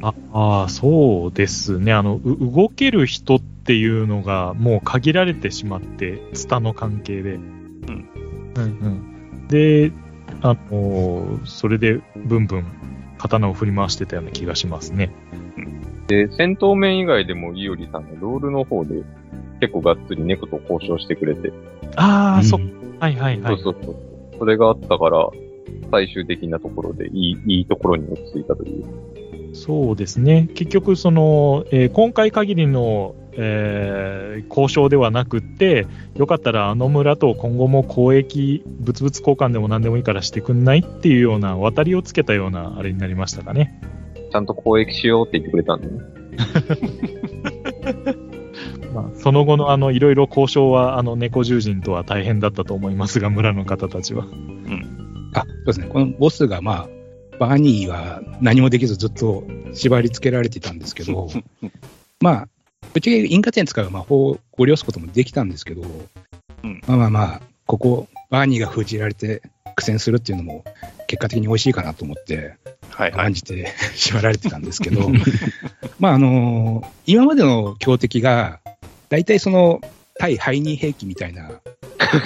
[0.02, 1.92] ああー、そうですね。
[1.92, 7.34] あの、う動ける人っていうのがもう限られてしまって、ツタの関係で。
[7.34, 8.08] うん。
[8.56, 9.48] うんうん。
[9.48, 9.92] で、
[10.42, 12.64] あのそれで、ブンブン、
[13.18, 15.10] 刀を振り回してたような気がしますね。
[16.08, 19.02] で、戦闘面以外でもイオリさんがロールの方で
[19.60, 21.52] 結構がっつり猫と交渉してくれて、
[21.96, 22.60] ああ、うんそっ
[22.98, 23.58] はいはいはい。
[23.60, 23.96] そうそうそう。
[24.38, 25.28] それがあったから、
[25.90, 28.84] 最終的なところでいい、いいところに落ち着いたという。
[29.54, 30.48] そうですね。
[30.54, 35.86] 結局、その、えー今回限りの、えー交渉ではなくって、
[36.16, 43.80] よかったらあの村と今後も交易、物々交換でも何でもいいからしてくんないっていうような、渡りをつけたようなあれになりましたかね。
[44.30, 46.00] ちゃんと交易しようって言ってくれたんでね。
[48.94, 54.24] まあ、その後のあの、いろいろ交渉は、あの、猫獣人とは大変だったと思いますが、村の方たちは。
[55.34, 55.86] あ、そうですね。
[55.88, 56.88] このボスが、まあ、
[57.38, 61.28] バーニーは何もできずずっと縛り付けられてたんですけど、
[62.20, 62.48] まあ、
[62.92, 65.82] ぶっちゃけ因果点使う魔法をご利用すこともできたんですけど、
[66.64, 69.42] うんまあまあまあ、ここ、バーニーが封じられて
[69.78, 70.64] 苦戦するっていうのも
[71.06, 72.56] 結果的に美味しいかなと思って、
[72.90, 73.32] はいはい。
[73.34, 75.08] じて 縛られてたんですけど、
[75.98, 78.60] まああの今までの強敵が、
[79.08, 79.80] 大体その、
[80.18, 81.48] 対ハイニー兵器みたいな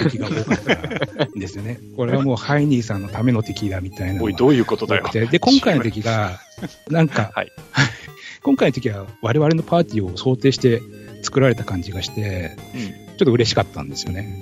[0.03, 1.79] 敵が多かったんですよね。
[1.95, 6.39] これはもうハイニーさんのための敵だみたいなおい、どういうことだよで、今回の敵が、
[6.89, 7.51] なんか、はい
[8.41, 10.81] 今回の敵は我々のパーティーを想定して
[11.21, 14.41] 作られた感じがして、うんちょっと嬉しかったんですよね。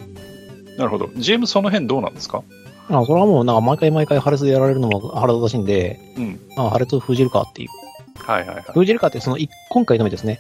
[0.78, 1.10] なるほど。
[1.18, 2.42] GM その辺どうなんですか？
[3.00, 6.40] あそれはもう、なんか毎回毎回破裂でやられるのも腹立たしいんで、うん。
[6.58, 7.70] あ破裂を封じるかっていう。
[8.16, 8.64] はいはいはい。
[8.74, 10.40] 封じるかって、その、い今回のみですね。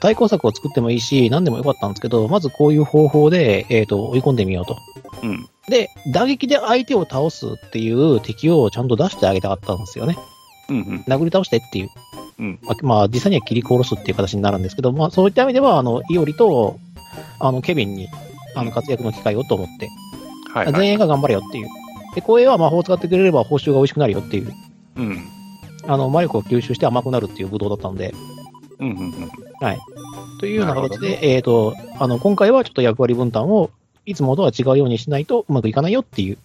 [0.00, 4.76] 対抗策を作ってもいいし、何でもよかったんですけど、まずこういう方法で、えっ、と、追い込んでみようと。
[5.22, 5.48] うん。
[5.68, 10.18] で、打撃で相手を倒すっていう敵をちゃんと出してあげたかったんですよね。
[10.68, 11.04] うんうん。
[11.08, 11.90] 殴り倒してっていう。
[12.38, 16.78] うんまあ、まあ実際には切り殺すっていう形になるんですけど、まあ、そういった意味では、あの、イオリと、
[17.40, 18.08] あの、ケビンに、
[18.54, 19.88] あの、活躍の機会をと思って、
[20.52, 20.74] はいはい。
[20.74, 21.68] 全員が頑張れよっていう。
[22.14, 24.52] で、これは魔法を使ってくれれば報酬が美味しくなるよっていう、
[24.96, 25.18] うん。
[25.86, 28.14] あの、魔力を吸収して甘くなるっていうブドウだったんで、
[28.78, 29.30] うんうんうん。
[30.38, 33.70] というような形で、えっ、と、あの、今回はちょっと役割分担を、
[34.06, 36.38] いつもとは違うようにしないとうまくいかないよっていう、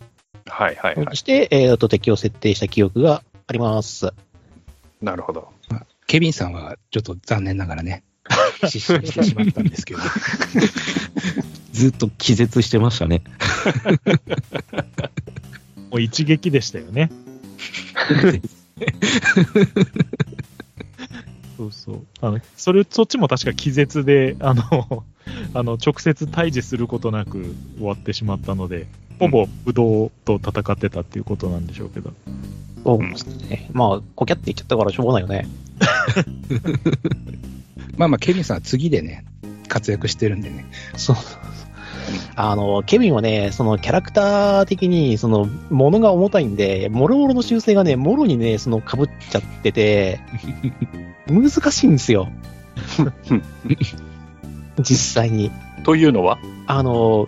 [0.48, 1.16] はいはいはい。
[1.16, 4.12] して、えっ、と、敵を設定した記憶があります。
[5.02, 5.50] なるほど。
[6.08, 8.04] ケビンさんはちょっと残念ながらね、
[8.68, 10.00] 失神してしまったんですけど、
[11.74, 13.24] ずっと気絶してましたね。
[15.92, 17.12] もう一撃でしたよね。
[21.58, 22.06] そうそう。
[22.22, 25.04] あの、それ、そっちも確か気絶で、あの、
[25.54, 28.88] あの、直接対峙することなく終わってしまったので、
[29.20, 32.14] ほぼ武道と戦ってたっていうことなんでしょうけど。
[32.84, 33.70] そうですね。
[33.72, 35.48] まあ、こきゃって言っちゃったからしょうがないよね。
[37.98, 39.26] まあまあ、ケビンさんは次でね、
[39.68, 40.66] 活躍してるんでね。
[40.98, 41.16] そう。
[42.36, 50.20] あの、ケビンはね、そのキャラクター的に、その、物が重たいんで、もろもろの修正がね、もろにね、その、被っちゃってて、
[51.28, 52.30] 難しいんですよ。
[54.80, 55.52] 実際に。
[55.84, 56.40] というのは？
[56.68, 57.28] あの、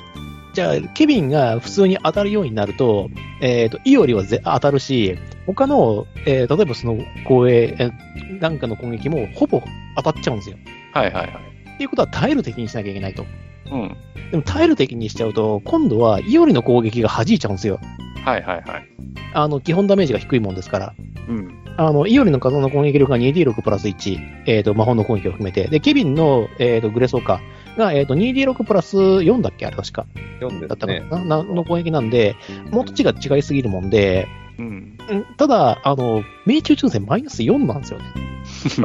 [0.54, 3.10] じゃあ、ケビンが普通に当たるようになると、
[3.42, 7.92] えっ、と、イオリはぜ当たるし、他の、えー例えばその、攻撃、え
[8.40, 9.62] なんかの攻撃もほぼ
[9.98, 10.58] 当たっちゃうんですよ。
[10.94, 11.28] はいはいはい。
[11.76, 13.26] っていうことは耐える敵にしなきゃいけないと。
[13.72, 13.98] うん。
[14.32, 17.80] でも耐える敵にしちゃうと、今度はイオリの攻撃が弾いちゃうんですよ。
[18.26, 18.88] はいはいはい。
[19.34, 20.94] あの、基本ダメージが低いもんですから。
[21.28, 21.66] うん。
[21.78, 25.68] あの、イオリの画像の攻撃力が 2D6 プラス1、えっ、と、魔法の攻撃を含めて。
[25.68, 29.66] で、ケビンの、えっ、と、グレソーカーが、えっ、と、2D6 プラス4だっけ？
[29.66, 30.06] あれ確か。
[30.40, 31.28] 4でだったすかな,、ね。
[31.28, 32.36] なの攻撃なんで、
[32.72, 34.98] もっと値が違いすぎるもんで、うん。
[35.10, 38.06] うんただ、あの、命中抽選マイナス4なんですよね。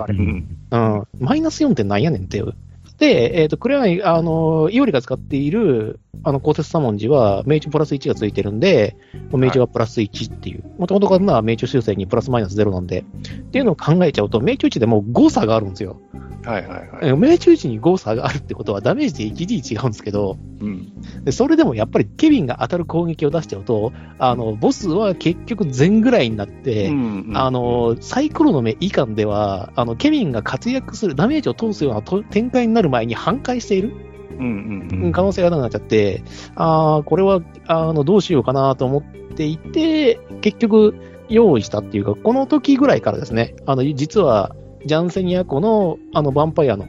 [0.03, 0.59] あ れうん。
[0.71, 1.05] うん。
[1.21, 2.55] マイナス4ってなんやねんっていう。
[3.01, 8.95] で、えっ、と、クレアイ、あの、イオリが使っている、あの、鋼鉄サモンジは、命中プラス1がついてるんで、
[9.33, 10.65] 命中がプラス1っていう。
[10.79, 15.99] もともとがまあ命中修正にプラスマイナス0なんで、っていうのを考えちゃうと、命中値でもう誤差があるんですよ。
[16.45, 17.09] はいはいはい。
[17.09, 20.93] え命中値に誤差があるってことは、ダメージで 1D 違うんですけど、うん。
[21.25, 33.93] でそれでもやっぱりケビンが当たる攻撃を出しちゃうと、あの、ボスは結局全ぐらいになって、うんあ、の、サイクロの目以下では、あの、ケビンが活躍する、ダメージを通すようなと展開になる前に反壊している。
[34.39, 35.13] うんうんうん。
[35.13, 36.23] 可能性がなくなっちゃって、
[36.55, 39.03] ああ、これは、あの、どうしようかなと思っ
[39.35, 40.95] ていて、結局、
[41.29, 44.55] 用意したっていうか、この時ぐらいからですね、あの、実は、
[44.87, 46.87] ジャンセニア湖の、あの、ヴァンパイアの、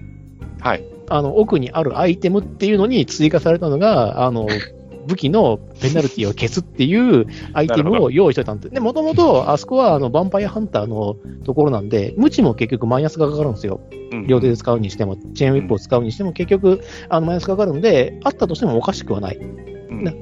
[0.60, 0.84] はい。
[1.10, 4.48] あの、奥にあるアイテムっていうのに追加されたのが、あの、
[5.08, 13.82] 武器のペナルティを消すっていうアイテムを 用意してたんで、で、もともと、あそこは、あの、ヴァンパイアハンターのところなんで、無知も結局マイナスがかかるんですよ。
[14.12, 14.28] うん。
[14.28, 19.40] 両手で使うにしても、チェーンウィップを使うにしても、結局、あの、マイナスかかるんで、あったとしてもおかしくはない。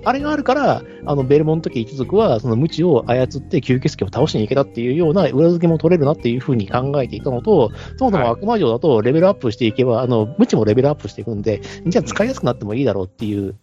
[0.04, 13.56] あれがあるから、あの、ベルモント家一族は、その無知を操って吸血鬼を倒しに行けたっていうような裏付けも取れるなっていうふうに考えていたのと、そもそも悪魔城だとレベルアップしていけば、あの、無知もレベルアップしていくんで、じゃあ使いやすくなってもいいだろうっていう、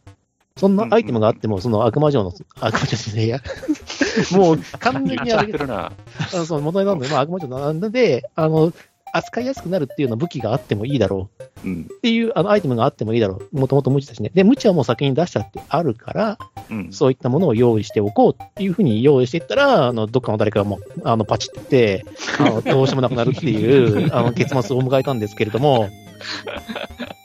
[0.57, 3.41] そんなアイテムがあっても、その悪魔城の、悪魔城じゃねえや。
[4.33, 5.53] もう完全にやあれ。
[5.55, 5.91] あ
[6.33, 8.73] のその元ネタなんで、まあ、悪魔城なんで、あの、
[9.13, 11.31] 扱いやすくなるっていうような武器があってもいいだろ
[11.65, 11.83] ううん。
[11.83, 13.59] っていうあのアイテムがあってもいいだろう。
[13.59, 14.31] もともと無知だしね。
[14.35, 16.39] で、無知はもう先に出したってあるから、
[16.71, 16.93] うん。
[16.93, 22.05] そういったものを用意しておこうっていうふうに用意していったら、あの、どっかの誰かがもう、あの、パチって、
[22.39, 25.89] あの、どうしようもなくなるっていう、 あの、結末を迎えたんですけれども、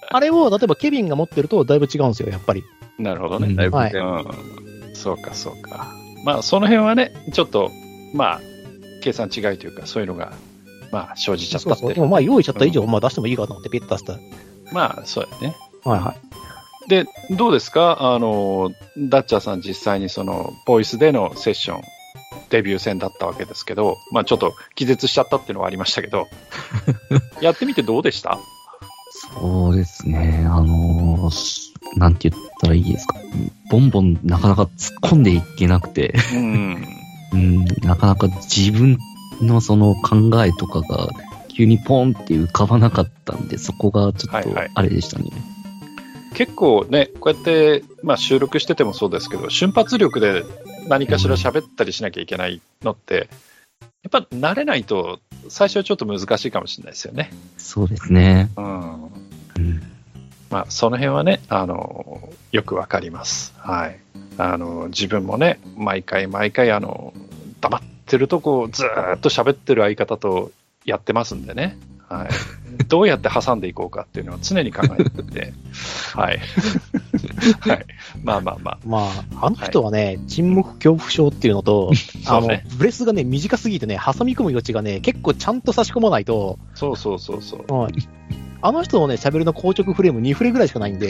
[0.09, 2.63] あれを、例えばケビンが持ってるとだいぶ違うんですよ、やっぱり。
[2.99, 3.47] なるほどね。
[3.49, 4.95] うんはいだいぶ全部うん。
[4.95, 5.93] そうかそうか。
[6.23, 7.71] まあ、その辺はね、ちょっと、
[8.13, 8.41] まあ、
[9.03, 10.33] 計算違いというか、そういうのが、
[10.91, 11.91] まあ、生じちゃったそうそう。
[11.91, 14.19] ってでもまあ、用意しちゃった以上、まあ出してもいいかと思ってピッと出した。
[14.71, 15.55] まあ、そうやね。
[15.83, 16.13] はいは
[16.85, 16.89] い。
[16.89, 18.13] で、どうですか？
[18.13, 21.81] あの、ダッチャーさん実際にその、ボイスでのセッション、
[22.49, 26.27] デビュー戦だったわけですけど、まあちょっと気絶しちゃったっていうのはありましたけど、
[27.41, 28.39] やってみてどうでした？
[29.39, 30.45] そうですね。
[30.47, 33.15] あのーなんて言ったらいいですか。
[33.69, 36.87] ボンボンなかなか突っ込んでいけなくて、うん。
[37.33, 38.97] うん、なかなか自分
[39.41, 41.09] のその考えとかが
[41.49, 45.29] 急にポンって浮かばなかったんで、そこがちょっはいはいとあれでしたね。
[46.33, 50.45] 結構ね、こうやって、まあ収録しててもそうですけど、瞬発力で
[50.87, 53.27] 何かしら喋ったりしなきゃいけないのって、
[54.03, 57.31] やっぱ慣れないと、最初はちょっと難しいかもしれないですよね。
[57.57, 58.49] そうですね。
[58.57, 59.03] うん。
[59.03, 59.07] う
[59.59, 59.81] ん、
[60.49, 63.53] まあ、その辺はね、あの、よくわかります。
[63.57, 63.99] はい。
[64.37, 67.13] あの、自分もね、毎回毎回、あの、
[67.59, 70.51] 黙ってるとこ、ずーっと喋ってる相方と
[70.83, 71.77] やってますんでね。
[72.11, 72.29] はい。
[72.87, 75.53] どうやって挟んでいこうかっていうのは常に考えてて、
[76.13, 76.39] はい。
[77.61, 77.85] はい。
[78.23, 78.77] まあまあまあ。
[78.85, 78.97] ま
[79.39, 81.91] あ、あの人はね、沈黙恐怖症っていうのと、
[82.27, 87.65] あのね、ブレスがね、短すぎてね、挟み込む余地がね、結構ちゃんと差し込まないと、そうそうそうそう。
[87.67, 87.87] うん
[88.63, 91.09] あの人のね、喋りの硬直フレーム2フレぐらいしかないんで、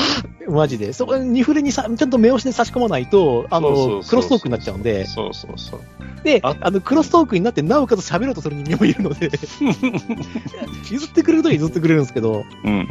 [0.48, 0.92] マジで。
[0.92, 5.80] そこ2フレにさちゃんと目押しで差し込まないと、あの、クロストークになっちゃうんで、そうそうそう。
[6.24, 9.30] で、ああの、クロストークになって、なおかつ喋ろうとする人間もいるので、
[10.90, 12.88] 譲ってくれるとき譲ってくれるんですけど、うん。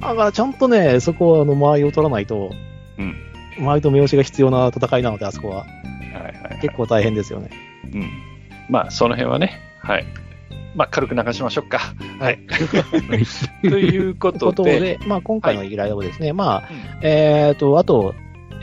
[0.00, 2.50] だからちゃんとね、そこはあの、間合いを取らないと、
[2.98, 3.14] うん
[3.58, 5.56] 間合いと目押しが必要な戦いなので、あそこは。
[5.58, 6.58] はいはい、はい。
[6.62, 7.50] 結構大変ですよね。
[7.92, 8.10] うん。
[8.68, 10.06] まあ、その辺はね、はい。
[10.74, 11.80] まあ、軽く流しましょうか。
[12.18, 12.38] はい。
[13.68, 18.14] ということで、で、まあ、今回の依頼をですね、まあ、うんえっ、と、あと、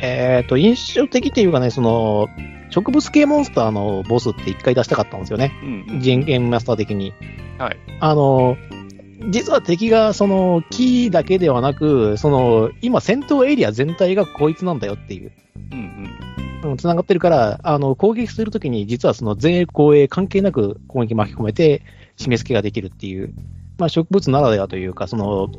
[0.01, 2.27] えっ、と、印象的っていうかね、その、
[2.69, 5.53] 植物系モンスターのボスって一回出したかったんですよね。
[5.63, 7.13] うんうん人権マスター的に。
[7.57, 7.77] はい。
[7.99, 8.57] あの、
[9.29, 15.31] 実は敵がそのキーだけではなく、その今戦闘エリア全体がこいつなんだよっていう。
[15.71, 21.83] うんうんうん繋がってるから、あの、攻撃するときに、実はその前衛後衛関係なく攻撃巻き込めて、
[22.17, 23.33] 締め付けができるっていう、
[23.77, 25.49] まあ植物ならではというか、その、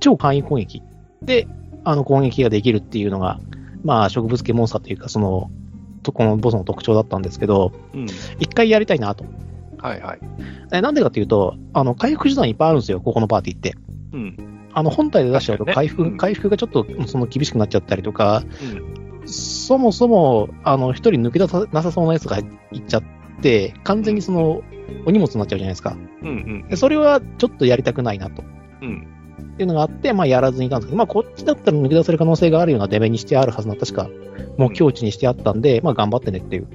[0.00, 0.82] 超簡易攻撃
[1.22, 1.46] で、
[1.84, 3.40] あの、攻撃ができるっていうのが、
[3.84, 5.50] まあ植物系モンスターというか、その、
[6.02, 8.06] とこのボスの特徴だったんですけど、うん。
[8.38, 9.24] 一回やりたいなと。
[9.78, 10.18] はいはい。
[10.72, 13.74] えなんでかというと、あの、回復手段いっぱいあるんですよ、ここのパーティーって。
[14.12, 14.68] うん。
[14.72, 18.42] あの、本体で出しちゃうと回復、ねうん回復がちょっと、その、厳しくなっちゃったりとか、
[18.72, 18.97] うん
[19.28, 23.02] そもそも、あの、一人抜け出さなさそうなやつがいっちゃっ
[23.42, 24.62] て、完全にその、
[25.06, 25.96] お荷物になっちゃうじゃないですか。
[26.22, 28.42] うんうんでそれはちょっとやりたくないなと。
[28.82, 29.06] うん。
[29.54, 34.08] っていうのがあって、まあ、やらずにいたんですけど、まあ、こっちだったら抜け出せる可能性があるようなデメにしてあるはずな、確か、
[34.56, 36.68] 目標値にしてあったんで、まあ、頑張ってねっていう。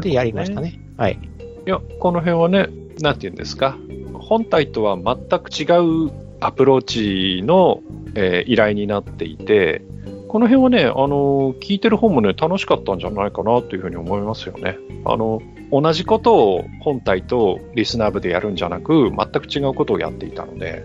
[0.00, 0.60] で、やりました。
[0.60, 0.80] ね。
[0.96, 1.18] はい。
[1.66, 2.68] いや、この辺はね、
[3.00, 3.76] なんて言うんですか、
[4.14, 5.64] 本体とは全く違
[6.06, 7.80] うアプローチの、
[8.14, 9.82] えー依頼になっていて、
[10.28, 14.78] この辺はね、あの聞いてる方もね、楽しかったんじゃないかなというふうに思いますよね。
[15.04, 20.84] あの同じことを本体とリスナー部でやるんじゃなく、全く違うことをやっていたので、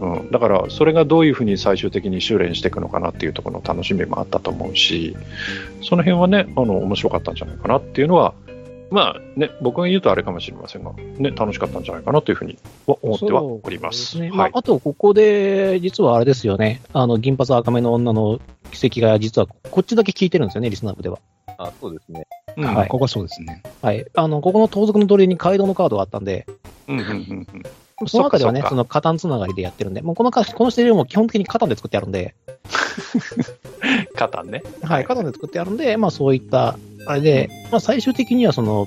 [0.00, 5.16] うん、だから、それがどういうふうに最終的に修練していくのかなっていうところの楽しみもあったと思うし、
[5.82, 8.34] その辺はね、あの面白かったんじゃないかなっていうのは、
[8.90, 14.06] まあね、僕が言うとあれかもしれませんが、ね、楽しかったんじゃないかなというふうには思ってはおります。
[14.06, 14.30] すね。
[14.30, 14.52] まはい。
[14.54, 16.80] ああと、ここで、実はあれですよね。
[16.92, 21.18] あの、銀髪赤目の女の奇跡が、実は、こっちだけ聞いてるんですよね、リスナー部では。
[21.58, 22.26] あ、そうですね。
[22.56, 23.62] うんはいここそうですね。
[23.82, 24.06] はい。
[24.14, 26.46] あの、ここの盗賊の鳥に街道のカードがあったんで、
[26.86, 27.46] うんうんうんうん
[28.08, 32.34] その中ではね、そのカタンつながりでやってるんで、もうこのか、このステレオも基本的にカタンで作ってあるんで、
[34.16, 34.64] カタンね。
[34.82, 36.76] はい、カタンで作ってあるんで、まあそういった、
[37.06, 38.86] あれで、まあ最終的にはその、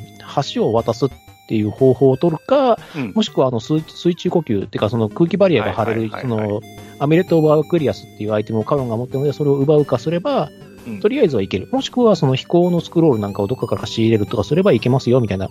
[0.53, 1.09] 橋を渡すっ
[1.47, 6.61] ていう方法を取るか、うんもしくはあの水水中呼吸っていうか、その空気バリアが張れる、その、
[6.99, 10.49] アミュレット・オブ・アクエリアスっていうアイテムをカロンが持ってるので、それを奪うかすれば、
[10.85, 11.67] うんとりあえずはいける。
[11.71, 15.49] もしくはその飛行のスクロールなんかをどっかから仕入れるとかすればいけますよ、みたいな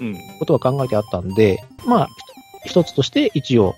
[0.00, 2.08] うんことは考えてあったんで、まあ、
[2.64, 3.76] ひ一つとして一応、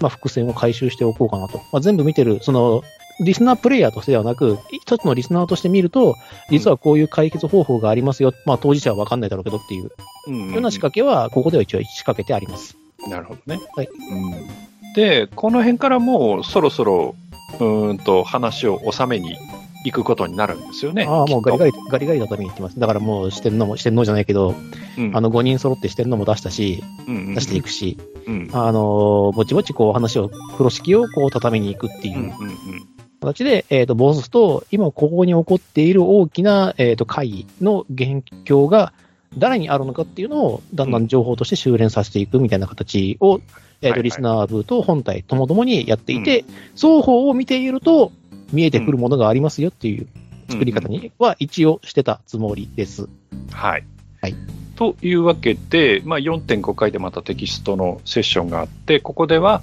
[0.00, 1.58] まあ、伏線を回収しておこうかなと。
[1.72, 2.82] まあ、全部見てる、その、
[3.20, 6.16] リスナープレイヤーとしてではなく、一つのリスナーとして見ると、
[6.50, 8.32] 実はこういう解決方法がありますよ。
[8.46, 9.90] まあ、当事者はわかんないだろうけどっていう、
[10.28, 12.76] うんような仕掛けは、ここでは一応仕掛けてあります。
[13.08, 13.60] なるほどね。
[13.74, 17.14] はいうん、で、この辺からもうそろそろ
[17.58, 19.36] うーんと話を収めに
[19.84, 21.06] 行くことになるんですよね。
[21.08, 21.72] ああ、もうガリガリ。
[21.72, 22.78] リ、ガリガリだと見に行ってます。
[22.78, 24.54] だからもう四天王も、四天王じゃないけど、
[24.96, 32.87] うんあの5人揃って四天王も出したし、うん出していくし、うんあの、ぼちぼちこう話を、風呂敷をこう畳みに行くっていううんうんうん
[33.20, 38.92] 形で、えっ、と、ボスと、今ここに起こっている大きな、えっ、と、会議の元凶が
[39.36, 43.40] 誰にあるのかっていうのを、だんだん情報として修練させていくみたいな形を、
[43.80, 46.44] えっ、と、はいはいリスナー部と本体ともどもにやっていて、
[46.74, 48.12] 双方を見ていると、
[48.52, 50.06] 見えてくるものがありますよっていう
[50.48, 53.08] 作り方には一応してたつもりです。
[53.50, 53.84] はい。
[54.20, 54.34] はい
[54.78, 59.62] というわけで、まあ、4.5回でまたテキストのセッションがあって、ここでは、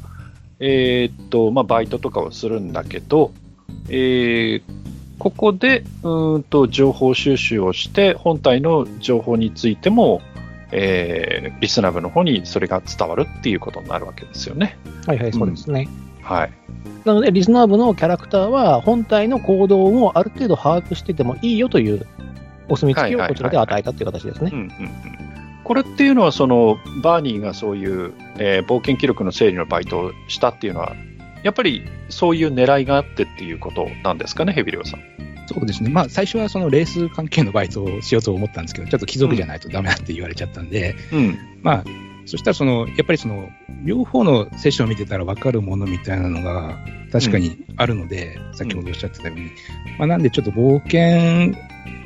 [0.60, 3.32] えーっと、まあ、バイトとかをするんだけど、
[3.89, 4.86] えー
[5.18, 10.22] ここで、うーんと、情報収集をして、本体の情報についても、
[10.72, 14.78] えーリスナー部の方にそれが伝わるっていうことになるわけですよね。
[15.07, 15.88] はいはい、そうですね。
[16.22, 16.51] はい。
[17.05, 22.06] なので、リスナー部のキャラクターは、本体の行動をある程度把握しててもいいよという
[22.68, 24.60] お墨付きをこちらで与えたっていう形ですねうん。
[24.60, 25.15] うんうん
[25.64, 30.94] これっていうのは、その、バーニーがそういう、えー冒険記録の整理のバイトをしたっていうのは、
[31.45, 35.01] やっぱりそういう狙いがあってっていうことなんですかね、ヘビリオさん。
[35.45, 35.91] そうですね。
[35.91, 41.38] まあ、最初はそのレース関係のバイトをしようと思ったんですけど、ちょっと貴族じゃないとダメだって言われちゃったんで、うん。
[41.61, 41.84] まあ、
[42.26, 43.47] そしたらその、やっぱりその、
[43.84, 46.80] 両方のセッションを見てたら分かるものみたいなのが
[47.11, 49.51] 確かにあるので、先ほどおっしゃってたように、
[49.99, 51.55] まあ、なんでちょっと冒険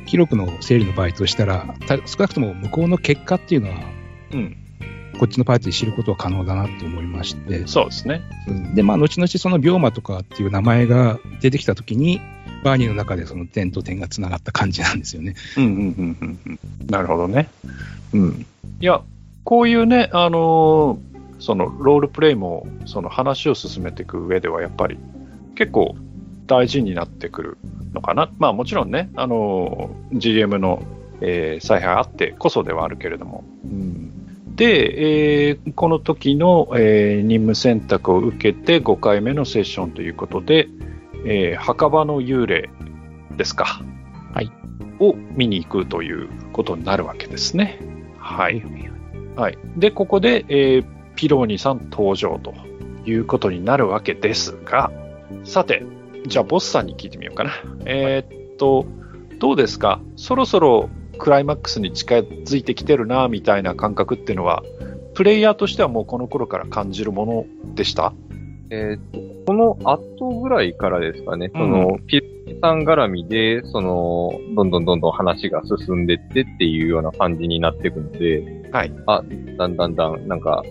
[0.04, 3.76] 記録の整理のバイトをしたら、た少なくとも向こうの結果っていうのは、
[4.32, 4.59] うん。
[5.18, 8.22] こっちのパーティーで知ることは可能だなと思いまして、そうですね。
[8.74, 12.20] で、まあ、後々その病魔とかっていう名前が出てきたときに、
[12.62, 15.34] バーニーの中でその点と点がつながった感じなんですよね。
[15.56, 16.58] うんうんうんうんうん。
[16.88, 17.48] なるほどね。
[18.12, 18.46] うん。
[18.80, 19.02] いや、
[19.44, 21.10] こういうね、あのー
[21.40, 24.98] そのロールプレイも、その話を進めていく上では、やっぱり
[25.54, 25.96] 結構
[26.46, 27.58] 大事になってくる
[27.94, 28.30] のかな。
[28.38, 30.82] まあもちろんね、あのー GM の、
[31.22, 33.44] えー采配あってこそではあるけれども。
[33.64, 33.89] うん
[34.60, 40.68] で、えーこの時の、えー任務選択を受けて5回目のセッションということで、
[41.24, 42.68] えー墓場の幽霊
[43.38, 43.80] ですか。
[44.34, 44.52] はい
[44.98, 47.78] を見に行くということになるわけですね。
[48.18, 48.62] はい。
[49.34, 49.56] はい。
[49.78, 50.84] で、ここで、えー
[51.16, 52.54] ピローニさん登場と
[53.06, 54.90] いうことになるわけですが、
[55.44, 55.82] さて、
[56.26, 57.50] じゃあボスさんに聞いてみようかな。
[57.86, 58.84] えーっと、
[59.38, 60.00] どうですか？
[60.16, 64.64] そろそろクライマックスに近づいてきてるな、みたいな感覚っていうのは、
[65.14, 68.12] プレイヤーとしてはもうこの頃から感じるものでした？
[68.70, 78.92] えーとこの後ぐらいからですかね、その、ピルさん絡みで、その、どんどんどんどん話が進んでってっていうような感じになっていくので、はい。
[79.06, 79.24] あ、
[79.58, 80.62] だんだんだん、なんか、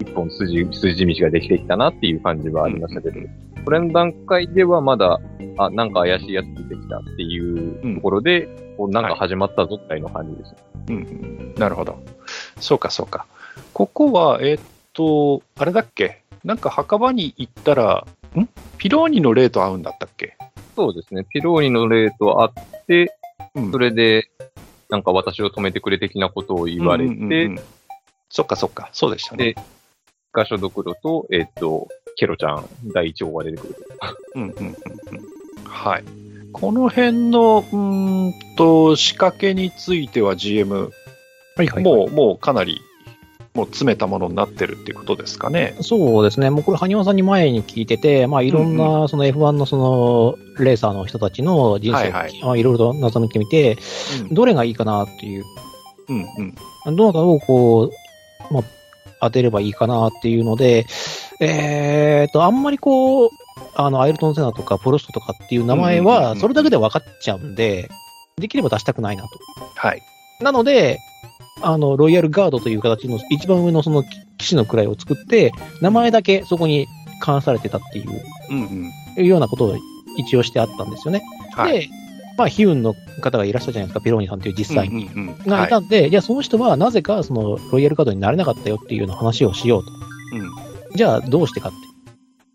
[0.00, 3.20] 一本筋、筋道ができてきたなっていう感じはありましたけど、
[3.64, 5.20] これの段階ではまだ、
[5.58, 10.54] あ、なんか怪しいやつ出てきたっていうところで、こうなんか始まったぞくらいの感じです。
[10.88, 11.98] うんうん、なるほど。
[12.60, 13.26] そうか、そうか。
[13.72, 14.62] ここは、えーっ
[14.92, 16.22] と、あれだっけ？
[16.44, 18.06] なんか墓場に行ったら、
[18.38, 18.48] ん？
[18.78, 20.36] ピローニの霊と会うんだったっけ？
[20.76, 21.24] そうですね。
[21.28, 22.52] ピローニの例とあっ
[22.86, 23.16] て、
[23.54, 24.28] うんそれで、
[24.90, 27.60] なんか私を止めてくれ的なことを言われて、うんうんうんうん
[28.28, 29.56] そっかそっか、そうでしたねで。
[30.32, 31.86] 画所どころと、えっ、と、
[32.16, 33.80] ケロちゃん第一王が出てくると。
[34.34, 34.74] うんうんうんうん
[35.64, 36.04] はい。
[36.58, 40.90] この辺の、うーんと、仕掛けについては GM、
[41.54, 41.84] はいはい。
[41.84, 42.80] もう、もうかなり、
[43.52, 45.76] もう詰めたものになってるっていうことですかね。
[45.82, 46.48] そうですね。
[46.48, 53.76] もうこれ、埴輪さんに前に聞いてて、まあ、いろんな、その F1 のその、レーサーの人たちの人生はいはいまあいろいろと謎抜き見て、
[54.32, 55.44] どれがいいかなっていう、
[56.08, 56.26] うん
[56.86, 57.90] うんどなたをこ
[58.50, 58.62] う、まあ、
[59.20, 60.86] 当てればいいかなっていうので、
[61.38, 63.30] えーと、あんまりこう、
[63.74, 67.88] あの、アイルトン・セナとか、プロストとかっていう名前は、んそれだけで分かっちゃうんで、
[68.36, 69.28] できれば出したくないなと。
[69.76, 70.02] はい。
[70.40, 70.98] なので、
[71.62, 74.04] あの、ロイヤルガードという形の一番上のその
[74.38, 76.86] 騎士の位を作って、名前だけそこに
[77.20, 78.10] 関されてたっていう、
[78.50, 78.92] うんうん。
[79.18, 79.76] いうようなことを
[80.18, 81.22] 一応してあったんですよね。
[81.52, 81.80] はい。
[81.80, 81.88] で、
[82.36, 85.06] まあ、ヒューンの方がいらっしゃるじゃないですか、ペローニさんという実際に。
[85.06, 89.92] うんうんうんがはいたんで、じゃあその人はなぜかそのロイヤルカードになれなかったよっていうような話をしようと。
[89.92, 90.50] うん
[90.94, 91.76] じゃあどうしてかって。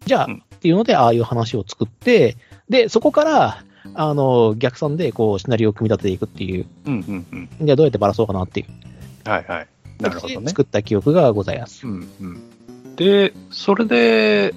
[0.06, 2.38] じゃあ、うんっていうので、ああいう話を作って、
[2.70, 3.64] で、そこから、
[3.96, 7.26] あの、逆算でこうシナリオを組み立てていくっていう、うんうん
[7.60, 7.66] うん。
[7.66, 9.28] じゃあどうやってバラそうかなっていう。
[9.28, 9.68] はいはい。
[10.00, 10.48] なるほどね。
[10.50, 11.88] 作った記憶がございます。
[11.88, 14.54] うんうん、で、それで、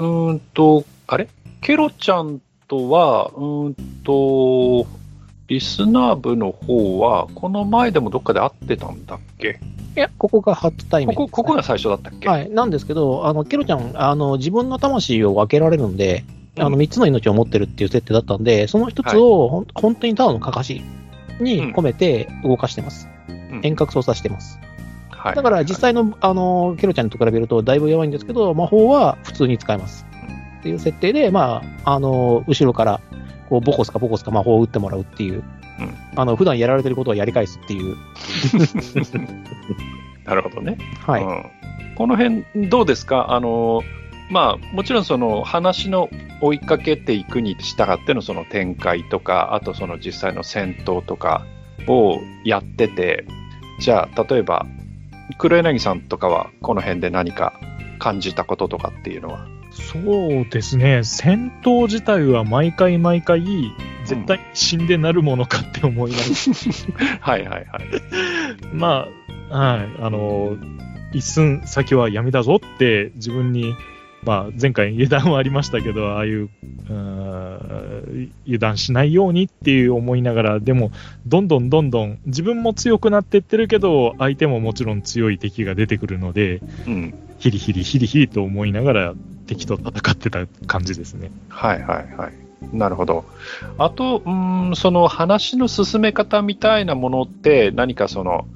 [0.00, 1.28] うーんと、あれ？
[1.60, 4.88] ケロちゃんとは、うーんと、
[5.48, 9.58] リスナー部の方は、この前でもどっかで会ってたんだっけ？
[9.96, 12.50] いや、ここが初対面ここ、ここが最初だったっけ、はい。
[12.50, 16.24] なんですけど、あの、ケロちゃん、あの、自分の魂を分けられるんで、
[16.58, 20.82] あの、うん三つの命を持ってるっていう設定だったんで、その一つを、本当にただのかかし
[21.40, 23.08] に込めて動かしてます。
[23.28, 24.60] うん遠隔操作してます。
[25.08, 30.06] はい、だから実際の、あの、ケロちゃんと比べるとだいぶ弱いんですけど、魔法は普通に使えます。
[30.60, 33.00] っていう設定で、まあ、あの、後ろから、
[33.48, 35.42] こう、ボコスかボコスか魔法を打ってもらうっていう、
[35.80, 37.96] うんあの、普段やられてることをやり返すっていう、
[40.24, 40.76] なるほどね。
[41.06, 41.22] はい。
[41.22, 41.44] うん、
[41.96, 43.32] この辺、どうですか？
[43.32, 43.82] あの、
[44.30, 46.10] まあ、もちろんその話の
[46.42, 51.46] 追いかけていくに従ってのその展開とか、あとその実際の戦闘とか
[51.86, 53.24] をやってて、
[53.80, 54.66] じゃあ、例えば、
[55.38, 57.52] 黒柳さんとかはこの辺で何か
[57.98, 59.46] 感じたこととかっていうのは？
[59.78, 59.98] そ
[60.42, 63.42] うですね、戦闘自体は毎回毎回、
[64.04, 66.28] 絶対死んでなるものかって思いながら、
[67.20, 67.66] はいはいはい。
[68.74, 69.06] ま
[69.50, 70.56] あ、はい、あの、
[71.12, 73.74] 一寸先は闇だぞって自分に、
[74.24, 76.50] まあ、前回油断はありましたけど、ああいう、
[78.46, 80.90] 油断しないようにっていう思いながら、でも、
[81.26, 87.14] どんどんどんどん自分も強くなっていってるけど、相手ももちろん強い敵が出てくるので、うん。
[87.38, 89.14] ヒリヒリヒリヒリと思いながら
[89.48, 91.30] 敵と戦ってた感じですね。
[91.48, 92.32] はいはいはい。
[92.72, 93.24] なるほど。
[93.78, 98.46] あと、うーん、その話の進め方みたいなものって、何かその、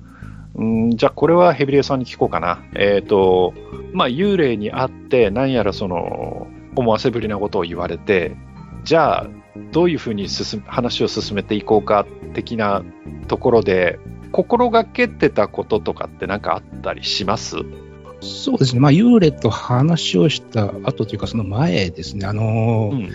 [0.54, 2.62] うん、じゃあこれはヘビレイさんに聞こうかな。
[2.74, 3.54] えっ、と、
[3.92, 6.46] まあ、幽霊に会って、何やらその、
[6.76, 8.36] 思わせぶりなことを言われて、
[8.84, 9.26] じゃあ、
[9.70, 12.82] どういうふうに進む話を進めていこうか、的な
[13.28, 13.98] ところで、
[14.32, 17.56] 心がけてたこととかって何かあったりします？
[18.22, 18.80] そうですね。
[18.80, 22.26] まあ、幽霊と話をした後というか、その前ですね。
[22.26, 23.10] あのーうん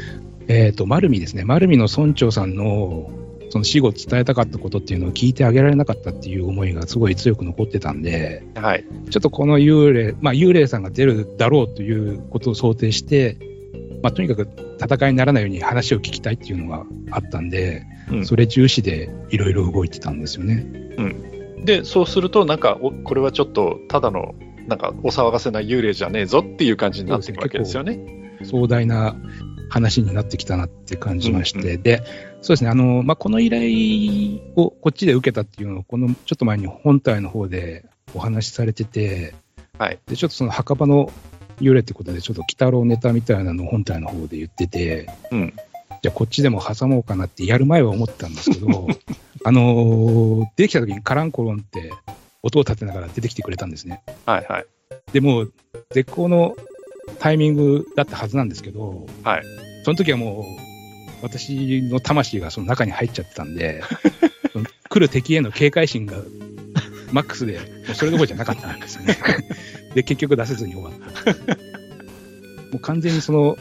[0.50, 1.44] えっ、と、丸見ですね。
[1.44, 3.12] 丸見の村長さんの、
[3.50, 8.86] その死後伝えたかったことっていうのを聞いてあげられなかったっていう思いがすごい強く残ってたんで、はい。
[9.10, 13.38] ちょっとこの幽霊、まあ、幽霊さんが出るだろうということを想定して、
[14.02, 14.48] まあ、とにかく
[14.82, 20.66] 戦いにならないように話を聞きたいっていうのがあったんで、うんそれ重視でいろいろ動いてたんですよね。
[21.66, 24.36] で、そうすると、なんか、おこれはちょっと、ただの、
[24.68, 28.00] なんか、お騒がせな幽霊じゃねえぞっていう感じになっていくわけですよね。
[28.44, 29.16] 壮大な
[29.70, 32.04] 話になってきたなって感じまして、で、
[32.42, 39.34] そうですね、あの、まあ、この依頼をこっちで受けたっていうのを、このちょっと前に本体の方でお話しされてて、
[39.78, 40.00] はい。
[40.08, 41.12] で、ちょっとその墓場の
[41.60, 45.54] 幽霊ってことで、ちょっと鬼太郎ネタみたいなのを本体の方で言ってて、うん。
[46.02, 48.88] じゃあこっちでも挟もうかなってやる前は思ってたんですけど、
[49.44, 51.92] あのー出てきた時にカランコロンって
[52.44, 54.04] 音を立てながら出てきてくれたんですね。
[54.26, 54.66] はいはい。
[55.12, 55.54] でもう
[55.92, 56.56] 絶好の
[57.20, 59.44] タイミングだったはずなんですけど、はい。
[59.84, 60.44] その時はもう
[61.22, 63.82] 私の魂がその中に入っちゃってたんで、
[64.54, 66.18] その来る敵への警戒心が
[67.12, 67.60] マックスで、も
[67.92, 69.18] うそれどころじゃなかったんですよね。
[69.96, 71.34] で、結局出せずに終わった。
[72.72, 73.58] もう完全にその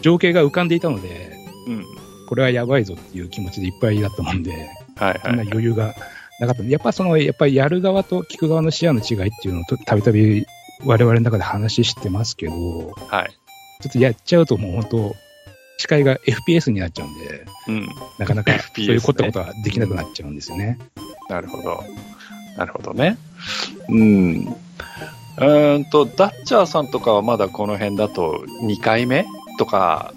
[0.00, 1.36] 情景が浮かんでいたので、
[1.68, 1.84] うん。
[2.28, 5.48] これはやばいぞっていう気持ちでいっぱいだったもんで、はいそんなはい。
[5.48, 5.94] 余裕が
[6.40, 10.46] なかったやっぱその、やっぱりやる側と聞く側の視野の違いっていうのをとたびたび
[10.84, 13.30] 我々の中で話してますけど、はい。
[13.82, 15.16] ちょっとやっちゃうともう本当、
[15.78, 17.88] 視界が FPS になっちゃうんで、うん。
[18.18, 20.78] なかなかそういう凝ったことはできなくなっちゃうんですよね。
[21.28, 21.82] なるほど。
[22.56, 23.18] なるほどね。
[23.88, 24.56] うん。
[25.38, 29.26] うーんと、ダッチャーさんとかはまだこの辺だと2回目
[29.58, 30.12] とか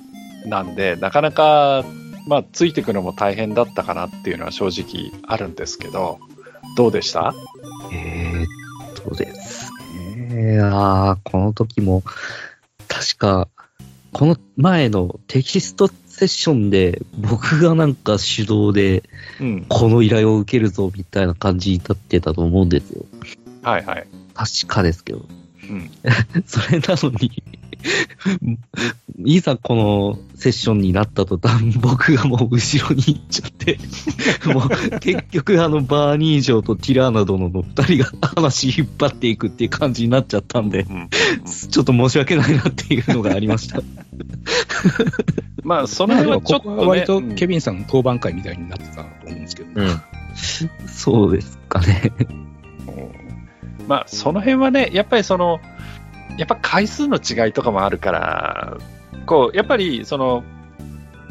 [0.46, 1.84] なんで、なかなか、
[2.30, 6.20] まあ、ついていくのも大変だったかなっていうのは正直あるんですけど、
[6.78, 7.34] どうでした？
[7.92, 9.72] えーっとです
[10.30, 10.60] ね。
[10.62, 12.04] あーこの時も、
[12.88, 13.48] 確か、
[14.14, 19.04] この前のテキストセッションで、僕がなんか主導で、
[19.42, 19.66] うん。
[19.68, 23.06] この依頼を受けるぞ、みたいな感じになってたと思うんですよ。
[23.64, 24.08] はいはい。
[24.36, 25.26] 確かですけど。
[25.70, 25.90] うん。
[26.46, 27.44] それなのに、
[29.26, 33.80] いざこのセッションになった途端、僕がもう後ろに行っちゃって、
[34.48, 41.10] もう結局あのバーニー城とティラーナ殿の二人が話引っ張っていくっていう感じになっちゃったんで、うん。
[41.70, 43.82] ちょっと申し訳ないなっていうのがありました。
[45.64, 50.02] まあ、その辺はちょっと、ね、ここは割とうんケビンさんの当番会みたいになってたと思うんですけど、うん。
[50.88, 52.12] そうですかね。
[53.88, 55.60] まあ、その辺はね、やっぱりその、
[56.40, 58.78] やっぱ回数の違いとかもあるから、
[59.26, 60.46] こう、やっぱりその、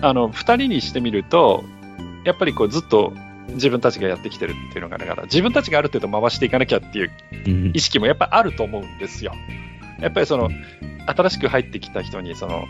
[0.03, 1.65] あの、二人にしてみると、
[2.25, 3.15] やっぱりこうずっと
[3.55, 7.11] 自分たちがやってきてるっていうのがあるから、自分たちがある程度回していかなきゃっていう
[7.47, 9.33] うん意識もやっぱあると思うんですよ。
[9.99, 10.51] やっぱりその、
[11.07, 12.67] 新しく入ってきた人に、その、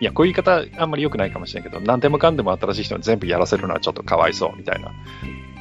[0.00, 4.92] いや、こういう言い方あんまり良くないかもしれないけど、何でもかんでも新しい人に全部やらせるのはちょっとかわいそうみたいな。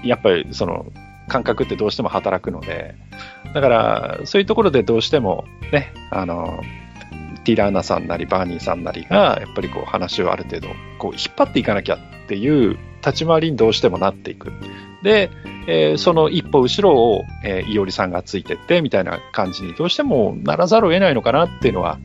[0.03, 0.85] やっぱりその、
[1.27, 2.95] 感覚ってどうしても働くので、
[3.53, 6.61] だから、そういうところでどうしてもね、あの、
[7.43, 10.67] ティラーナさんなりバーニーさんなりが、やっぱりこう話をある程度、
[10.99, 14.51] こう引っ張っていかなきゃっていう立ち回りにどうしてもなっていく。
[15.03, 15.31] で、
[15.67, 21.99] えーその一歩後ろを、えー、いおりさんがついてってみたいな感じにどうしてもならざるを得ないのかなっていうのは、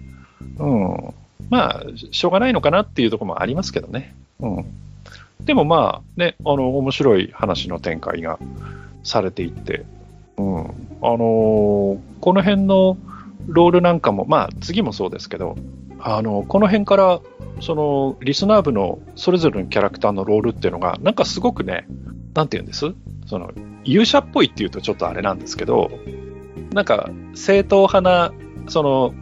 [0.58, 1.14] うん、
[1.50, 4.14] まあ、しょうがないのかなっていうところもありますけどね。
[4.40, 4.64] うん。
[5.44, 8.38] でもまあ、ね、あの、面白い話の展開が
[9.06, 9.86] されていって、
[10.36, 10.66] うん。
[10.66, 12.98] あのーこの辺の
[13.46, 15.54] ロールなんかも、まあ、次もそうですけど、
[16.00, 17.20] あの、この辺から、
[17.60, 21.86] その、リスナー部のそれぞれのキャラクターのロールっていうのが、なんかすごくね、
[22.34, 22.92] なんて言うんです？
[23.26, 23.52] その、
[23.84, 25.90] 勇者っぽいっていうとちょっとあれなんですけど、
[26.72, 28.32] なんか、正統派な、
[28.68, 29.14] その、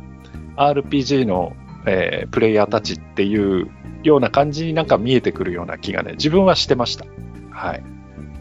[0.57, 1.53] RPG の、
[1.87, 3.69] えープレイヤーたちっていう
[4.03, 7.05] ような感じになんか見えてくるような気がね、自分はしてました。
[7.51, 7.83] はい。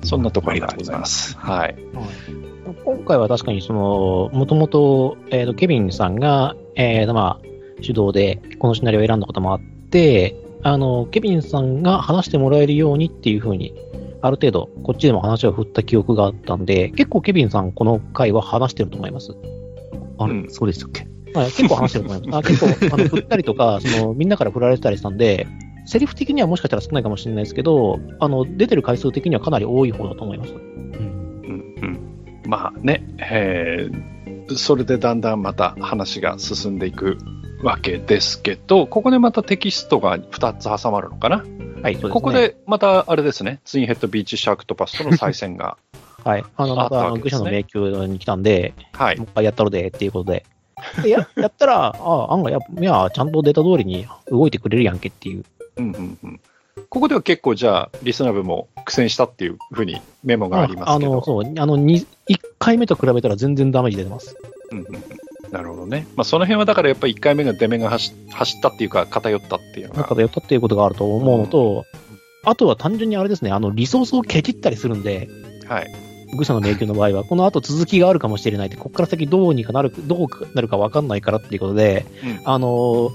[0.04, 1.38] そんなところがあります。
[1.38, 1.76] はい。
[2.86, 7.46] 今回は確かにその、もともと、えっ、と、ケビンさんが、えーと、まあ、
[7.82, 13.74] 主導でこのシナリオを選んだこともあって、あの、ケビンさんが話してもらえるようにっていうふうに、
[14.22, 19.36] ある程度、こっちでも話を振った記憶があったんで、結構ケビンさんこの回は話してると思います？
[20.18, 21.06] あれ、うんそうでしたっけ？
[21.38, 22.46] はい、結構話してると思います。
[22.46, 22.60] あ結
[22.90, 25.48] 構、あの、振ったりとか、その、みんなから振られてたりしたんで、
[25.86, 30.54] セリフ的にはもしかしたら少ないかもしれないですけど、あの、出てる回数的にはかなり多い方だと思います。
[30.54, 34.14] うんうんうん、まあね、えー
[34.58, 37.18] それでだんだんまた話が進んでいく
[37.64, 41.46] わけですけど、ここでまたテキストが2つ挟まるのかな？
[41.82, 42.10] はい、そうですね。
[42.12, 45.78] ここでまたあれですね、ツインヘッドビーチシャークトパスとの再戦が、
[46.24, 46.44] はい。
[46.56, 50.46] あの、また、あの、愚者の迷宮に来たんで、はいもう、一回やったろで、っていうことで。
[51.02, 55.44] でや、やったら、ああ、案外や、いや、ちゃんとデータ通りに動いてくれるやんけっていう。
[55.78, 56.40] うんうんうん。
[56.90, 61.12] ここでは結構じゃあ、リスナー部も苦戦したっていうふうにメモがありますけど。
[61.12, 64.36] あの、そう、あの、に1回目と比べたら全然ダメージ出てます。
[64.72, 65.04] うんうんうん
[65.54, 66.08] なるほどね。
[66.16, 70.00] まあ、その辺はだからやっぱり1回目が出目が走走ったっていうか、偏ったっていうのが。
[70.00, 71.86] なんかやったっていうことがあると思うのと、
[72.44, 75.30] あとは単純にあれですね、あの、リソースをケチったりするんで、
[75.68, 75.94] はい。
[76.36, 83.12] 愚者の迷宮の場合は、 この後続きがあるかもしれないって、ここから先どうにかなる、どうなるかわかんないからっていうことで、うんあの、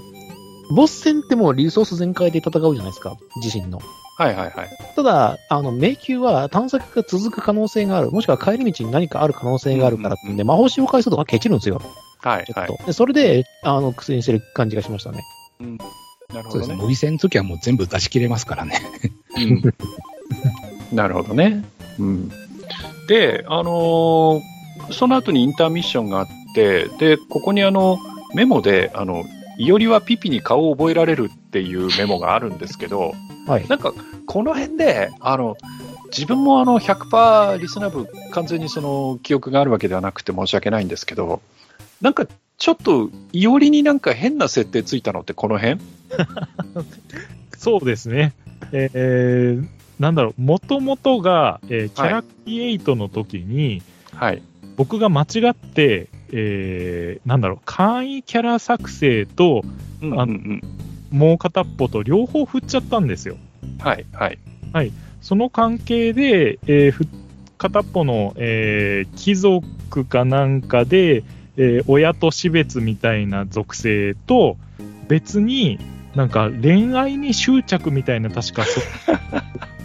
[0.69, 3.79] ボス戦ってもうリソース全開で戦うじゃないですか、自身の。
[4.17, 4.69] はいはいはい。
[4.95, 11.81] ただ、あの、迷宮は探索が続く可能性がある、もしくは帰り道に何かある可能性があるからってんで、魔法使用回数とかケチるんですよ。
[12.19, 12.45] はいはい。
[12.45, 12.85] ちょっと。
[12.85, 15.23] でそれで、あの、薬にしてる感じがしましたね。
[15.61, 15.77] うん
[16.33, 16.75] なるほどねそうですね。。
[16.75, 18.79] 模擬戦の時はもう全部出し切れますからね。
[19.37, 19.61] うん
[20.95, 21.63] なるほどね。
[21.97, 22.31] うん、
[23.07, 24.41] で、あのー
[24.91, 27.99] その後にインターミッションがあって、で、ここにあの、
[28.33, 29.23] メモで、あの、
[29.59, 33.13] いおりはピピに顔を覚えられるっていうメモがあるんですけど、
[33.45, 33.67] はい。
[33.67, 33.93] なんか、
[34.25, 35.57] この辺で、あの、
[36.05, 41.41] 自分もあの100%リスナー部完全にその記憶があるわけではなくて申し訳ないんですけど、
[42.01, 42.25] なんか
[42.57, 45.79] ちょっと、いおりになんか変な設定ついたのってこの辺？
[47.57, 48.33] そうですね。
[48.71, 49.67] えー
[49.99, 53.81] なんだろう、もともとが、えーキャラクティエイトの時に、
[54.13, 54.41] はい。
[54.77, 59.63] 僕が間違って、えーなんだろう、簡易キャラ作成と、
[60.01, 60.61] うんうんうん。
[61.11, 63.37] もう片っぽと両方振っちゃったんですよ。
[63.79, 64.05] はい、
[64.71, 64.91] はい。
[65.21, 67.05] その関係で、えーふ
[67.57, 71.23] 片っぽの、えー貴族かなんかで、
[71.57, 74.57] えー親と死別みたいな属性と、
[75.07, 75.79] 別に
[76.15, 78.81] なんか恋愛に執着みたいな確かそ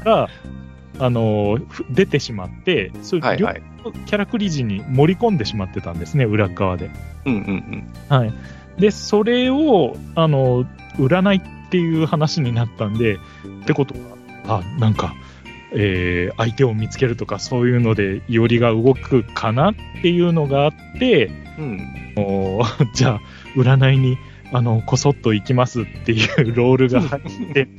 [0.05, 0.29] が、
[0.99, 1.59] あの
[1.91, 3.63] 出てしまって、それはい、両はい。
[3.83, 6.91] 方キャラクリ時に盛り込んでしまってたんですね、裏側で。
[7.27, 7.41] うんうん
[8.11, 8.17] うん。
[8.17, 8.33] はい。
[8.79, 10.67] で、それを、あの、
[10.99, 13.19] 売らないっていう話になったんで、っ
[13.67, 13.95] てこと
[14.47, 15.15] は、あ、なんか、
[15.77, 21.81] えー相手を見つけるとか、そういうので、いおりが動くかなっていうのがあって、うん。
[22.17, 23.21] おー じゃあ、
[23.57, 24.17] 占いに、
[24.53, 27.69] あの、こそっと行きますっていうロールが入って、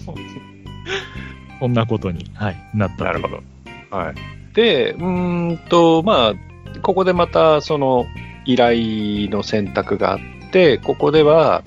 [1.59, 3.41] こんなことに、はい、なったなるほど。
[3.89, 4.15] はい。
[4.53, 8.05] で、うーんと、まあ、ここでまた、その、
[8.45, 10.19] 依頼の選択があっ
[10.51, 11.63] て、ここでは、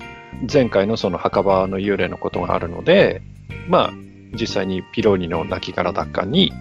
[0.51, 3.21] 前回のその墓場の幽霊のことがあるので、
[3.67, 3.93] まあ、
[4.39, 6.53] 実際にピローニの亡骸奪還に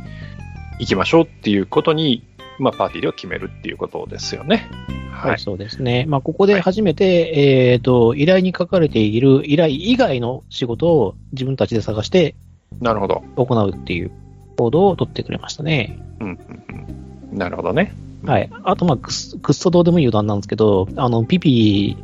[0.78, 2.24] 行きましょうっていうことに、
[2.59, 4.68] まあ、パーティーでは決めるっていうことですよね。
[5.12, 5.38] はい、はい。
[5.38, 6.06] そうですね。
[6.09, 12.34] まあ、ここで初めて、えっ、と、依頼に書かれている依頼以外の仕事を自分たちで探して
[12.81, 13.23] なるほど。
[13.36, 14.11] 行うっていう
[14.57, 15.99] 行動を取ってくれましたね。
[16.20, 16.36] うんうん
[17.32, 17.39] うん。
[17.39, 17.93] なるほどね。
[18.24, 18.51] はい。
[18.65, 21.97] あと、まあ、くっくっそどうでもいい余談なんですけど、あの、ピピ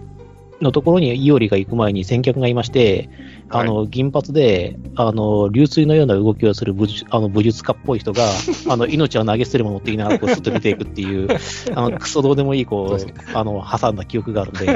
[0.65, 3.09] のところにイオリが行く前に先客がいまして、
[3.51, 8.24] あの、銀髪で、あの、流水のような動きをする武術あの武術家っぽい人が、
[8.69, 11.28] あの、命を投げ捨てるものって言いながら、こう、すっと出ていくっていう、
[11.74, 14.66] あの、クソどうでもいい、こそうう、あの、挟んだ記憶があるんで、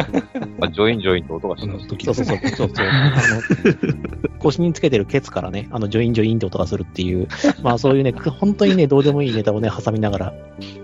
[0.58, 1.86] まあ、ジョインジョインと音がします。
[1.88, 2.86] そうそうそう、そうそう。
[2.86, 3.12] あ
[4.30, 7.26] の、腰につけてるケツからね、あの、ジョインジョインって音がするっていう、
[7.62, 10.34] まあそういうね、本当にね、どうでもいいネタをね、挟みながら。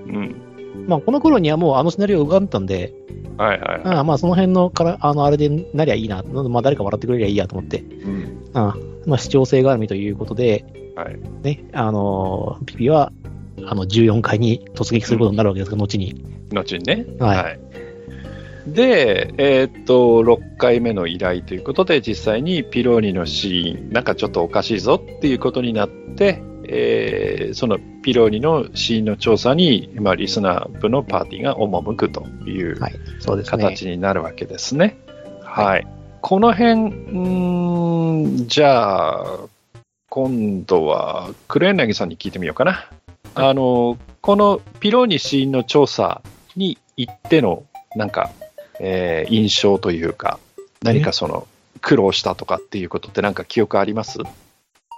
[0.07, 0.54] うん。
[0.87, 2.95] まあこの頃にはもうあのシナリオ浮かんだんで、
[3.37, 3.97] はいはいはい。
[3.97, 8.51] ああまあその辺のから、あの、あれでなりゃいいな、まあ誰か笑ってくれりゃいいやと思って、うん。
[8.55, 10.65] ああまあ視聴性があるということで、
[10.97, 11.19] はい。
[11.43, 13.13] ね、あの、ピピは、
[13.67, 16.25] あの、14階に突撃することになるわけですが、後に。
[16.53, 17.07] 後にね。
[17.19, 17.61] はい
[18.67, 32.79] で、えーっと、6回目の依頼ということで、実際にピローニのシーン、なんかちょっとおかしいぞっていうことになって、えーそのピローニのシーンの調査に、まあ、リスナー部のパーティーが赴くという。
[33.45, 34.99] 形になるわけですね。
[35.43, 35.87] はい。
[36.21, 39.39] この辺、ん、じゃあ、
[40.09, 42.91] 今度は、黒柳さんに聞いてみようかな。
[43.35, 46.23] あの、このピローニシーンの調査
[46.57, 47.65] に行っての、
[47.97, 48.31] なんか、
[48.81, 50.39] えー印象というか、
[50.83, 51.47] 何かその、
[51.81, 54.19] 苦労したとかっていうことってなんか記憶あります？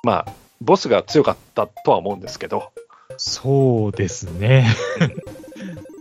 [0.04, 0.26] まあ、
[0.60, 2.70] ボスが強かったとは思うんですけど。
[3.18, 4.66] そうですね。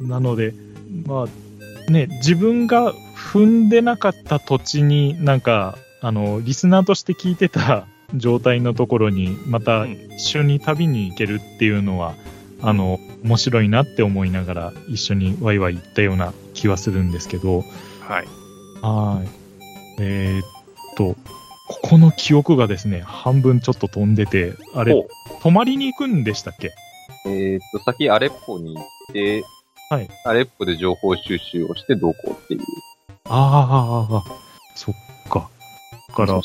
[0.01, 0.53] なので、
[1.05, 12.15] まあ、ね、自分が踏んでなかった土地になんか、あの、リスナーとして聞いてた状態のところに、またうん一緒に旅に行けるっていうのは、
[12.61, 17.63] あの、面白いなって思いながら一緒にワイワイ行ったような気はするんですけど、
[18.01, 18.27] はい。
[18.81, 19.29] はい。
[19.99, 20.45] えーっ
[20.95, 21.15] と、
[21.67, 24.93] ここの記憶がですね、半分ちょっと飛んでて、あれ、
[25.41, 26.71] 泊まりに行くんでしたっけ？
[27.25, 29.43] えーっと、先アレッポに行って、
[29.89, 32.61] はいアレッポで情報収集をしてどうこうっていう。
[33.25, 34.23] ああ、
[34.75, 34.95] そっ
[35.29, 35.49] か。
[36.09, 36.41] だから、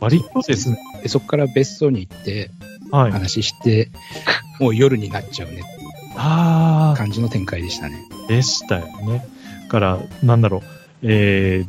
[0.00, 2.50] 割とですね、でそこから別荘に行って、
[2.90, 3.12] はい。
[3.12, 3.88] 話して、
[4.58, 8.04] もう夜になっちゃうねっていうあ感じの展開でしたね。
[8.24, 9.24] あ、でしたよね。
[9.62, 10.62] だから、なんだろう、
[11.02, 11.68] えー、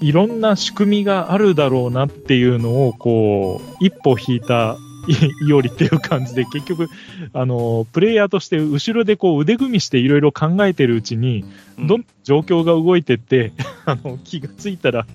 [0.00, 4.76] いろんな仕組みがあるだろうなっていうのを、こう、一歩引いた
[5.08, 6.88] いいおりっていう感じで、結局、
[7.32, 11.44] あの、プレイヤーとして後ろでこう腕組みしていろいろ考えてるうちに、
[11.78, 13.52] どん状況が動いてって、
[13.86, 15.06] あの、気がついたら、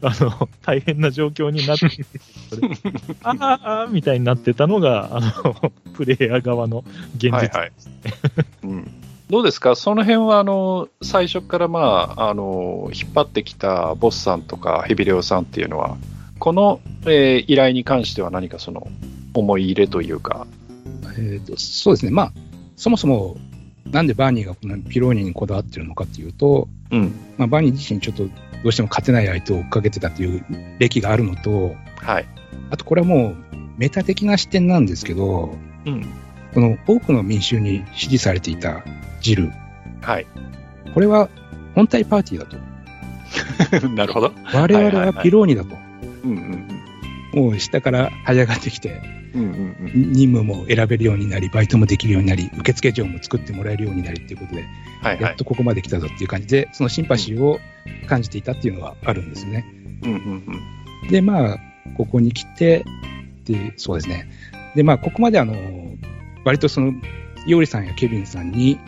[0.00, 1.86] あの、大変な状況になって、
[3.22, 6.82] あーあーみたいになってたのが、あの、プレイヤー側の
[7.16, 7.30] 現実。
[7.32, 7.72] はいはい。
[8.64, 9.01] うん
[9.32, 9.74] どうですか？
[9.76, 15.96] その辺は、あの、最初から、まあ、あの、引っ張ってきたボスさんとかヘビレオさんっていうのは、
[16.38, 18.86] この、えー依頼に関しては何かその、
[19.32, 20.46] 思い入れというか、
[21.16, 22.12] えーとそうですね。
[22.12, 22.32] まあ、
[22.76, 23.38] そもそも、
[23.90, 27.14] なんでバーニーがこのピローニにこだわってるのかっていうと、うん。
[27.38, 28.30] まあ、バーニー自身ちょっとど
[28.64, 30.44] うしても勝てない相手を追っかけてたっていう
[30.78, 32.26] 歴があるのと、はい。
[32.68, 33.36] あとこれはもう
[33.78, 35.54] メタ的な視点なんですけど、
[35.86, 36.06] うん。
[36.52, 38.84] この多くの民衆に支持されていた
[39.22, 39.52] ジル、
[40.00, 40.26] はい。
[40.92, 41.28] これは
[41.74, 43.88] 本体パーティーだと。
[43.88, 44.32] なるほど。
[44.52, 45.76] 我々はピローニだと。
[46.24, 46.82] うんうん
[47.32, 49.00] もう下から這い上がってきて、
[49.34, 49.40] うん。
[49.40, 50.12] うんうんうん。
[50.12, 54.64] 任務も選べるようになり、バイトもできるようになり、受付嬢も作ってもらえるようになりっていうことで、
[55.00, 55.22] はいはい。
[55.22, 57.58] やっとここまで来たぞっていう感じで、そのシンパシーを
[58.06, 59.64] 感じていたっていうのはあるんですよね。
[60.02, 60.18] うんうん
[61.02, 61.08] うん。
[61.08, 61.58] で、まあ、
[61.96, 62.84] ここに来て、
[63.44, 64.28] で、そうですね。
[64.76, 65.54] で、まあ、ここまであの、
[66.44, 66.92] 割とその、
[67.46, 68.78] イオリさんやケビンさんに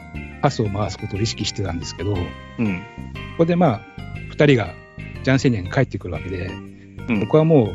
[0.43, 2.21] パスを回すことを意識してたんですけど、こ
[2.59, 2.83] うん。
[3.39, 3.81] こでまあ、
[4.31, 4.75] 二人が
[5.23, 7.75] ジャンセニアに帰ってくるわけで、うん僕はもう、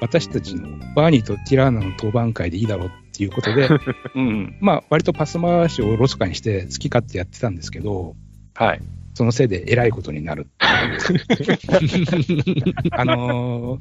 [0.00, 3.68] 私たちのバーニーとティラーナの当番会でいいだろうっていうことで、
[4.14, 4.56] う んうん。
[4.60, 8.14] まあ、割とパス回しをおろそかにして好き勝手やってたんですけど、
[8.54, 8.80] はい。
[9.14, 10.46] そのせいで偉いことになる。
[12.92, 13.80] あのー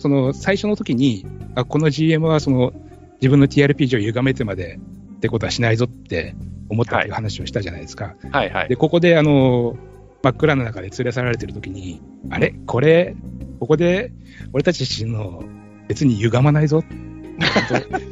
[0.00, 2.72] その最初の時に、あこの GM はその
[3.20, 4.78] 自分の TRPG を歪めてまで
[5.20, 6.34] ってことはしないぞって
[6.70, 8.16] 思ったっていう話をしたじゃないですか。
[8.32, 8.68] はいはい。
[8.70, 9.90] で、ここであのー
[10.22, 12.50] 真っ暗の中で連れ去られてる時に、あれ？
[12.66, 13.16] これ、
[13.58, 14.12] ここで
[14.52, 15.42] 俺たち自身の
[15.88, 16.84] 別に歪まないぞ。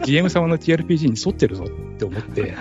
[0.04, 1.68] GM 様の TRPG に沿ってるぞっ
[1.98, 2.54] て思って、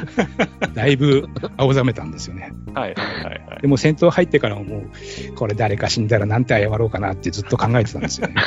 [0.74, 2.52] だいぶ青ざめたんですよね。
[2.74, 3.62] はいはいはいはい。
[3.62, 4.90] でも戦闘入ってからももう、
[5.36, 8.36] これ誰か死んだらなんて謝ろうかなってずっと考えてたんですよね。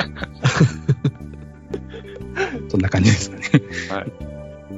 [2.68, 3.42] そんな感じですかね。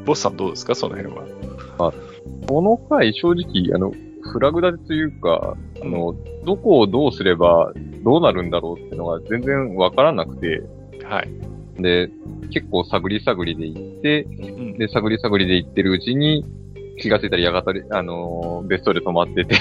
[0.04, 0.74] ボスさんどうですか？
[0.74, 1.92] その辺は。
[2.46, 3.92] この回、正直、あの、
[4.32, 6.14] フラグ立てというか、あの、
[6.44, 7.72] どこをどうすれば
[8.04, 10.62] どうなるんだろうっていうのが全然わからなくて、
[11.04, 11.82] はい。
[11.82, 12.10] で、
[12.50, 16.44] 結構探り探りで行って、うんで、探り探りで行ってるうちに、
[17.00, 19.56] 気がついたらやがたり、あのー別荘で泊まってて、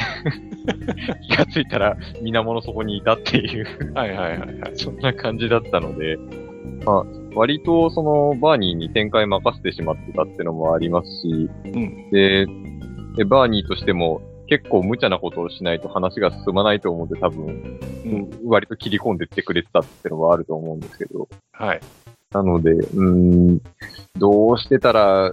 [1.27, 3.65] 気がついたら水面の底にいたっていう、
[3.95, 4.72] はいはいはいはい。
[4.76, 6.18] そんな感じだったので、
[6.86, 7.06] まあ、
[7.36, 12.12] 割とそのバーニーに展開任せてしまってたってのもありますし、うん。
[12.12, 12.46] で、
[13.18, 18.30] でバーニーとしても結構無茶なことをしないと話が進まないと思って多分、うん。
[18.46, 21.82] 割と切り込んでってくれてたってのはあると思うんですけど、はい。
[22.32, 23.62] なので、うーん、
[24.18, 25.32] どうしてたら、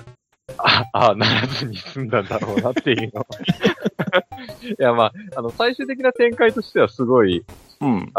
[0.56, 3.26] あ、あならずに済んだんだろうなっていうのは。
[4.66, 7.44] いや、まあ、あの、最終的な展開としてはすごい、
[7.80, 8.10] うん。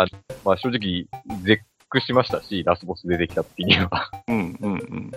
[0.45, 1.06] まあ正直、
[1.44, 4.11] 絶句しましたし、ラスボス出てきた時には。
[4.27, 5.11] うんうんうん。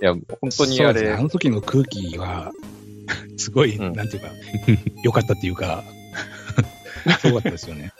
[0.00, 2.52] いや、本当にあれあ、の時の空気は、
[3.36, 4.28] すごい、うんなんていうか、
[5.04, 5.84] 良かったっていうか、
[7.20, 7.92] すごかったですよね。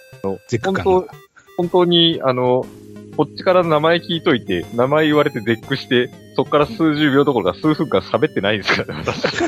[0.48, 1.14] 絶句感本が。
[1.56, 2.66] 本当に、あの、
[3.16, 9.42] こっちから名前聞いといて、名前言われて絶句して、そこから数十秒どころか数分間喋ってないですからね、私。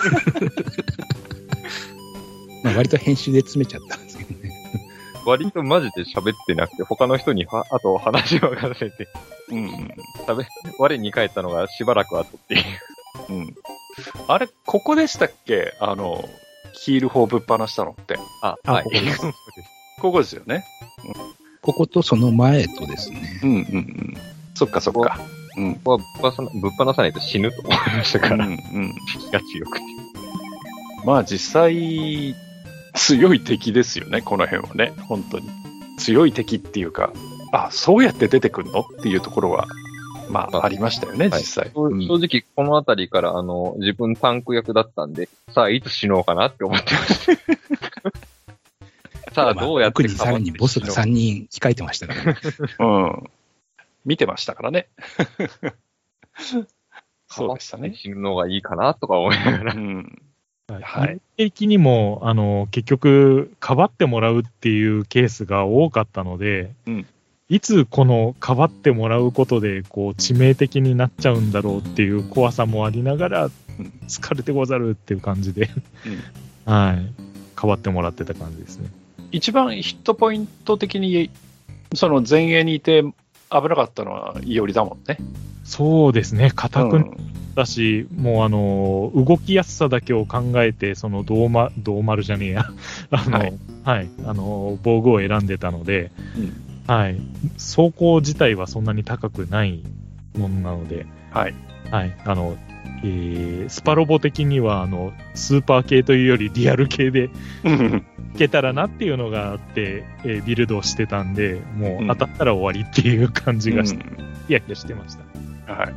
[2.63, 4.04] まあ、割と編集で詰めちゃった。
[5.25, 9.09] 割とマジで喋ってなくて、他の人には、あと話を任せて、
[9.51, 9.95] うんうん。
[10.27, 10.45] 喋、
[10.79, 12.63] 我に帰ったのがしばらく後っていう。
[13.31, 13.55] うん。
[14.29, 15.75] あれ、ここでしたっけ？
[15.81, 16.29] あの、
[16.73, 18.19] ヒール砲ぶっ放したのって。
[18.43, 18.85] あ、あはい。
[18.85, 19.21] ここです
[20.01, 20.65] ここですよね。
[21.63, 23.41] こことその前とですね。
[23.43, 24.17] うんうんうん。
[24.55, 25.19] そっかそっか。
[25.57, 25.75] うん。
[25.77, 28.59] ここはぶっ放さぶっ放さないと死ぬと思いましたから、うんうん。
[29.21, 29.85] 気が強くて。
[31.05, 32.35] まあ実際、
[32.95, 34.93] 強い敵ですよね、この辺はね。
[35.09, 35.49] 本当に。
[35.99, 37.13] 強い敵っていうか、
[37.53, 38.81] あ、そうやって出てくるの？
[38.81, 39.67] っていうところは、
[40.29, 41.71] まあ、まあありましたよね、はい実際。
[41.75, 47.33] 正直、このあたりから、あの、自分タンク役だったんで、さあ、いつ死のうかなって思ってました。
[49.35, 52.37] さあ、まあどうやって奥にさらにボスが3人控えてましたからね。
[52.79, 53.31] うん。
[54.05, 54.89] 見てましたからね。
[57.29, 57.95] そうでしたね。
[57.97, 59.77] 死ぬのがいいかなとか思いながらう。
[59.77, 60.23] ん。
[60.69, 61.21] ははいい。
[61.37, 67.07] 的にも、あの、結局、かばってもらうっていうケースが多かったので、うん
[67.51, 73.51] いつこのかばってもらうことで、こう、致命的になっちゃうんだろうっていう怖さもありながら、
[74.09, 75.69] 疲れてござるっていう感じで、
[76.65, 77.13] はい。
[77.55, 78.89] かばってもらってた感じですね。
[79.31, 81.31] 一番ヒットポイント的に、
[81.95, 83.05] その前衛にいて、
[83.61, 85.19] 危なかったのは、いおりだもんね。
[85.65, 87.17] そうですね、硬くうん
[87.55, 92.67] だし、もうあの、動きやすさだけを考えて、その、銅丸、銅丸じゃねえや。
[93.11, 93.45] あの、は
[93.85, 97.17] はいい、あの、防具を選んでたので、うんはい。
[97.55, 99.83] 走行自体はそんなに高くない
[100.37, 101.55] ものなので、はい。
[101.91, 102.17] はい。
[102.25, 102.57] あの、
[103.03, 107.31] えースパロボ的には、あの、スーパー系というよりリアル系で
[107.65, 115.17] うんいけたらなっていうのがあって、えービルドをしてたんで、もう当たったら終わりっていう感じがして、うやいやしてまし
[115.67, 115.73] た。
[115.73, 115.95] はい。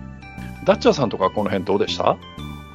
[0.65, 2.17] ダッチャーさんとかこの辺どうでした？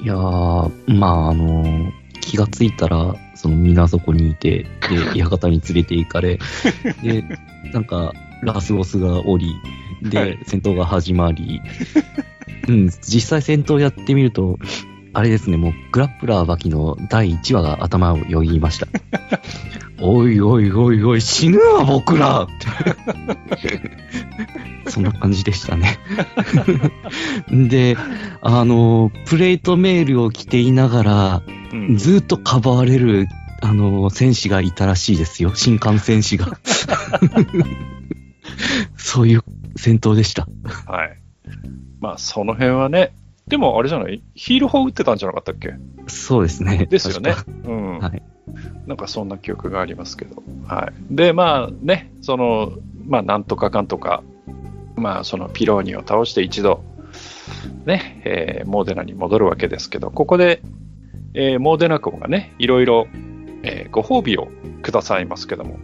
[0.01, 4.65] いやー、まあ、あのー気がついたら、その水底にいて、
[5.13, 6.39] で、 館に連れて行かれ、
[7.03, 7.23] で、
[7.73, 9.53] なんか、ラスボスがおり、
[10.01, 10.39] で、はい。
[10.45, 11.61] 戦闘が始まり、
[12.69, 14.57] うん、実際戦闘やってみると、
[15.13, 18.87] あれですね、もう、グラップラーバキの第1話が頭をよぎりました。
[20.01, 22.47] おいおいおいおい、死ぬわ、僕ら
[24.89, 25.99] そんな感じでしたね。
[27.47, 27.95] で、
[28.41, 31.41] あの、プレートメールを着ていながら、
[31.71, 31.95] うん。
[31.97, 33.27] ずっとかばわれる、
[33.61, 35.51] あの、戦士がいたらしいですよ。
[35.53, 36.57] 新幹戦士が。
[38.97, 39.43] そういう
[39.75, 40.47] 戦闘でした。
[40.87, 41.19] はい。
[42.01, 43.13] まあ、その辺はね、
[43.47, 44.23] でもあれじゃない？
[44.35, 45.73] ヒール砲撃ってたんじゃなかったっけ？
[46.07, 46.85] そうですね。
[46.89, 47.35] ですよね。
[47.65, 47.99] うん。
[47.99, 48.21] はい
[48.85, 50.43] なんかそんな記憶がありますけど。
[50.67, 51.15] はい。
[51.15, 52.73] で、まあね、その、
[53.07, 54.21] まあなんとかかんとか、
[54.95, 56.83] まあそのピローニを倒して一度、
[57.85, 60.61] ね、えーモーデナに戻るわけですけど、ここで、
[61.33, 63.07] えーモーデナ公がね、いろいろ、
[63.63, 64.49] えーご褒美を
[64.81, 65.79] くださいますけども、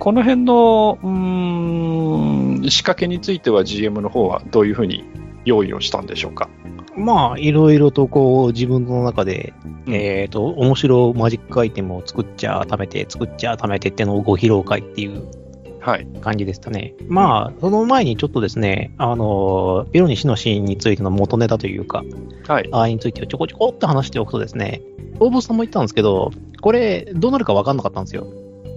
[0.00, 5.04] この辺の、うーん、仕掛けについては GM の方はどういうふうに
[5.44, 6.48] 用意をしたんでしょうか？
[6.96, 9.52] まあ、いろいろとこう、自分の中で、
[9.86, 15.28] うんえっ、と、面白マジックアイテムを作っちゃ貯めて、作っちゃ貯めてってのをご披露会っていう
[15.84, 16.06] はい。
[16.22, 16.94] 感じでしたね。
[17.08, 22.02] まあ、その前にちょっとですね、あの、ピロニシのシーンについての元ネタというか、
[22.48, 22.68] はい。
[22.72, 24.80] あれについてちょこちょこって話しておくとですね、
[25.20, 26.30] 大坊さんも言ったんですけど、
[26.62, 28.26] これ、どうなるか分かんなかったんですよ。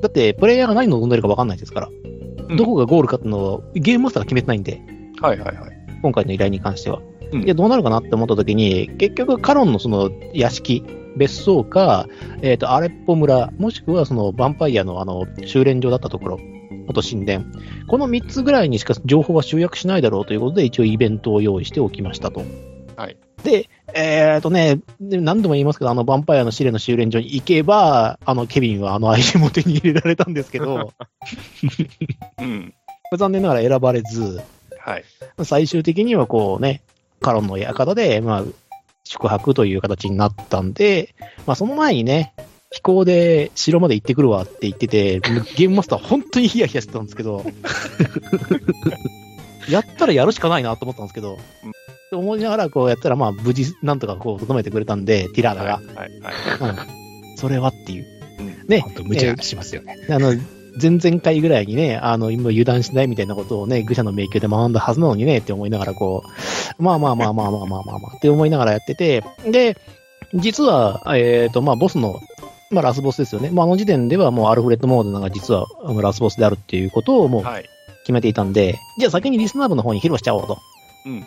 [0.01, 1.89] だって、プレイヤーが何望んでるか分かんないですから、
[2.49, 4.81] うんどこがゴールかっていうのをゲームマスターが決めてないんで、
[5.21, 5.71] はいはいはい。
[6.01, 7.01] 今回の依頼に関しては。
[7.31, 10.83] うんで、どうなるかなって思った時に、結局、カロンのその屋敷、
[11.15, 12.07] 別荘か、
[12.41, 16.39] えっ、と、アレッポ村、もしくはそのヴァンパイアのあの、修練場だったところ、
[16.87, 17.45] 元神殿。
[17.87, 22.43] この3つぐらいにしか情報は集約しないだろうということで、一応イベントを用意しておきましたと。
[22.95, 23.17] はい。
[23.43, 30.93] で、えっ、とね、で何度も言いますけど、あの、ヴァンパイアの試練の修練場に行けば、あの、ケビンはあのアイテムを手に入れられたんですけど、
[32.39, 32.73] うん。
[33.17, 34.41] 残念ながら選ばれず、
[34.79, 35.03] はい。
[35.43, 36.81] 最終的にはこうね、
[37.21, 38.43] カロンの館で、まあ、
[39.03, 41.15] 宿泊という形になったんで、
[41.45, 42.33] まあその前にね、
[42.71, 45.19] 飛行で城まで行ってくるわって言ってて、
[45.55, 47.43] ゲームマスター本当にヒヤヒヤしてたんですけど、
[49.69, 51.37] やったらやるしかないなと思ったんですけど、
[52.11, 55.85] 思いながらこうやったら、まあ無事なんとかこう整めてくれたんで、ティラーナが、はい。
[55.95, 56.09] はい。
[57.29, 58.05] うん、それはっていう。
[58.39, 59.97] うんね本、当無茶しますよね。
[60.09, 60.33] あの、
[60.79, 66.23] 前々回ぐらいにね、あの、今油断しないみたいなことをね、愚者の迷宮で学んだはずなのにね、って思いながらこ
[66.79, 69.77] う、まあまあまあまあまあまあまあ、まあ、って思いながらやってて、で、
[70.33, 72.19] 実は、えっ、ー、と、まあ、ボスの、
[72.69, 73.49] まあ、ラスボスですよね。
[73.49, 75.67] まあ、あの時点ではもうアルフレッド・モードが実は
[76.01, 77.43] ラスボスであるっていうことをもう
[78.01, 80.57] 決めていたんで、はい、じゃあ先にリスナー部の方に披露しちゃおうと。
[81.05, 81.23] うん。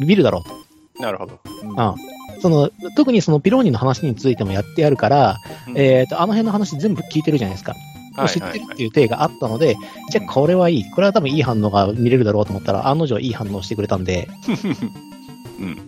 [0.00, 1.00] ビビるだろうと。
[1.00, 1.38] なるほど。
[1.62, 1.94] うん、ああ
[2.40, 5.36] その特にそのピローニの話についてもやってやるから、
[5.68, 7.74] うん、えー、とあの辺の話全部聞いてるじゃないですか。
[8.16, 9.76] はい知ってるっていう体があったので、
[10.10, 10.90] じゃあこれはいい。
[10.90, 14.28] これは多分いい反応が見れるだろうと思ったら、案の定いい反応してくれたんで、
[15.58, 15.78] うん。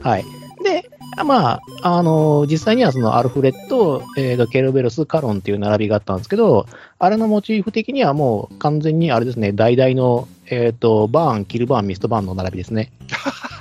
[0.00, 0.24] はい。
[0.62, 0.90] で、
[1.24, 6.66] まあ、あの実際にはそのアルフレッド、えーと、ケルベロス、カロンっていう並びがあったんですけど、
[6.98, 12.90] あれのモチーフ的にはもう完全にあれですね、代々の、えっ、と、バーン、キルバーン、ミストバーンの並びですね。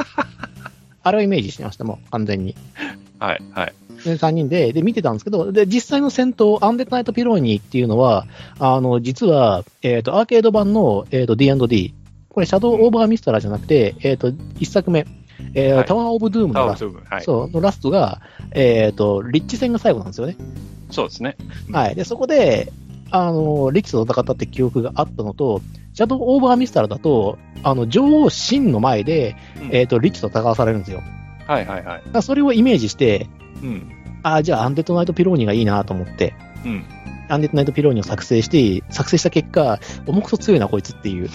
[1.03, 2.55] あれをイメージしてました、もう完全に。
[3.19, 3.41] はい。
[3.53, 3.73] はい。
[4.09, 8.25] で3人で、で、見てたんですけど、で、実際の戦闘、アンデッドナイトピローニーっていうのは、
[8.59, 11.93] あの、実は、えっ、と、アーケード版の、えっ、と、D&D。
[12.29, 15.05] これ、シャドウ・オーバー・ミストラーじゃなくて、えっ、と、一作目、
[15.53, 16.91] えーはいタワー・オブ・ドゥームタのラスト。
[17.09, 17.23] はい。
[17.23, 18.21] そう、のラストが、
[18.51, 20.35] えっ、と、リッチ戦が最後なんですよね。
[20.91, 21.37] そうですね。
[21.69, 21.95] うんはい。
[21.95, 22.71] で、そこで、
[23.11, 25.61] あの、リッチと戦ったって記憶があったのと、
[25.93, 31.01] シャドウ・オーバー・ミストラーだと、あの、女王真の前で、うんえっ、と、リッチと戦わされるんですよ。
[31.47, 32.23] はいはいはい。
[32.23, 33.27] それをイメージして、
[33.61, 33.94] うん。
[34.25, 36.33] ああ、じゃあ、アンデッドナイト・ピローニーがいいなと思って、
[36.65, 36.83] うん。
[37.29, 41.29] アンデッドナイト・ピローニーを作成して、作成した結果、重くそ強いな、こいつっていう。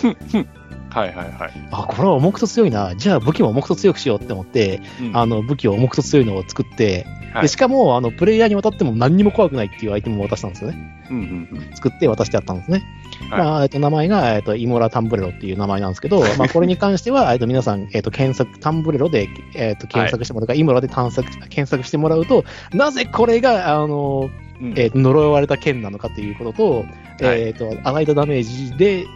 [0.91, 1.69] はいはいはい。
[1.71, 2.95] あ、これは重くと強いな。
[2.97, 11.07] じゃあ武器も重くと強くしようって思って、うんあの、武器を重くと強いのを作って、はいでしかも、あの、プレイヤーに渡っても何にも怖くないっていうアイテムを渡したんですよね。
[11.11, 12.83] うんうんうん作って渡してあったんですね。
[13.31, 24.29] はいまあ、えっと、名前が、えっと、イモラタンブレロっていう名前なんですけど、まあ、これに関しては、えっと、皆さん、えっと、検索、タンブレロで、えっと、検索してもらうか、イモラで探索、検索してもらうと、なぜこれが、あの、
[24.61, 29.07] うんえっと、呪われた剣なのかということと、はいえっと、与えたダメージで、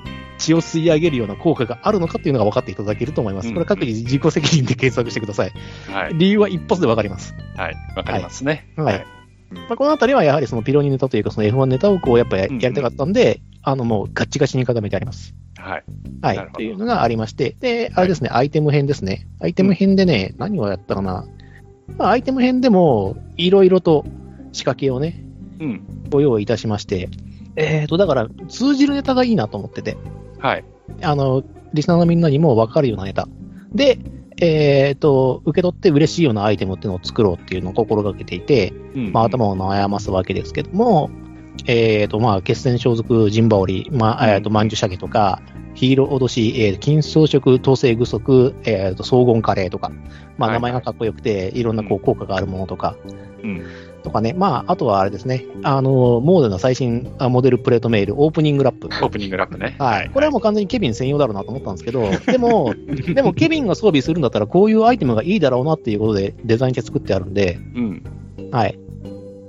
[0.45, 3.49] 血を吸い上げるような効果があるのかっていうのが分かっていただけると思います。
[3.49, 5.53] うんこれ各自自己責任で検索してください。
[5.89, 6.15] はい。
[6.15, 7.35] 理由は一発で分かります。
[7.57, 7.75] はい。
[7.97, 8.73] わかりますね。
[8.77, 9.07] はい。
[9.55, 15.35] まあ、このあたりはやはりそのピロニネタというか、その F1 ネタをこうやっぱやりたかったんで、あのもうガッチガチに固めてあります。
[15.57, 15.85] はい。
[16.21, 16.37] はい。
[16.37, 19.29] なるほどっていうのがありまして、で、あれですね、アイテム編ですね。
[19.41, 21.27] アイテム編でね、何をやったかな。
[21.97, 24.05] まあ、アイテム編でも、いろいろと
[24.53, 25.25] 仕掛けをね、
[25.61, 25.83] うん。
[26.11, 27.09] ご用意いたしまして、
[27.57, 29.97] えーと、だから、通じるネタがいいなと思ってて、
[30.45, 30.65] はい。
[31.01, 31.43] あの、
[31.73, 33.27] リスナーのみんなにも分かるようなネタ。
[33.73, 33.99] で、
[34.43, 41.11] えーと、受け取って嬉しいようなアイテムっていうのを作ろうっていうのを心がけていて、うんまあ、頭を悩ますわけですけども、
[41.67, 45.41] えーと、まあ、血栓装束、陣羽織、まあ、えーと、万寿射撃とか、
[45.73, 49.93] ヒーロー脅し、えー、金装飾、統制具足、えーと、荘厳カレーとか、
[50.37, 52.97] まあ、はい名前がかっこよくて、いろんなこう効果があるものとか、
[53.43, 53.65] うん。
[54.05, 58.87] とかね、まあ、あとはあれですね、あの、モーデルの最新あモデルプレートメール、オープニングラップ。
[58.87, 59.77] オープニングラップね。
[59.79, 60.11] はい。
[60.11, 62.75] これはもう完全にケビン専用だろうなと思ったんですけど、 でも、
[63.15, 68.03] でもケビンが装備するんだったらこういうアイテムがいいだろうなっていうことでデザインして作ってあるんで、うん。
[68.53, 68.79] はい。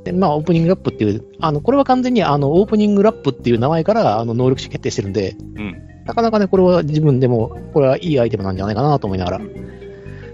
[0.06, 5.76] でまあ、オープニングラップっていう、あの、これは完全にあの、オープニングラップっていう名前から、あの、能力値決定してるんで、うん。
[6.06, 9.42] なかなかね、これは自分でも、これはいいアイテムなんじゃないかなと思いながら、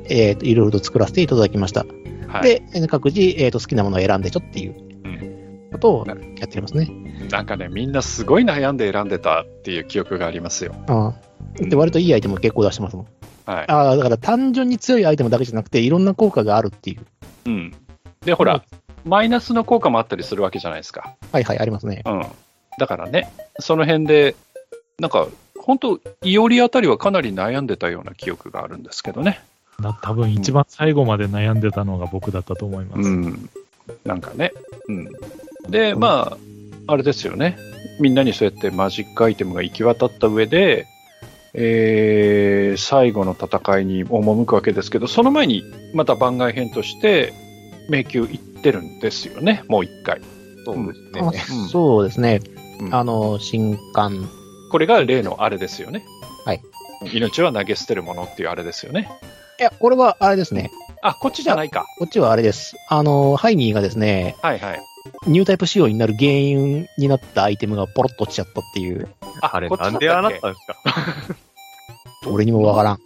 [0.10, 1.85] えっ、と、いろいろと作らせていただきました。
[2.32, 2.44] はい。
[2.44, 6.90] で、えー各自、えっ、と、好きなものを選んでちょっていううことをなやってますね。
[7.30, 10.76] なんかね、みんなすごい悩んで選んでたっていう記憶がありますよ。
[10.88, 13.08] ああで、割といいアイテム結構出してますもん。
[13.45, 13.66] はい。
[13.68, 17.06] ああ、だから単純に強いアイテムだけじゃなくて、いろんな効果があるっていう。
[17.45, 17.74] うん。
[18.26, 18.64] で、ほら、
[19.03, 21.16] マイナスの効果もあったりするわけじゃないですか。
[21.32, 22.03] はいはい、ありますね。
[22.06, 22.26] うん。
[22.78, 24.36] だからね、その辺で、
[24.99, 25.28] なんか、
[25.58, 29.41] 本当いおりあたりはかなり悩んでたような記憶があるんですけどね。
[29.82, 33.02] な多分一番最後まで悩んでたのが僕だったと思います。
[33.02, 33.49] うん。
[34.06, 34.52] なんかね。
[34.88, 35.10] うん。
[35.70, 36.38] で、ま
[36.88, 37.58] あ、あれですよね。
[37.99, 40.88] みんなにそうやってマジックアイテムが行き渡った上で、
[41.53, 45.64] えー、最後の戦いに赴くわけですけど、その前に
[45.94, 47.34] また番外編として
[47.90, 50.22] 迷宮行ってるんですよね、もう一回。
[50.66, 51.22] そうですね。
[51.22, 52.40] あうんそうですね。
[52.80, 54.30] うんあの、新刊。
[54.72, 56.03] これが例のあれですよね。
[56.45, 56.62] はい。
[57.14, 59.10] 命は投げ捨てるものっていうあれですよね。
[59.61, 60.71] いや、これはあれですね。
[61.03, 61.85] あ、こっちじゃないか。
[61.99, 62.75] こっちはあれです。
[62.89, 64.81] あの、ハイニーがですね、はいはい。
[65.27, 69.07] ニュータイプ仕様になる原因になったアイテムがポロッと落ちちゃったっていう、
[69.43, 70.75] ああれ、なんでああなけったんですか？
[72.27, 72.95] 俺にもわからん。
[72.95, 72.99] い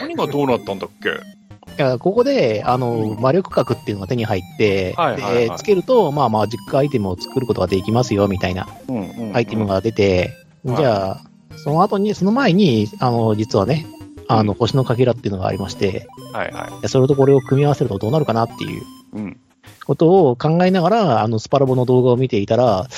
[0.00, 1.82] 何がどうなったんだっけ？
[1.82, 10.30] や、ここで、あの、魔力核っていうのが手に入って、はいはいはいで、つけると、まあ、マジックアイテムを作ることができますよ、みたいなうんうんうんアイテムが出て、
[10.64, 11.20] うんじゃあ、
[11.56, 13.86] その後に、その前に、あの、実はね、
[14.28, 16.82] あの、星のかけらっていうのがありまして、はいはい。
[16.82, 18.82] でそれとこれを組み合わせるとどうなるかなっていう
[19.14, 19.40] うん。
[19.84, 22.88] ことを考えながら、あの、スパラボの動画を見ていたら、フ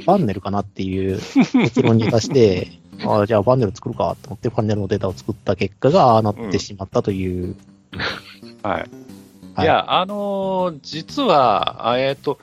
[0.00, 1.18] ァンネルかなっていう
[1.64, 2.68] 結論に達して、
[3.06, 7.56] あじゃあファンネル作るかと思ってファンネルのデータを作った結果がああなってしまったという。
[8.62, 8.80] はい。
[8.80, 8.88] はい
[9.60, 12.38] いや、あのー実は、あえっ、と、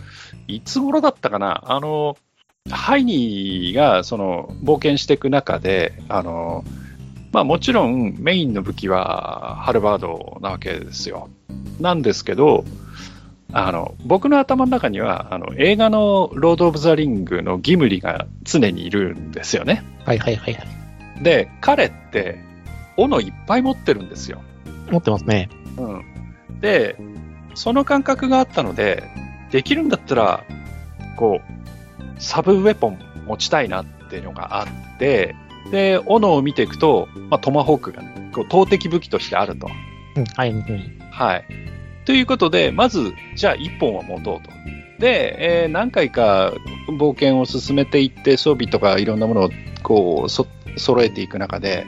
[0.50, 2.18] いつ頃だったかな、あのー
[2.72, 6.85] ハイニーが、その、冒険していく中で、あのー
[7.36, 11.30] まあもちろんメインの武器はハルバードなわけですよ。
[11.82, 12.64] なんですけど、
[13.52, 19.84] あの、僕の頭の中には、あの、映画のロード・オブ・ザ・リングのギムリが常にいるんですよね。
[20.06, 20.64] はいはいはいは
[21.20, 21.24] い。
[21.24, 22.40] で、彼って、
[22.96, 24.42] 斧いっぱい持ってるんですよ。
[24.90, 25.50] 持ってますね。
[25.76, 26.06] うん。
[26.62, 26.96] で、
[27.54, 29.04] その感覚があったので、
[29.52, 30.46] できるんだったら、
[31.18, 35.36] こう、サブウェポン持ちたいなっていうのがあって、
[35.72, 39.68] で、斧を見ていくと、まあ、トマホークが、こう、投擲武器としてあると。
[40.16, 41.00] うん、はい、うん。
[41.12, 41.46] はい。
[42.06, 44.52] ということで、まず、じゃあ一本は持とうと。
[45.00, 46.54] で、えー何回か
[47.00, 49.50] 冒険を進めていって、装備とかいろんなものを
[49.84, 50.48] こう、そ、
[50.78, 51.86] 揃えていく中で、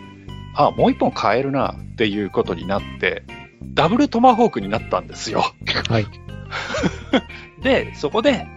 [0.55, 3.23] あ、もう一本買えるなっていうことになって、
[3.61, 5.43] ダブルトマホークになったんですよ。
[5.89, 6.07] はい。
[7.61, 8.47] で、そこで、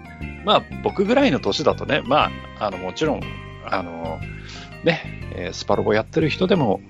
[0.44, 3.20] まあ僕ぐらいの年だとね、まあ、あの、もちろん、
[3.66, 4.18] あの、
[4.84, 6.80] ね、えースパロボやってる人でも、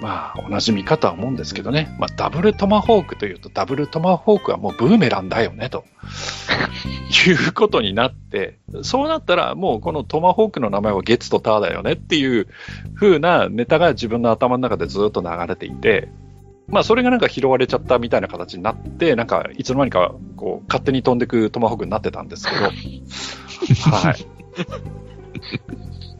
[0.00, 5.84] まあ、おなじみかとは思うんですけどね、まあ、ダブルトマホークというと、ダブルトマホークはもうブーメランだよね、と。
[7.26, 12.48] いうことになって、そうなったら、もうこのトマホークの名前はゲッツとターだよねっていう
[12.96, 16.08] 風なネタが自分の頭の中でずっと流れていて、
[16.66, 22.64] まあ、それがなんか拾われちゃったみたいな形になって、なんか、いつの間にか、こう、勝手に飛んでくトマホークになってたんですけど、
[23.90, 24.26] はい。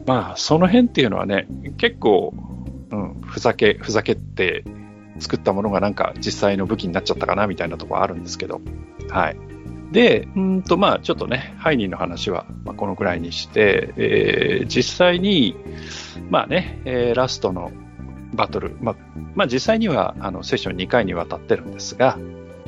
[0.05, 2.33] まあ、その辺っていうのはね、結構、
[2.91, 4.63] うん、ふざけ、ふざけって
[5.19, 8.61] 作ったものがなんか実際の武器になっちゃったかなみたいなところあるんですけど、
[9.09, 9.37] はい。
[9.91, 12.45] で、うんと、まあ、ちょっとね、ハイニーの話は、
[12.77, 15.55] このくらいにして、えー実際に、
[16.29, 17.71] まあね、えーラストの
[18.33, 18.95] バトル、ま、
[19.35, 22.17] まあ、実際には、あの、セッション2回にわたってるんですが、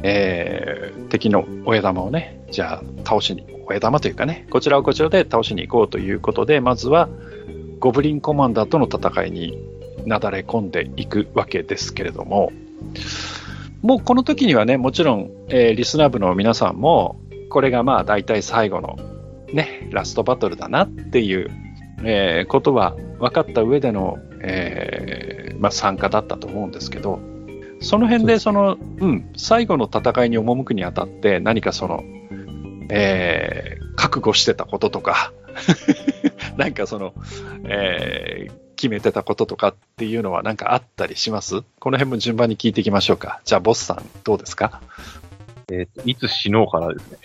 [0.03, 7.09] えー敵の親玉をね、じゃあ倒しに、親玉というかね、こちらをこちらで倒しに行こうということで、まずは、
[7.79, 9.57] ゴブリンコマンダーとの戦いに
[10.05, 12.51] なだれ込んでいくわけですけれども、
[13.81, 17.19] もうこの時にはね、もちろん、えーリスナー部の皆さんも、
[17.49, 18.97] これがまあ大体最後の
[19.53, 21.51] ね、ラストバトルだなっていう、
[22.03, 27.19] えーことは分かった上での、えーまあ、参加だったと思うんですけど、
[27.79, 32.03] その辺でその、うん、最後の戦いに赴くにあたって何かその、
[32.89, 35.33] えー覚悟してたこととか、
[36.55, 37.13] なんかその、
[37.65, 41.63] えー決めてたこととかっていうのはなんかあったりします？
[41.79, 43.41] この辺も順番に聞いていきましょうか。
[43.43, 44.81] じゃあ、ボスさん、どうですか？
[45.71, 47.17] えっ、と、いつ死のうかなですね。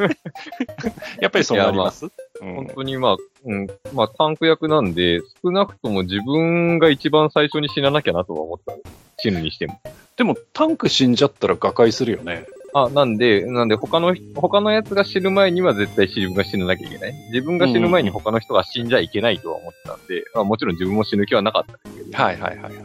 [1.20, 2.10] やっぱりそうなります、うん
[2.40, 8.72] 本当にまあ、うん、まあタンク役なんで、少なくとも自分が一番最初に死ななきゃなとは思った。
[9.18, 9.78] 死ぬにしても。
[10.16, 12.46] でも、タンク死んじゃったら瓦解するよね。
[12.76, 17.14] あ、なんで、なんで他の、他のやつが死ぬ前には絶対自分が死ななきゃいけない。
[17.32, 22.22] 自分が死ぬ前に他の人が死んじゃいけないとは思ってたんで、まあ、もちろん自分も死ぬ気はなかったんですけど。
[22.22, 22.82] はいはいはいはい。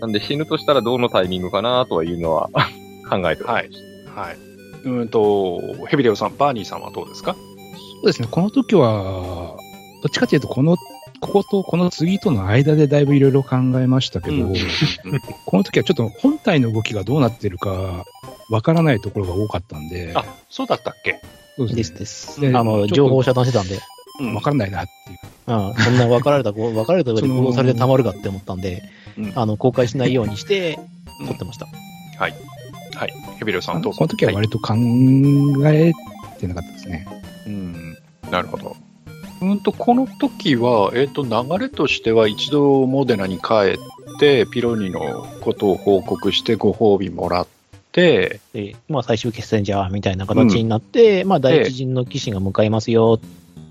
[0.00, 2.48] なんで死ぬとしたらどのタイミングかなとはいうのは
[3.08, 3.68] 考えておりまし
[4.14, 4.20] た。
[4.20, 4.36] はい。
[4.84, 7.34] うーんと、ヘビレオさん、バーニーさんはどうですか？
[7.34, 7.38] そ
[8.04, 9.54] うですね、この時は、
[10.02, 10.76] どっちかというと、この、
[11.22, 14.54] こことこの次との間でだいぶいろいろ考えましたけど、うん
[15.46, 18.04] この時はちょっと本体の動きがどうなってるか、
[18.50, 21.20] わからないところが多かったんで、あ、そうだったっけ？
[21.56, 21.92] そうでですす
[22.40, 22.58] ねです。
[22.58, 23.78] あの、情報を遮断してたんで、
[24.20, 25.18] うんわからないなっていう。
[25.46, 28.82] うん、そんな分かられた、こ う分かれた上でその行動されてたまるかって思ったんで、
[29.16, 30.78] うんあの、公開しないようにして、
[31.20, 31.68] うん撮ってました。
[32.18, 32.34] はい。
[33.38, 33.98] ヘビレオさん、どうぞ。
[33.98, 34.74] この時は割と考
[35.66, 35.92] え
[36.38, 37.06] てなかったですね。
[37.46, 37.96] うん、
[38.30, 38.76] なるほど。
[39.42, 43.76] うんと、この時は、えっ、と、流れとしては一度モデナに帰
[44.14, 47.46] って、ピロニのことを報告してご褒美もらっ
[47.90, 53.28] て、で、まあ、最終決戦じゃあ、みたいな形になって、まあ、第一陣の騎士が向かいますよっ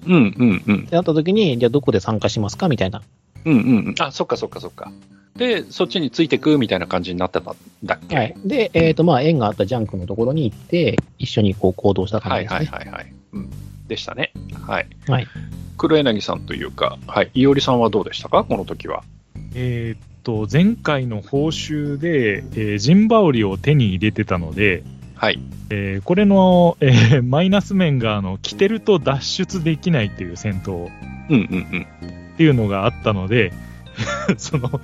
[0.07, 0.87] うんうんうん。
[0.87, 2.67] てなった時に、じゃあ、どこで参加しますか？
[2.67, 3.01] みたいな。
[3.45, 3.95] うんうんうん。
[3.99, 4.91] あ、そっかそっかそっか。
[5.37, 8.15] で、そっちについてくみたいな感じになってたんだっけ？
[8.15, 8.35] はい。
[8.43, 12.77] で、えっ、と、まあ、縁があったジャンクのところに行って、一緒にこう行動したはい感じですね。
[12.79, 13.13] はいはいはい。
[13.33, 13.49] うん。
[13.91, 14.31] でしたね。
[14.65, 14.87] はい。
[15.07, 15.27] はい。
[15.77, 17.31] 黒柳さんというか、はい。
[17.33, 18.45] いおりさんはどうでしたか？
[18.45, 19.03] この時は。
[19.53, 24.83] えーっと、前回の報酬で、えージンバオリを手に入れてたので、
[25.15, 25.39] はい。
[25.69, 30.89] えーこれの、えーマイナス面が、あの、着てると脱出できないっていう戦闘
[31.29, 31.87] うんうんうん。
[32.33, 33.51] っていうのがあったので、
[34.37, 34.79] その、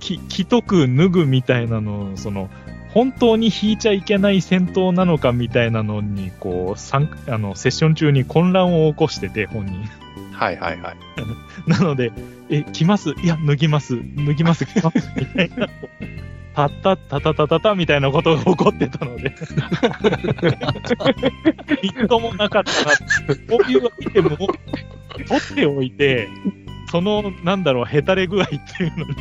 [0.00, 2.48] き着とく脱ぐみたいなのを、その、
[2.96, 9.84] 本当に引いちゃいけない戦闘なのかみたいなのに、こう、参あの、セッション中に混乱を起こしてて、本人。
[10.32, 10.96] はいはいはい。
[11.68, 12.10] なので、
[12.48, 13.10] え、着ます？
[13.22, 13.98] いや、脱ぎます。
[13.98, 14.64] 脱ぎます。
[14.64, 15.12] 着ます。
[15.14, 15.68] みたいな。
[16.54, 19.34] たったたたたたたみたいなことが起こってたので。
[21.82, 22.92] みっともなかったな。
[23.46, 24.50] こういうアイテムを取
[25.52, 26.28] っておいて、
[26.90, 29.16] その、なんだろう、へたれ具合っていうのに、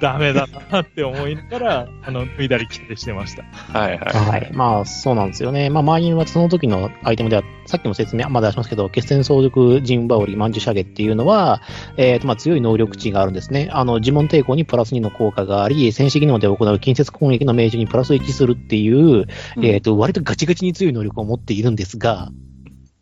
[0.00, 3.42] ダメだなって思いながら、あの、脱いだり着てしてました。
[3.44, 4.14] はいはい。
[4.14, 4.50] はい。
[4.52, 5.70] まあ、そうなんですよね。
[5.70, 11.60] まあ、マインはその時のアイテムでは、さっきも説明、まだ出しますけど、決戦相続ジンバオリ、マンジュシャゲっていうのは、
[11.96, 13.68] えっ、と、まあ、強い能力値があるんですね。
[13.72, 19.26] あの、呪文抵抗にプラス2の効果があり、戦士技能で行う近接攻撃の命中にプラス1するっていう、
[19.62, 22.30] えっ、と、割とガチガチに強い能力を持っているんですが、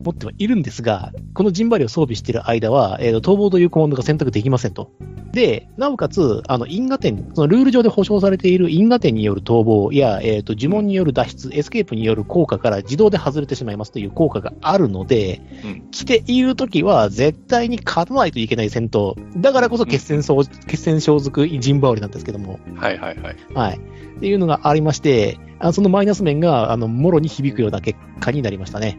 [0.02, 4.92] 持ってはいるんですが、この陣羽織を装備している間は、えーと逃亡というコマンドが選択できませんと。
[5.32, 19.14] で、なおかつ、あの、因果点、そのルール上で保証されている因果点による逃亡や、えっ、と、呪文による脱出、エスケープによる効果から自動で外れてしまいますという効果があるので、うん着ているときは絶対に勝たないといけない戦闘。
[19.40, 22.58] だからこそ決戦相、決戦相続ジンバオリなんですけども。
[22.74, 23.36] はいはいはい。
[23.54, 23.76] はい。
[23.78, 28.98] っていうのがありまして、あそのマイナス面が、あの、もろに響くような結果になりましたね。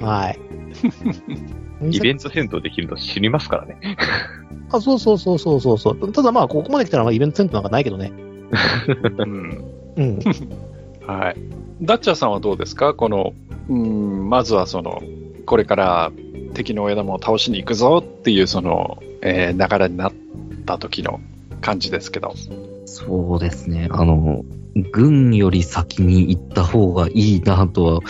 [0.00, 0.38] うんはい。
[1.96, 3.78] イベント戦闘できると死にますからね。
[4.70, 6.12] あ、そうそうそうそうそうそう。
[6.12, 8.12] ただまあ、ここまで来たらまあイベント戦闘なんかないけどね。
[9.18, 9.64] うん。
[9.96, 10.18] うん。
[11.06, 11.36] はい。
[11.82, 12.94] ダッチャーさんはどうですか？
[12.94, 13.32] この、
[13.68, 15.02] うん、まずはその、
[15.46, 16.12] これから
[16.54, 20.12] 敵の枝も倒しに行くぞっていうその、えー流れになっ
[20.66, 21.20] た時の
[21.60, 22.34] 感じですけど。
[22.84, 23.88] そうですね。
[23.90, 24.44] あの、
[24.92, 28.00] 軍より先に行った方がいいなとは、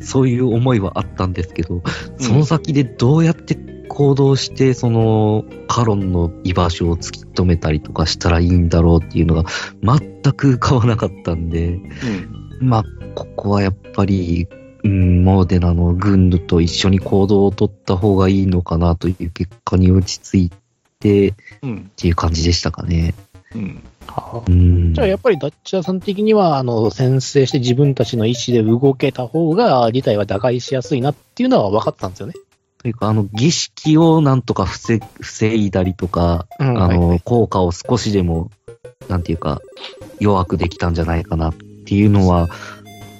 [0.00, 1.82] そういう思いはあったんですけど、
[2.18, 3.54] その先でどうやって
[3.90, 9.44] 行動して、その、カロンの居場所を突き止めたりとかしたらいいんだろうっていうのが、
[9.82, 11.80] 全く浮かばなかったんで、
[12.60, 12.68] うん。
[12.68, 14.48] まあ、ここはやっぱり、
[14.84, 20.50] うん、モーデナの軍と一緒に行動を取った方がいいのかなという結果に落ち着い
[21.00, 21.90] てっうん。
[21.96, 23.14] ていう感じでしたかね。
[23.54, 23.82] うん。
[24.92, 32.34] じゃあやっぱりダッチャーさん的には、あの、先制して自分たちの意思で動けた方が、事態は打開しやすいなっていうのは分かったんですよね。
[32.78, 36.68] というか、あの、儀式をなんとか防防いだりとか、うん。
[36.82, 36.98] あの、はい。
[36.98, 38.50] はい効果を少しでも、
[39.08, 39.60] なんていうか、
[40.18, 42.48] 弱くできたんじゃないかなっていうのは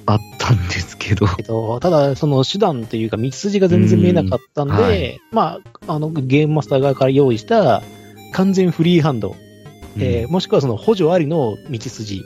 [0.05, 4.81] あったんですけど、けど、ただ、その手段というか、道筋が全然見えなかったんで、うん。
[4.81, 5.21] はい。
[5.31, 7.81] まあ、あの、ゲームマスター側から用意した
[8.33, 9.35] 完全フリーハンド、
[9.97, 12.23] えーもしくはその補助ありの道筋、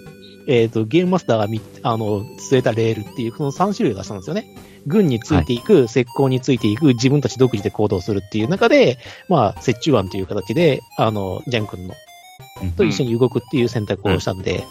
[0.48, 4.46] えっ、と、ゲームマスターがみ、あの、据えたレールっていう、この3種類を出したんですよね。
[4.86, 11.96] 軍についていく、石膏についていく、自分たち独自で行動するっていう中で、まあ、折衷案という形で、あの、ジャン君の、
[12.62, 12.72] うん。
[12.74, 14.64] と一緒に動くっていう選択をしたんで、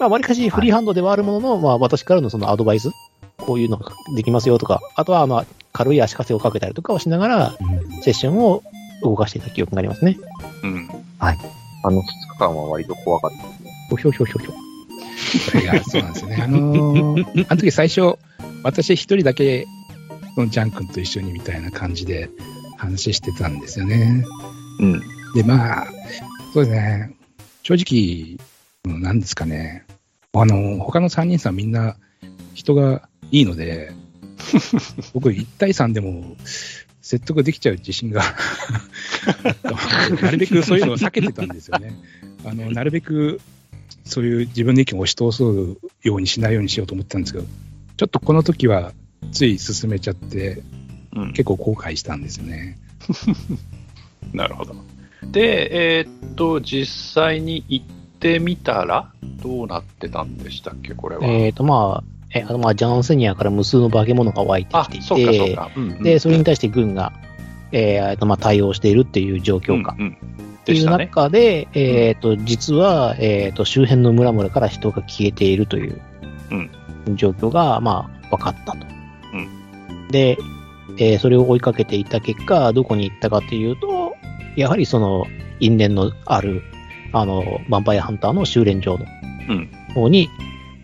[0.00, 2.90] まあ、わりかしフリーハンドではあるものの、まあ、私からのそのアドバイス、
[3.36, 8.02] こういうのができますよとか、あとは、あの、軽い足かせをかけたりとかをしながら、うん。
[8.02, 8.62] セッションを
[9.02, 10.18] 動かしていた記憶がありますね。
[10.62, 10.88] うん。
[11.84, 13.70] あの2日間は割と怖かったですね。
[13.90, 14.52] ひょひょひょひょひょ。
[15.52, 16.36] これがそうなんですよね。
[16.42, 18.18] あのーあの時最初、
[18.62, 19.66] 私一人だけ、
[20.34, 22.30] そのジャン君と一緒にみたいな感じで
[22.76, 24.24] 話してたんですよね。
[24.80, 25.00] うん。
[25.34, 25.86] で、まあ、
[26.52, 27.16] そうですね。
[27.62, 28.38] 正直、
[28.84, 29.84] うんなんですかね。
[30.32, 31.96] あの、他の3人さんみんな
[32.54, 33.92] 人がいいので、
[35.12, 36.36] 僕1対3でも
[37.08, 38.22] 説得できちゃう自信が
[40.20, 41.94] なるべくそういうのを避けてたんですよね。
[42.44, 43.40] あの、なるべく
[44.04, 47.46] そういう自分の意見を押し通すようにしないようにしようと思ってたんですけど、
[47.96, 48.92] ちょっとこの時は
[49.32, 50.62] つい進めちゃって、
[51.16, 51.32] うん。
[51.32, 52.76] 結構後悔したんですよね。
[54.34, 54.74] なるほど。
[55.32, 57.86] で、えーっと、実際に行っ
[58.20, 59.10] てみたら、
[59.42, 61.26] どうなってたんでしたっけ、これは？
[61.26, 65.70] えっ、と、まあ、えあのまあ、ジャンセニアから無数の化け物が湧いてあきてい、て、か。
[65.74, 67.12] うんうんで、それに対して軍が、
[67.72, 69.94] えーとまあ、対応しているっていう状況下。
[69.98, 70.18] うんうん
[70.62, 70.90] っていう。
[70.90, 75.98] 中で、えっ、と、実は、えっ、と、周辺の村々から人が消えているという
[77.14, 78.86] 状況が、まあ、分かったと。
[80.10, 80.36] で、
[80.98, 84.14] えーそれを追いかけていった結果、どこに行ったかというと、
[84.56, 85.26] やはりその、
[85.60, 86.62] 因縁のある、
[87.12, 89.06] あの、ヴァンパイアハンターの修練場の
[89.48, 90.28] うん方に、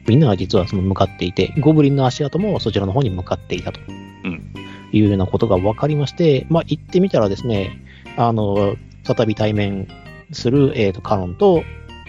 [0.07, 3.81] みんなが実はその向かっていて、ゴブリンの足跡もそちらの方に向かっていたと。
[4.25, 4.55] うん
[4.97, 7.83] いうようなことが分かりまして、まあ、行ってみたらですね、
[8.17, 9.89] あの、再び対面
[10.33, 11.65] する、えっ、と、カノンと、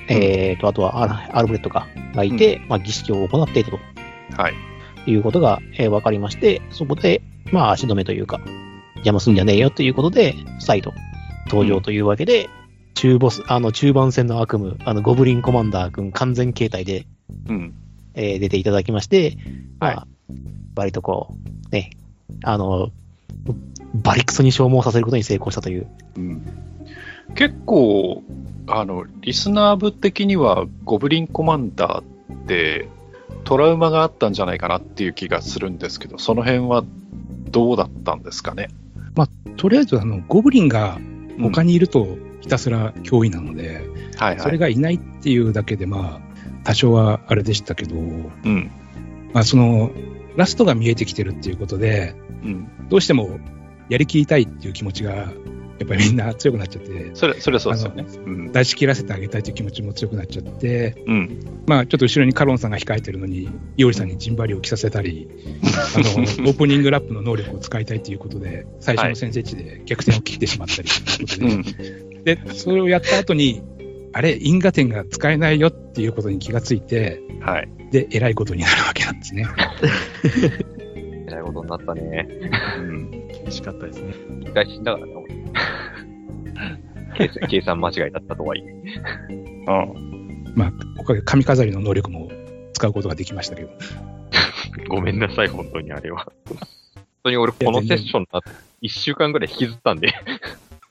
[0.07, 1.01] えっ、と、あとは
[1.35, 3.79] アルフレッドががいて、まあ、儀式を行っていたと
[4.37, 4.53] はい。
[5.07, 8.39] いうことが、えー分かりまして、そこで、まあ、足止めというか、
[8.97, 10.93] 邪魔すんじゃねえよということで、再度
[11.47, 12.49] 登場というわけで、
[12.93, 17.05] 中ボス、あの、中盤戦の悪夢、あの、ゴブリンコマンダー君完全形態で、
[17.47, 17.73] うん。
[18.15, 19.37] えー出ていただきまして、
[19.79, 20.07] まあ、は
[20.75, 21.35] 割とこ
[21.67, 21.91] う、ね、
[22.43, 22.91] あの、
[23.93, 25.87] バリクソに消耗させることに成功したという。
[26.17, 26.45] うん
[27.33, 28.21] 結構、
[28.67, 32.87] あの、リスナー部的には、ゴブリンコマンダーって、
[33.45, 36.83] トラウマがあったんじゃないかなっていう気がするんですけど、その辺は
[37.49, 38.69] どうだったんですかね？
[39.57, 44.39] とりあえず、あの、ゴブリンがうん他にいるとひたすら脅威なので、はいはい。
[44.39, 46.24] それがいないっていうだけで、まあ、
[46.65, 48.71] 多少はあれでしたけど、うん。
[49.33, 49.91] まあ、その、
[50.35, 52.67] ラストが見えてきてるっていうことで、うん。
[52.89, 53.39] どうしても
[53.87, 55.13] やりきりたいっていう気持ちが、
[55.77, 58.05] やっぱりみんな強くなっちゃって、それ、それそうですよね。
[58.25, 58.51] うん。
[58.51, 61.39] 出し切らせてあげたいという気持ちも強くなっちゃって、うん。
[61.67, 65.27] まあ、ちょっと後ろにカロンさんが控えてるのに、イオリさんにジンバリを着させたり、
[65.95, 72.23] あの、 オープニングラップの能力を使いたいということで、最初の先制値で逆転を切ってしまったりということうん。
[72.23, 73.61] で、で、それをやった後に、
[74.15, 77.67] あれ、因果点が使えないよっていうことに気がついて、はい。
[77.91, 79.45] で、偉いことになるわけなんですね。
[81.27, 82.25] えらいことになったね。
[82.77, 83.11] うん。
[83.11, 84.13] 厳しかったですね。
[84.39, 85.35] 一回死んだからね、俺。
[87.27, 88.71] 計算計算間違いだったとはいえ。
[89.31, 89.35] うん。
[90.55, 92.31] まあ、おかげで髪飾りの能力も
[92.71, 93.69] 使うことができましたけど。
[94.87, 96.31] ごめんなさい、本当にあれは。
[97.25, 98.39] 当に俺このセッションな、
[98.81, 100.13] 一週間ぐらい引きずったんで。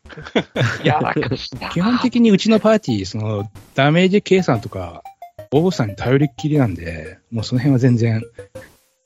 [0.85, 1.71] やらかした。
[1.71, 5.03] 基本的にうちのパーティー、その、ダメージ計算とか、
[5.51, 8.23] 応募さんに頼りっきりなんで、もうその辺は全然、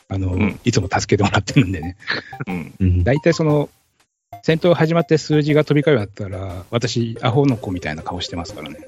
[0.08, 1.96] あの、うんいつも助けてもらってるんでね。
[2.46, 2.74] うん。
[2.80, 3.68] うん大体その、
[4.42, 8.78] 戦闘始まって数字が飛び交うようになったら、私、アホの子みたいな顔してますからね。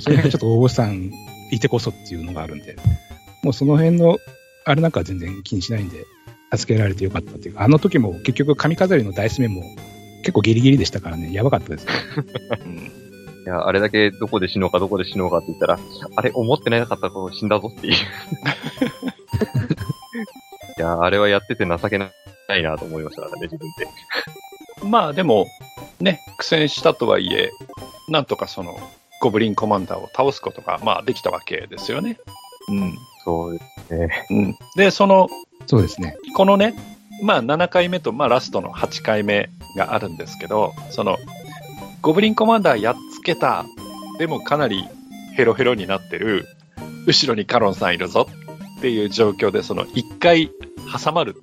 [0.00, 1.10] その辺ちょっと応募さん
[1.50, 2.76] いてこそっていうのがあるんで、
[3.42, 4.18] もうその辺の、
[4.64, 6.04] あれなんかは全然気にしないんで、
[6.54, 9.62] 助けられてよかったっていうか、あの時も結局髪飾りのダイス面も
[10.26, 11.86] 結構ギリギリでしたからね、やばかったです。
[12.64, 12.90] うん
[13.46, 15.78] いや、あれだけどこで死のうかどこで死のうかって言ったら、
[16.16, 17.94] あれ思ってなかったこと死んだぞっていう。
[17.94, 17.98] い
[20.80, 22.10] や、あれはやってて情けな
[22.56, 23.86] いなと思いましたからね、自分で。
[24.82, 25.46] まあでも、
[26.00, 27.52] ね、苦戦したとはいえ、
[28.08, 28.76] なんとかその、
[29.20, 32.18] ゴブリンコマンダーを倒すことが、まあできたわけですよね。
[32.68, 32.98] うん。
[33.24, 34.26] そうですね。
[34.30, 34.58] うん。
[34.74, 35.28] で、その、
[35.66, 36.16] そうですね。
[36.34, 36.74] このね、
[37.22, 41.18] まあ7回目と、まあラストの8回目があるんですけど、その、
[42.02, 43.64] ゴブリンコマンダーやっつけた、
[44.18, 44.88] でもかなり
[45.34, 46.46] ヘロヘロになってる、
[47.06, 48.28] 後ろにカロンさんいるぞ
[48.78, 50.50] っていう状況で、その1回
[51.04, 51.36] 挟まる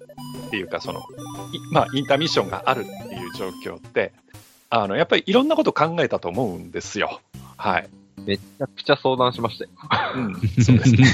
[0.47, 1.03] っていうか、その、い
[1.71, 4.11] まあインターミッションがあるっていう状況って、
[4.69, 7.21] あの、やっぱりいろんなこと考えたと思うんですよ。
[7.57, 7.89] はい。
[8.25, 9.69] めちゃくちゃ相談しましたよ。
[10.15, 10.35] うん。
[10.63, 11.05] そうですね。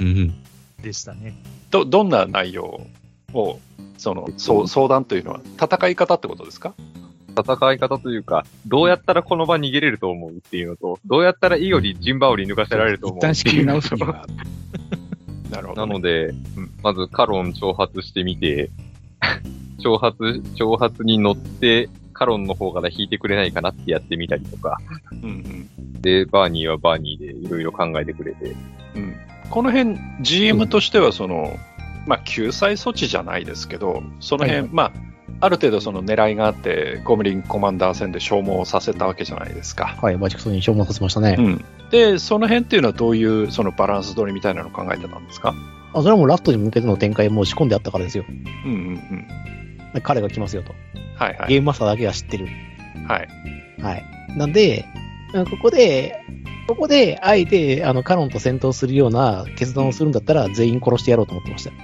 [0.00, 0.44] うん
[0.84, 1.34] でしたね。
[1.70, 2.86] ど、どんな内容
[3.32, 3.58] を、
[3.98, 6.74] その、そう相談というのは、戦い方ってことですか？
[7.36, 14.26] 戦い方というか、どうやったらこの場逃げれると思うっていうのと、どうやったらいいより陣羽織抜かせられると思う一旦仕切り直っていうすには、
[15.50, 16.32] なるほど、なので、
[16.82, 18.70] まずカロン挑発してみて、
[19.82, 20.22] 挑発、
[20.54, 24.78] 挑発に乗って、カロンの方から引いてくれないかなってやってみたりとか、
[25.10, 26.00] うんうん。
[26.00, 28.54] で、バーニーはバーニーでいろいろ考えてくれて、
[28.94, 29.16] うん、
[29.50, 31.58] この辺、GM としてはその、
[32.06, 34.92] まあ、救済措置じゃないですけど、その辺、はいまあ、
[35.40, 39.96] ある程度その狙いがあって、ゴムリンコマンダー戦で消耗させたわけじゃないですか。
[40.00, 41.36] はい、バチクソに消耗させましたね。
[41.38, 45.54] うん、で、その辺っていうのはどういうそのバランス取りみたいなのを考えてたんですか？
[45.92, 48.24] あそれはもうラストに向けての展開も仕込んであったからですよ。
[48.28, 49.26] うんうん
[49.94, 50.02] うん。
[50.02, 50.74] 彼が来ますよと。
[51.16, 51.48] はいはい。
[51.48, 52.48] ゲームマスターだけが知ってる。
[53.06, 53.28] はい。
[53.80, 54.04] はい。
[54.36, 55.03] なんで、あ
[55.42, 56.22] ここで、
[56.68, 61.72] ここで、あえて、あの、カノンと戦闘するような決断をするんだったら、全員殺してやろうと思ってました。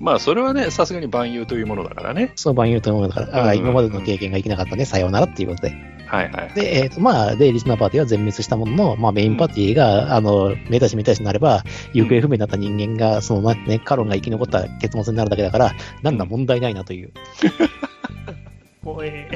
[0.00, 2.32] まあ、それはね、さすがに万有というものだからね。
[2.36, 5.74] その番言うと思うから、ああ、うん今までの経験が生きなかったね、さようならっていうことで。
[6.06, 6.50] はいはい。
[6.54, 11.64] で、えっ、と、まあ、で、リスナーパーティーは全滅したものの、まあ、メインパーティーが、あの、めたしめたしになれば、
[11.94, 15.72] 行方不明になった人間が、その、ね、カロンが生き残った結末になるだけだから、
[16.02, 17.12] なんだ問題ないなという。
[18.84, 19.30] 怖え。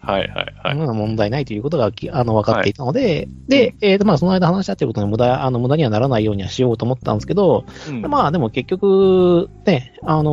[0.00, 0.76] はいはいはい。
[0.76, 10.32] うん問題ないということがきあの分かっていたので、で、えっ、と、まあ、その間話し合っていることに無駄、あの、無駄にはならないようにはしようと思ったんですけど、うんまあ、でも結局、ね、あの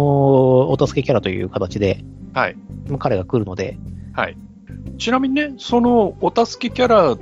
[0.69, 2.03] お助けキャラという形で、
[2.33, 2.55] はい。
[2.87, 3.77] まあ彼が来るので、
[4.13, 4.37] はい。
[4.97, 7.17] ちなみにね、そのお助けキャラ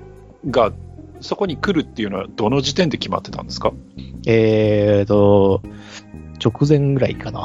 [0.49, 0.73] が
[1.21, 3.71] そこに来るっていうのは、どの時点で決まってたんですか？
[4.27, 5.61] えっ、と、
[6.43, 7.43] 直前ぐらいかな。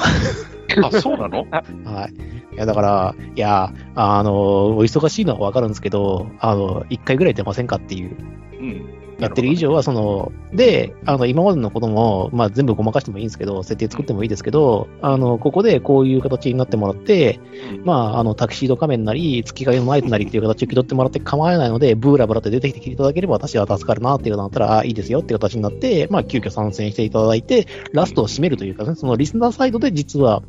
[0.84, 1.46] あ、そうなの？
[1.50, 2.54] はい。
[2.54, 4.32] いや、だから、いや、あの、
[4.76, 8.16] お忙しいのはわかるんですけど、あの、一回ぐらい出ませんかっていう、
[8.60, 8.97] うん。
[9.18, 17.40] やってる以上は、その、で、あの、今までのことも、まあ、全部ごまかしてもいいんですけど、設定作ってもいいですけど、あの、ここでこういう形になってもらって、
[17.84, 30.42] まあ、あの、タキシード仮面なり、月影のナイトなりっていう形を気取ってもらって構わないので、ブーラブラって出てきていただければ私は助かるなっていうのだったら、あいいですよっていう形になって、まあ、急遽参戦していただいて、ラストを締めるというかね、そのリスナーサイドで実は、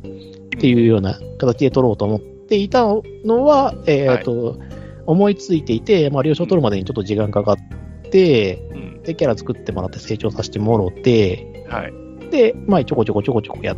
[0.56, 2.84] っていうような形で取ろうと思っていた
[3.24, 4.58] のは、えっ、と、
[5.06, 7.80] 思いついていて、まあ、了承取るまでにちょっと時間かかって、
[8.18, 9.02] うん。
[9.02, 12.30] で、キャラ作ってもらって成長させてもろて、はい。
[12.30, 13.76] で、まあ、ちょこちょこちょこちょこやっ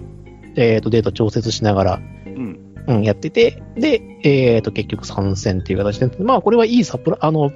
[0.56, 2.74] えっ、と、データ調節しながら、うん。
[2.86, 7.52] うん、やってて、で、えっ、と、結局参戦っていう形で、まあ、これはいいサプラ、あの、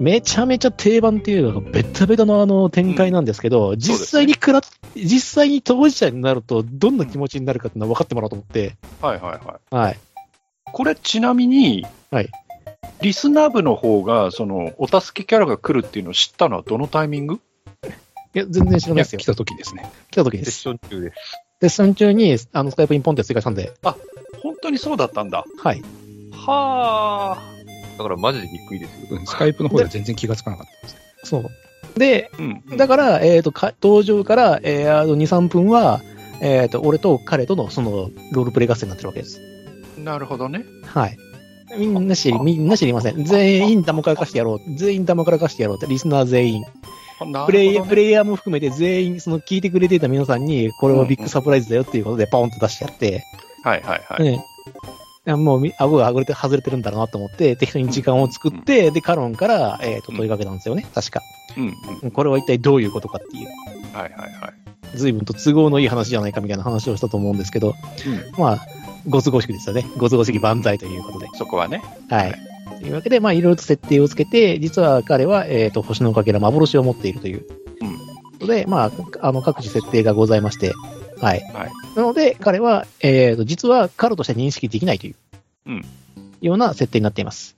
[0.00, 4.62] めちゃめちゃ定番っていうか、ベタベタのあの展開なんですけど、実際にくら、
[4.96, 9.74] 実際に当事者になると、どんな気持ちになるかっていうのは分かってもらおうと思って、はいはいはい。
[9.74, 9.98] はい。
[10.64, 12.28] これちなみに、はい
[13.02, 17.40] リスナー部の方が、その、お助けキャラが来るっていうのを知ったのはどのタイミング？
[18.34, 19.26] いや、全然知らないですよ来。
[19.26, 19.90] た時ですね。
[20.10, 20.52] 来た時です。
[20.52, 21.16] セッション中です。
[21.60, 23.72] レッスン中に、あの、スカイプにポンって追加したんで、
[24.42, 25.44] 本当にそうだったんだ。
[25.58, 25.82] はい。
[26.32, 27.42] はあ。
[27.98, 29.06] だからマジでびっくりですよ。
[29.10, 30.96] うんスカイプの方では全然気がつかなかったです。
[31.24, 31.98] そう。
[31.98, 32.76] で、うん。
[32.76, 36.00] だから、えっ、と、か登場から、えー、あの、2、3分は、
[36.40, 39.40] えっ、と、俺と彼との、その、ロールプレイ合戦になってるわけです。
[39.98, 40.64] なるほどね。
[40.84, 41.18] はい。
[41.76, 43.24] みんな知り、みんな知りません。
[43.24, 44.60] 全員ダモからかしてやろう。
[44.74, 46.64] 全員ダモからかしてやろうって、リスナー全員。
[47.24, 53.24] なプレイプレイヤーも含めて全員、その聞いてくれていた皆さんに、これはビッグサプライズだよっていうことで、ポンと出しちゃって、
[53.62, 54.22] はいはいはい。
[54.24, 54.44] ね。
[55.36, 60.84] もうみ、顎が外れて、外れてるんだろうなと思って、適当に時間を作って、で、カロンから、えっ、と、問いかけたんですよね。
[60.94, 61.22] 確か。
[61.56, 62.10] うんうん。
[62.10, 63.48] これは一体どういうことかっていう。
[63.96, 64.62] はいはいはい。
[64.96, 67.74] 随分と都合のいい話じゃないかみたいな話をしたと思うんですけど、
[68.36, 68.66] まあ、
[69.08, 69.86] ご都合式ですよね。
[69.96, 71.28] ご都合式万歳ということで。
[71.34, 71.82] そこはね。
[72.08, 72.34] はい。
[72.80, 77.46] というわけで、まあ、いろいろと設定をつけて、実は彼は、えっ、と、星のかけら幻を持っているという。
[77.80, 78.12] うん
[78.42, 80.72] ことで、まあ、あの、各自設定がございまして、
[81.20, 81.40] はい。
[81.54, 85.14] はいなので、彼は、えっ、と、実はカロとして認識できないという、
[85.66, 85.84] うん
[86.40, 87.56] ような設定になっています。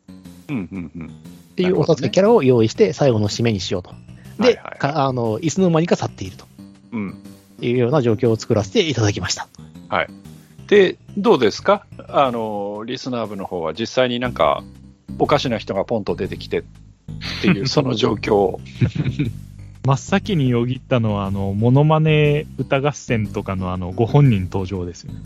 [0.48, 1.06] うんうんうん。
[1.06, 3.94] っていうお助けキャラを用意して、最後の締めにしようと。
[4.38, 6.44] で、はいはいかあの、いつの間にか去っていると
[6.92, 7.22] うん。
[7.60, 9.48] いうような状況を作らせていただきました。
[10.68, 11.86] で、どうですか？
[12.08, 14.62] あの、リスナー部の方は実際になんか、
[15.18, 16.62] おかしな人がポンと出てきてっ
[17.42, 18.60] ていう、 その状況を。
[19.86, 25.20] 真っ先によぎったのは、あの、モノマネ歌合戦とかのあの、ご本人登場ですよね。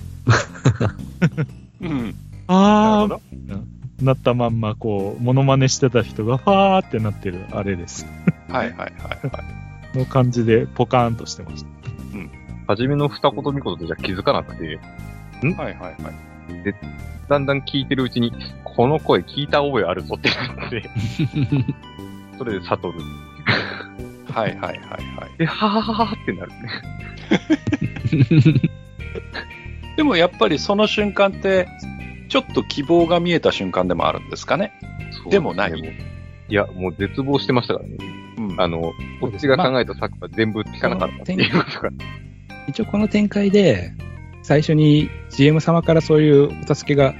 [1.83, 2.15] うん。
[2.49, 3.21] あーほど。
[4.03, 8.05] なったまんま、こう、モノマネしてた人がファーってなってる、あれです。
[8.49, 9.43] はいはいはいは
[9.95, 9.99] い。
[9.99, 11.69] の感じで、ポカーンとしてました。
[12.67, 14.79] 初めの二言三言でじゃ気づかなくて、
[15.43, 15.95] はいはいはい。
[17.29, 18.33] だんだん聞いてるうちに、
[18.65, 20.83] この声聞いた覚えあるぞってなって、
[22.39, 23.01] それで悟る。
[24.33, 25.39] はいはいはいはい。
[25.39, 26.57] で、ははははってなるね。
[29.97, 31.69] でもやっぱりその瞬間って、
[32.29, 34.73] ちょっと希望が見えた瞬間でもあるんですかね？
[35.31, 35.73] でもない
[36.51, 37.97] いや、もう絶望してましたからね。
[38.39, 38.61] うん。
[38.61, 38.81] あの、
[39.21, 41.91] こっちが考えた策は全部聞かなかったっていうことが。
[42.69, 43.93] 一応この展開で、
[44.49, 47.15] 最初に GM 様からそういうお助けが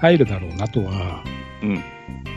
[0.00, 1.22] 入るだろうなとは、
[1.62, 1.80] うん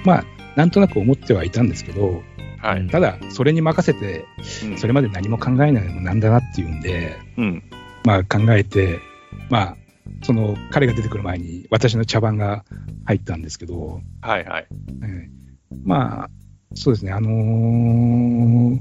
[0.05, 2.21] まあ、なんとなく思ってはいたんですけど、
[2.61, 2.87] はい。
[2.87, 4.25] ただ、それに任せて、
[4.63, 7.63] うんそれまで何も考えないのもなんだなっていうんで、うん。
[8.05, 8.99] まあ考えて、
[9.49, 9.77] まあ、
[10.21, 12.63] その彼が出てくる前に私の茶番が
[13.05, 14.67] 入ったんですけど、はいはい。
[15.03, 15.29] ええ
[15.83, 16.29] まあ、
[16.75, 18.79] そうですね、あのー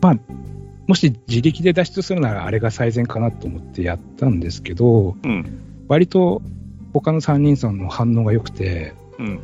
[0.00, 0.18] まあ、
[0.86, 5.60] もし自力で脱出するならあれが最善かなと思ってやったんですけど、うん。
[5.88, 6.42] 割と
[6.92, 9.40] 他の3人さんの反応が良くて、うん。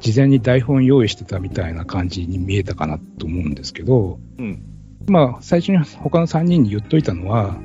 [0.00, 4.62] 事前に台本用意してたみたいな感じに見えたかなと思うんですけど、うん。
[5.06, 7.56] まあ、最初に他の3人に言っといたのは、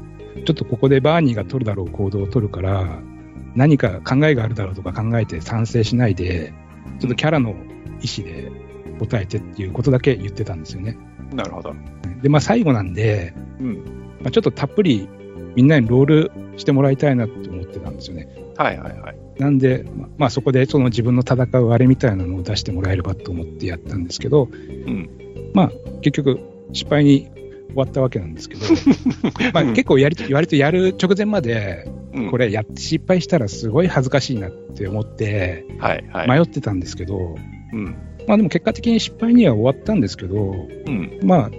[0.45, 2.99] ちょっとここでバーニーが取るだろう行動を取るから、
[3.55, 6.53] 何か考えがあるだろうとか考えて賛成しないで、
[6.99, 8.51] ちょっとキャラの意思で
[8.99, 10.97] 答えてっていうことだけ言ってたんですよね。
[11.33, 11.73] なるほど。
[12.25, 13.75] で、まあ最後なんで、うん。
[14.19, 15.07] まあ、ちょっとたっぷり
[15.55, 18.27] みんなにロールしてもらいたいなと思ってたんですよね。
[18.57, 19.17] はいはいはい。
[19.37, 25.51] なんで、まあまあそこでその自分の戦うあれみたいなのを出してもらえればと思ってやったんですけど、うん。
[25.53, 25.71] まあ
[26.01, 26.39] 結局
[26.73, 27.29] 失敗に
[27.67, 28.61] 終わったわけなんですけど、
[29.53, 36.29] まあうん結構やり、割とやる直前まで、うんこれやって失敗したらすごい恥ずかしいなって思ってはいはい。
[36.29, 37.35] 迷ってたんですけど、
[37.73, 37.95] うん。
[38.27, 41.19] まあでも結果的に失敗には終わったんですけど、うん。
[41.23, 41.49] まあ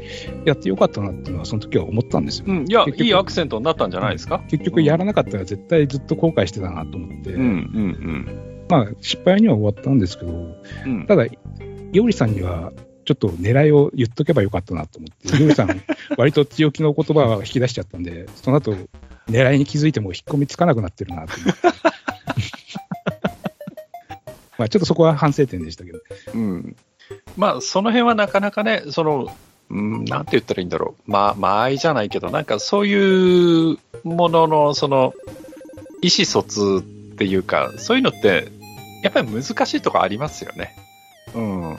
[0.44, 2.46] やってよかったなっていうのはその時は思ったんですよ。
[2.48, 2.64] うん。
[2.68, 4.42] いや、いいアクセントになったんじゃないですか？
[4.48, 10.56] 結局やらなかったら絶対ずっと後悔してたなと思って、うんうんまあ失敗には終わったんですけど、うん。
[10.86, 11.06] うん。
[11.06, 11.26] ただ、
[11.92, 12.72] ヨウリさんには
[13.04, 15.80] ちょっと狙いを言っとけばよかったなと思って、 ヨウリさん、
[16.18, 18.74] 割と強気の言葉を引き出しちゃったんで、その後
[19.30, 21.62] 狙いに気づいても引っ込みつかなくなってるなと思って。
[24.58, 26.00] まあちょっとそこは反省点でしたけど。
[26.34, 26.76] うん。
[27.36, 29.32] まあ、その辺はなかなかね、その、
[29.68, 31.10] うん、なんて言ったらいいんだろう。
[31.10, 35.12] まあ、間合いじゃないけど、なんかそういうものの、その、
[36.02, 38.48] 意思疎通っていうか、そういうのって、
[39.02, 40.76] やっぱり難しいとこありますよね。
[41.34, 41.78] うん。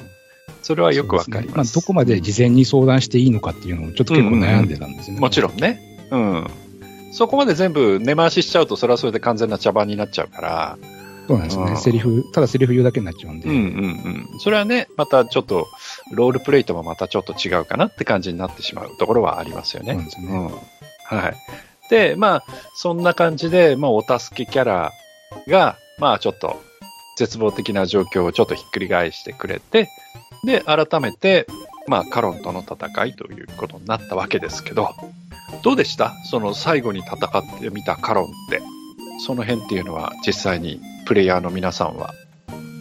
[0.61, 1.77] それはよくわかります。
[1.77, 5.21] あ、どこまで事前に相談していいのかっていうのをちょっと結構悩んでたんですよね。
[5.21, 5.81] もちろんね。
[6.11, 6.47] うん。
[7.13, 10.77] そこまで全部根回ししちゃうと、それはそれで完全な茶番になっちゃうから、
[11.27, 11.71] そうなんですよね。
[11.71, 13.49] うんセリフ、ただセリフ言うだけになっちゃうんで。
[13.49, 14.39] うんうんうん。
[14.39, 15.67] それはね、またちょっと、
[16.11, 19.93] ロールプレイともまたちょっと違うかなって感じになってしまうところはありますよね。
[19.93, 20.37] そうですよね
[21.11, 21.17] うん。
[21.17, 21.35] はい。
[21.89, 22.43] で、まあ、
[22.75, 24.91] そんな感じで、まあ、お助けキャラ
[25.47, 26.61] が、まあ、ちょっと、
[27.17, 29.89] 絶望的な状況をちょっとひっくり返してくれて、
[30.45, 31.47] で、改めて、
[31.87, 34.93] まあ、カロンとの戦いということになったわけですけど、
[35.63, 36.13] どうでした？
[36.29, 38.61] その最後に戦ってみたカロンって。
[39.19, 42.13] その辺っていうのは実際にプレイヤーの皆さんは。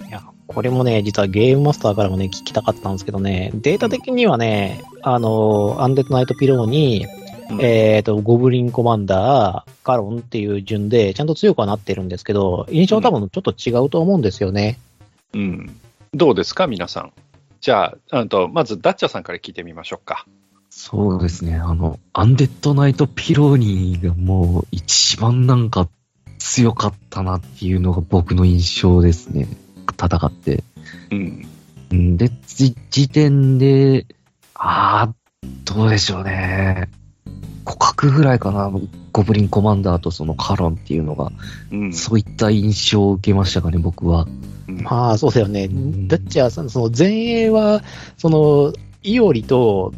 [0.09, 7.07] いや、これもね、実はゲームマスターからもね、聞きたかったんですけどね、データ的にはね、あの、アンデッドナイトピローに、
[7.51, 14.81] うんえっ、と、ゴブリンコマンダー、カロンっていう順で、ちゃんと強くはなってるんですけど、印象は多分ちょっと違うと思うんですよね。
[15.33, 15.81] うん。
[16.13, 17.13] どうですか皆さん？
[17.61, 20.27] じゃあ、あとまずダッチャさんから聞いてみましょうか。
[20.69, 21.55] そうですね。
[21.55, 25.89] あの、アンデッドナイトピローニーがもう一番なんか
[26.39, 29.47] 強かったなっていうのが僕の印象ですね。
[29.91, 30.63] 戦って。
[31.11, 31.47] うん。
[31.91, 34.07] うんで、じ時点で、
[34.55, 35.15] ああ、
[35.65, 36.89] どうでしょうね。
[37.65, 38.71] 互角ぐらいかな。
[39.13, 41.33] ゴブリンコマンダーとそのカロンっていうのが、
[41.73, 41.93] うん。
[41.93, 44.27] そういった印象を受けましたかね、僕は。
[44.69, 45.67] うんまあ、そうだよね。
[45.67, 47.83] んだっちゃ、その前衛は、
[48.17, 48.73] その、
[49.03, 49.93] イオリと、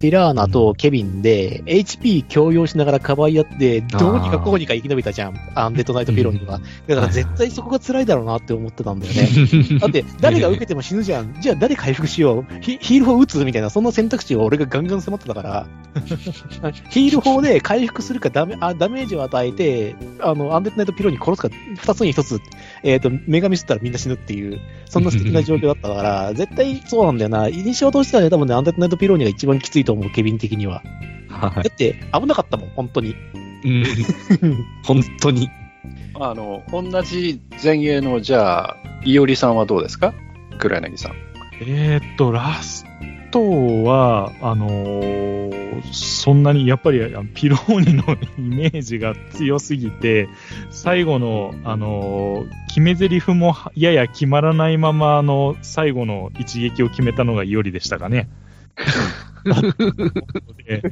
[0.00, 5.34] ティラーナとケビンで、HP 共用しながらかばい合って、どうにかこうにか生き延びたじゃん。
[5.54, 6.60] アンデッドナイトピロンには。
[6.86, 9.28] だから絶対そこが辛いだろうなって思ってたんだよね。
[9.78, 11.34] だって、誰が受けても死ぬじゃん。
[11.40, 12.60] じゃあ誰回復しよう。
[12.60, 15.66] ヒヒール法打つみたいな、そんな選択肢を俺がガンガン迫ってたから、
[16.90, 22.40] ヒール法で回復するかダメあダメージを与えて、あの、アンデッドナイトピロンに殺すか、二つに一つ、
[22.82, 27.48] えっ、と、目がミスったらみんな死ぬっていう、そんな素敵な状況だったから、 絶対そうなんだよな。
[27.48, 30.82] 印象としてはね、多分ね、アンデッドナイトピローニが一番きついと思う、ケビン的には。
[31.28, 33.10] はだって、危なかったもん、本当に。
[33.10, 33.14] い。
[33.64, 33.68] う
[34.46, 34.64] ん。
[34.84, 35.48] 本当に。
[36.20, 40.14] あの、同じ前衛の、じゃあ、いおりさんはどうですか？
[40.58, 41.12] 黒柳さん。
[41.60, 42.84] えーっと、ラス
[43.30, 43.40] ト
[43.84, 48.04] は、あのーそんなに、やっぱり、あのピローニの
[48.38, 50.28] イメージが強すぎて、
[50.70, 58.28] 最後の、あのー決め台詞もやや決まらないまま、あの、最後の一撃を決めたのがイオリでしたかね。
[60.66, 60.82] で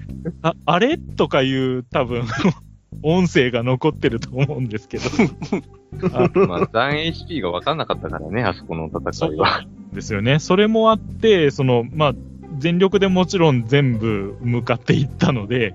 [0.43, 2.25] ああれとかいう、多分、
[3.03, 5.05] 音声が残ってると思うんですけど。
[6.47, 9.67] まあ、残 HP が分かんなかったからね、あそこの戦いは。
[9.93, 10.39] ですよね。
[10.39, 12.15] それもあって、その、まあ、
[12.59, 15.75] 全力でもちろん全部向かっていったので、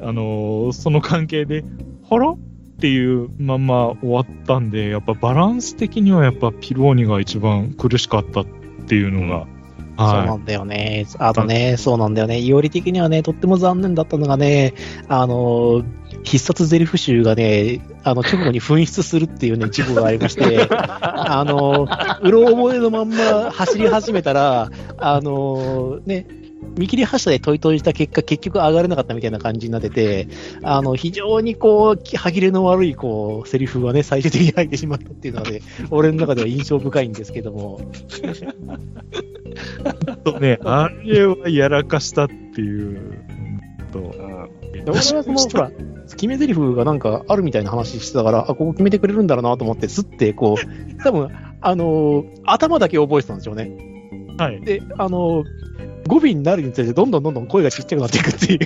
[0.00, 1.64] あのーその関係で、
[2.08, 2.30] はら？
[2.30, 2.36] っ
[2.82, 8.46] ていうまま終わったんで、やっぱバランス的にはやっぱピローニが一番苦しかったっ
[8.88, 9.46] ていうのが、は
[9.98, 11.06] そうなんだよね。
[11.18, 12.40] あとね、そうなんだよね。
[12.40, 14.74] いおり的にはね、とっても残念だったのがね、
[15.08, 15.82] あの、
[16.22, 21.86] 必殺ゼリフ集がね、あの、直後に紛失するっていうね、事故がありまして、あの、
[22.22, 26.26] うろ覚えのまんま走り始めたら、あの、ね、
[26.76, 30.28] 見切り発車でトイトイした結果、結局上がれなかったみたいな感じになってて、
[30.62, 37.80] あの、非常にこう、歯切れの悪い、こう、セリフがね、最終的に入ってしまったっていうのはね、俺の中では印象深いんですけども、
[40.12, 40.24] い。
[40.24, 43.24] とね、あれはやらかしたっていう。
[43.92, 44.14] と
[44.86, 45.70] 俺はその、ほら、
[46.08, 51.28] 決め台詞がなんかあるみたいな話してたから、あ、ここ決めてくれるんだろうなと思って、すって、こう、多分、
[51.60, 53.91] あのー頭だけ覚えてたんでしょうね。
[54.38, 54.60] はい。
[54.60, 55.46] で、あのー
[56.06, 58.60] 語尾になるにつれて、どんどんどんどん声がちっちゃくなっていくっていう。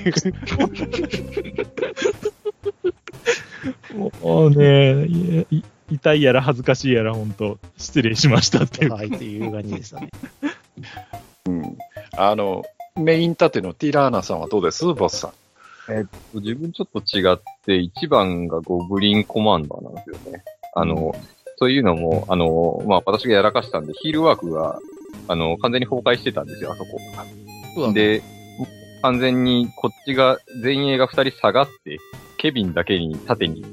[4.22, 5.47] もうね、
[5.90, 8.93] 痛いやら恥ずかしいやら、本当失礼しましたっていう。
[8.93, 10.10] はい、っていう感じでしたね。
[11.47, 11.78] うん。
[12.16, 12.64] あの、
[12.97, 14.86] メイン盾のティラーナさんはどうです？
[14.94, 15.32] ボスさん。
[16.40, 17.36] 自分ちょっと違っ
[17.66, 20.43] て、1番がゴブリンコマンダーなんですよね。
[20.74, 21.14] あの、
[21.59, 24.80] そういうのも、あの、まあ、私がやらかしたんで、ヒールワークが、
[25.28, 26.98] あの、完全に崩壊してたんですよ、あそこ。
[27.74, 27.94] そうだね。
[27.94, 28.22] で、
[29.02, 31.98] 完全にこっちが、前衛が2人下がって、
[32.38, 33.64] ケビンだけに縦に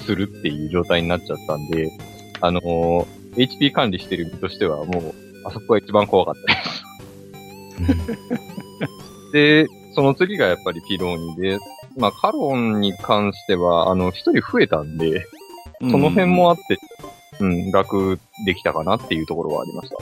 [0.00, 1.90] するっていう状態になっちゃったんで、
[2.40, 5.14] あのー HP 管理してる身としてはもう、
[5.44, 6.54] あそこが一番怖かった
[7.84, 9.32] です。
[9.32, 11.58] で、その次がやっぱりピローニで、
[11.96, 15.26] まあカロンに関しては、あの、一人増えたんで、
[15.80, 16.78] その辺もあって、
[17.40, 19.96] うん、楽できたかなっていうところはありました。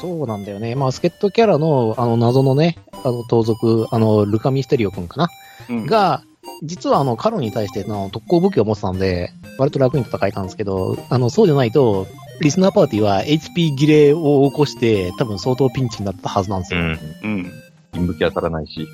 [0.00, 0.74] そうなんだよね。
[0.74, 5.28] まあ、助っ人キャラの、あの、謎のね、あの、盗賊、あの、ルカミステリオ君かな？
[5.68, 6.22] うん、が、
[6.62, 12.06] 実はあの、カロンに対しての特攻武器を持ってたんで、割と楽に戦えたんですけど、あの、そうじゃないと、
[12.40, 16.80] リスナーパーティーは HP 切れを起こして、多分相当ピンチになったはずなんですよ。
[16.80, 16.98] ん。
[17.22, 17.52] うん。
[17.92, 18.86] 銀武器当たらないし。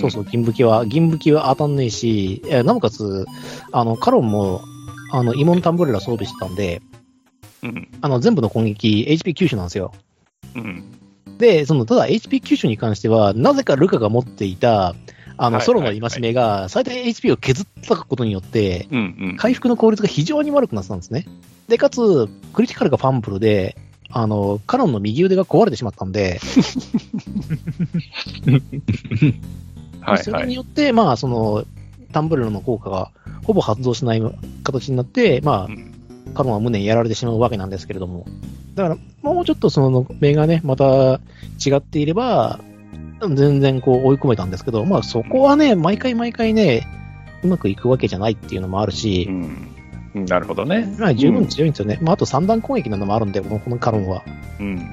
[0.00, 3.26] そうそう、銀武器は、銀武器は当たんねえし、えーなおかつ、
[3.72, 4.62] あの、カロンも、
[5.12, 6.82] あの、イモンタンブレラ装備してたんで、
[7.66, 7.88] うん。
[8.00, 9.92] あの、全部の攻撃、HP 吸収なんですよ。
[10.54, 10.84] うん。
[11.38, 14.94] で、その、ただ HP 吸収に関しては、なぜかルカが持っていた、
[15.38, 18.88] あの、はいソロの戒めが、最大 HP を削ったことによって。
[19.36, 21.26] 回復の効率が非常に悪くなってたんですね。
[21.68, 23.76] で、かつ、クリティカルがファンブルで、
[24.10, 26.40] あの、カロンの右腕が壊れてしまったんで、
[30.00, 30.18] はい。
[30.22, 30.42] そはい。
[30.44, 31.64] れによって、まあ、その、
[32.12, 33.10] タンブレルの効果が
[33.44, 34.22] ほぼ発動しない
[34.62, 35.95] 形になって、まうんあ、
[36.34, 38.26] カロンは胸にやられてしまうわけなんですけれども。
[38.74, 41.20] だから、もうちょっとその目がね、また
[41.64, 42.60] 違っていれば、
[43.34, 46.86] 全然こう追い込めたんですけど、まあそこはね、毎回毎回ね、
[47.42, 49.26] うまくいくわけじゃないっていうのもあるし
[50.14, 50.24] う、ん。
[50.26, 50.94] なるほどね。
[50.98, 51.98] まあ十分強いんですよね。
[52.02, 54.22] まああと三段攻撃なのもあるんで、このこのカロンは。
[54.60, 54.86] うん。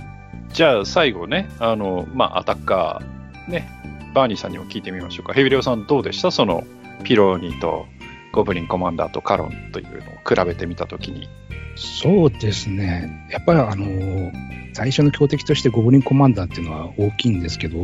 [0.53, 3.67] じゃあ最後ね、あの、まあ、アタッカー、ね、
[4.13, 5.33] バーニーさんにも聞いてみましょうか。
[5.33, 6.29] ヘビレオさんどうでした？
[6.29, 6.63] その
[7.03, 7.87] ピローニと
[8.33, 11.29] ゴブリンコマンダーとカロンというのを比べてみたときに。
[11.75, 13.27] そうですね。
[13.31, 14.31] やっぱりあの、
[14.73, 17.77] 最初の強敵としてゴブリンコマンダーっていうのは大きいんですけど、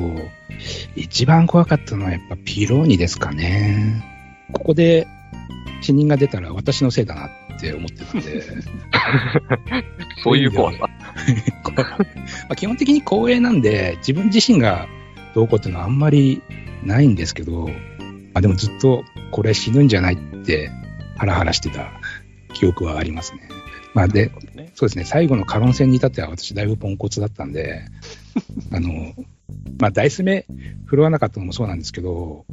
[0.95, 4.03] 一番怖かったのはやっぱピローニですかね。
[4.51, 5.07] ここで
[5.81, 8.43] 死人が出たら私のせいだなって思ってたんで。
[10.23, 10.79] そういう怖さ。
[10.89, 10.89] ま
[12.49, 14.87] あ基本的に光栄なんで、自分自身が
[15.35, 16.41] どうこうっていうのはあんまり
[16.83, 17.71] ないんですけど、ま
[18.33, 20.71] あでもずっとこれ死ぬんじゃないって
[21.17, 21.91] ハラハラしてた
[22.53, 23.49] 記憶はありますね。
[23.93, 27.85] まあで、ね、そうですね、最後のカロン戦に至っては私だいぶポンコツだったんで、
[28.71, 29.13] あの、
[29.79, 30.45] まあダイス目
[30.85, 32.45] 振るわなかったのもそうなんですけど、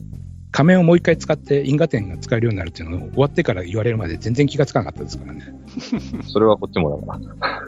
[0.56, 5.42] 仮面をもう一回使って因果点が使えるようになるっていうのを終わってから言われるまで全然気がつかなかったですからね。
[6.26, 7.60] それはこっちもだから。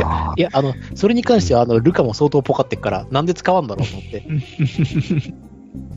[0.00, 4.26] あいや、あの、それに関しては、あの、ルカも相当ポカってっから、なんで使わんだろうと思って。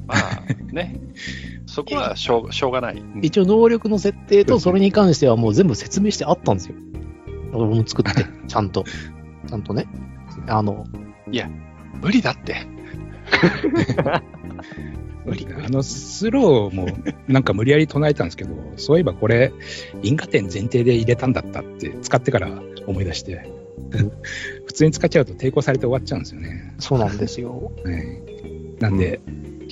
[0.07, 0.99] まあね、
[1.65, 2.97] そこはしょうしょうがない。
[2.97, 6.75] うん一応、能力の設定とそれに関してはもう全部説明してあったんですよ。
[7.53, 8.83] 俺も作って、 ちゃんと。
[9.47, 9.87] ちゃんとね。
[10.47, 10.85] あの、
[12.01, 12.55] 無理だって。
[15.25, 16.87] 無理あのスローも
[17.27, 19.51] なんか無理やり唱えたんですけど、そういえばこれ、
[20.01, 23.51] 因果点前提で入れたんだったって、使ってから思い出して、
[24.65, 26.73] 普通に使っちゃうと抵抗されて終わっちゃうんですよね。
[26.79, 27.73] そうなんですよ。
[27.83, 28.21] はい、
[28.79, 29.19] なんで、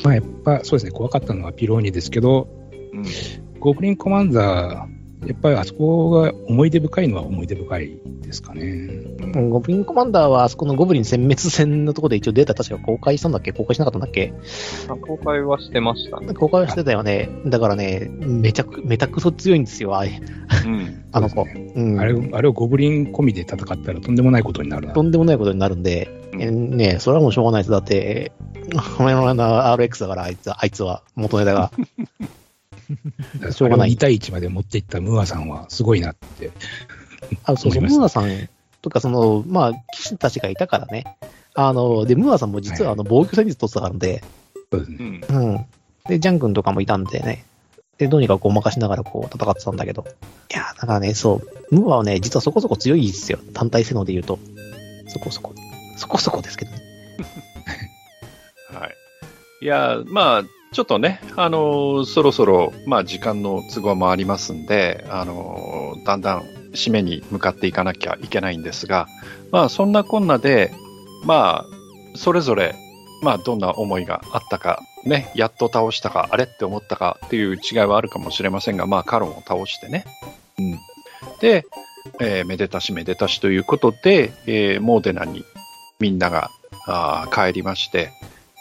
[0.03, 2.47] まあやっぱそうですね、怖かったのはピローニですけど、
[2.93, 3.05] うん。
[3.59, 4.94] ゴブリンコマンダー、
[5.25, 8.61] やっぱりあそこが思い出深いのは思い出深いですかね。
[8.63, 13.51] うんゴブリンコマンダーは、あそこのゴブリン殲滅戦のところで一応データ確か公開したんだっけ？
[13.53, 14.33] 公開しなかったんだっけ？
[15.01, 16.33] 公開はしてましたね。
[16.33, 17.29] 公開はしてたよね。
[17.47, 20.21] だからね、めちゃく、めたくそ強いんですよ、あれ
[20.65, 21.45] うん あの子。
[21.45, 21.99] そうん。
[21.99, 24.93] あれをあれをゴブリン込みで戦ったらとんでもないことになるな。
[24.93, 27.71] とんでもないことになるんで、うんえねそれはもうしょうがないです。
[27.71, 28.31] だって、
[28.99, 31.71] お前の RX だから、あいつは、あいつは、元ネタが。
[33.51, 36.51] しょうがない2対1まで持っていったムーアさんはすごいなって。
[37.43, 38.49] あ、そうそう、ムーアさん
[38.81, 41.17] とか、その、まあ、騎士たちがいたからね。
[41.53, 44.23] あの、で、ムーアさんも実は、あの、防御戦術取ってたからで、
[44.71, 45.21] そうですね。
[45.29, 45.65] うんうん。
[46.07, 47.45] で、ジャン君とかもいたんでね。
[47.97, 50.05] で、どうにかごまかしながらこう戦ってたんだけど。
[50.51, 51.41] いや、だからね、そ
[51.71, 53.39] う、ムーアはね、実はそこそこ強いですよ。
[53.53, 54.37] 単体性能で言うと。
[55.07, 55.53] そこそこ。
[55.97, 56.77] そこそこですけどね。
[58.73, 58.95] はい。
[59.61, 60.43] いや、まあ、
[60.76, 66.41] ちょっとね、あのーそろそろ、まあ、時間の都合もありますんで、あのーだんだん
[66.73, 69.07] 締めに向かっていかなきゃいけないんですが、
[69.52, 70.73] まあ、そんなこんなで、
[71.23, 72.76] まあ、それぞれ、
[73.23, 80.03] まあ、どんな思いがあったか、ね、やっと倒したか、あれって思ったかっていう違いはあるかもしれませんが、まあ、カロンを倒してね。
[80.60, 80.80] うん。
[81.39, 81.65] で、
[82.19, 85.45] えーめでたしめでたしということで、えーモーデナに
[86.02, 86.49] みんなが
[86.85, 88.11] あ帰りまして、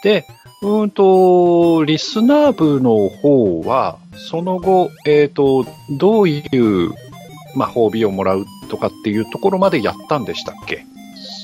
[0.01, 0.25] で、
[0.61, 6.91] うーんと、リスナー部の方は、その後、えっ、と、どういう、
[7.55, 10.85] まあ、褒美をもらうとかっていうところまでやったんでしたっけ？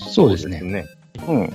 [0.10, 0.62] そうですね。
[0.62, 0.86] ね。
[1.28, 1.54] うん。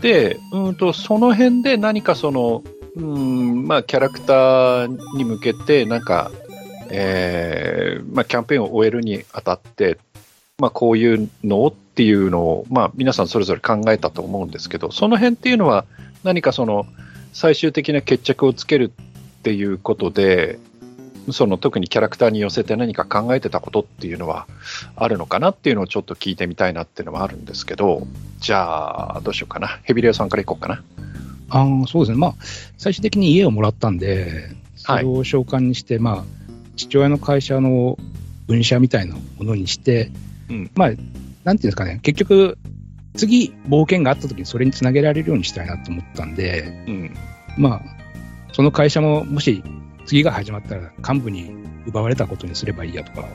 [0.00, 2.62] で、うーんと、その辺で何かその、
[2.96, 6.30] うーん、まあ、キャラクターに向けて、なんか、
[6.90, 9.98] えーまあ、キャンペーンを終えるにあたって、
[10.58, 15.84] まあ、こういうのをっていうのを、まあ、皆さんそれぞれ考えたと思うんですけど、その辺っていうのは、
[16.24, 16.86] 何かその、
[17.32, 20.58] 最終的な決着をつけるっていうことで、
[21.32, 24.46] その特にキャラクターに寄せて何か考えてたことっていうのは
[24.96, 28.06] あるのかなっていうのをちょっと聞いてみたいなっていうのはあるんですけど、
[28.40, 29.80] じゃあ、どうしようかな。
[29.82, 30.82] ヘビレオさんからいこうかな。
[31.50, 32.18] ああ、そうですね。
[32.18, 32.34] まあ、
[32.76, 36.24] 最終的に家をもらったんで、そはいれを召喚にして、まあ、
[36.76, 37.98] 父親の会社の
[38.46, 40.10] 分社みたいなものにして、
[40.48, 42.58] うんまあ、なんていうんですかね、結局、
[43.16, 47.16] 次、冒険があった時にそれにつなげられるようにしたいなと思ったんで、うん。
[47.56, 47.82] まあ、
[48.52, 49.62] その会社も、もし
[50.06, 51.52] 次が始まったら幹部に
[51.86, 53.28] 奪われたことにすればいいやとか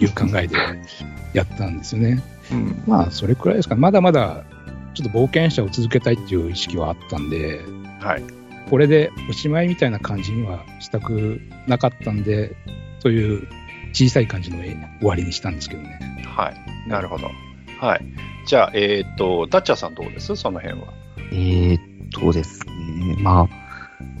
[0.00, 0.56] いう考えで
[1.34, 2.22] やったんですよね。
[2.52, 2.82] うん。
[2.86, 3.76] まあ、それくらいですか。
[3.76, 4.44] まだまだ、
[4.94, 7.60] ちょっと冒険者を続けたいっていう意識はあったんで、
[8.00, 8.22] はい。
[8.68, 12.56] これでおしまいみたいな感じにはしたくなかったんで、
[13.00, 13.48] そういう
[13.92, 16.24] 小さい感じの終わりにしたんですけどね。
[16.24, 16.88] はい。
[16.88, 17.30] なるほど。
[17.80, 18.00] はい。
[18.50, 20.34] じゃあ、えっ、と、ダッチャーさんどうです？
[20.34, 20.88] その辺は。
[21.30, 23.48] えーっとですね、まあ、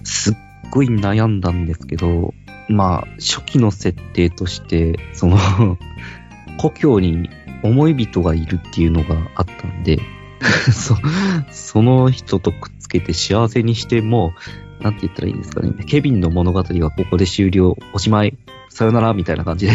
[0.04, 0.34] すっ
[0.70, 2.32] ごい悩んだんですけど、
[2.68, 5.36] まあ、初期の設定として、その、
[6.58, 7.28] 故郷に
[7.64, 9.98] 思い人がいるっていうのがあったんで、
[10.70, 10.94] そ
[11.50, 14.34] その人とくっつけて幸せにしても、
[14.80, 15.72] なんて言ったらいいんですかね。
[15.86, 18.38] ケビンの物語はここで終了、おしまい、
[18.68, 19.72] さよならみたいな感じで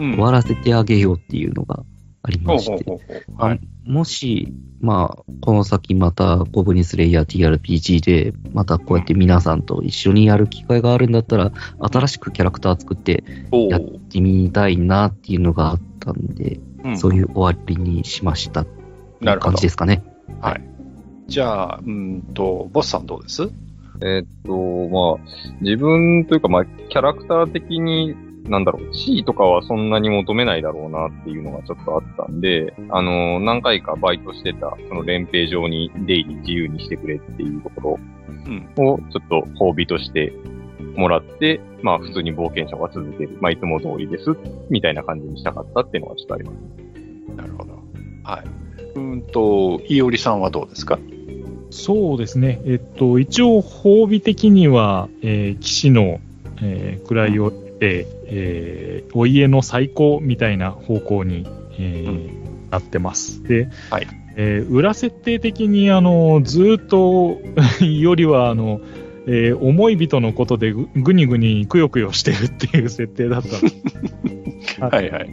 [0.00, 0.12] うん。
[0.14, 1.84] 終わらせてあげようっていうのが
[2.28, 3.00] あありまして。
[3.36, 3.60] はい。
[3.84, 16.60] もし、まあ、この先また、ゴブリンスレイヤー TRPG で、またこうやって皆さんと一緒にやる機会があるんだったら、新しくキャラクター作っておやってみたいなっていうのがあったんで、
[16.96, 18.64] そういう終わりにしました
[19.20, 20.04] なるほどじですかね。
[20.40, 20.62] はい。
[21.26, 23.50] じゃあ、うんと、ボスさんどうです？
[24.00, 28.14] えーっと、まあ、自分というか、まあ、キャラクター的に、
[28.48, 37.98] なんだろう、地位とかはそんなに求めないだろうなっていうのがちょっとあったんで、あの、何回かバイトしてた、その連兵上に出入り自由にしてくれっていうとこ
[38.46, 38.68] うん。
[38.76, 40.32] ろを、ちょっと褒美として
[40.96, 43.38] もらって、まあ、普通に冒険者は続ける。
[43.40, 44.36] まあ、いつも通りです。
[44.70, 47.36] みたいな感じにしたかったっていうのがちょっとあります。
[47.36, 47.74] なるほど。
[48.24, 48.44] はい。
[48.98, 50.98] うんと、いおりさんはどうですか？
[51.70, 52.60] そうですね。
[52.64, 56.18] えっと、一応、褒美的には、えー騎士の、
[56.62, 61.46] えー位をえーお家の最高みたいな方向に、
[61.78, 63.42] えーなってます。
[63.44, 64.06] で、はい
[64.36, 67.40] えー裏設定的に、あの、ずーっと、
[67.84, 68.80] よりは、あの、
[69.26, 75.30] えー思い人のことでぐぐにぐにくよくよしてるっていう設定だった はいはい。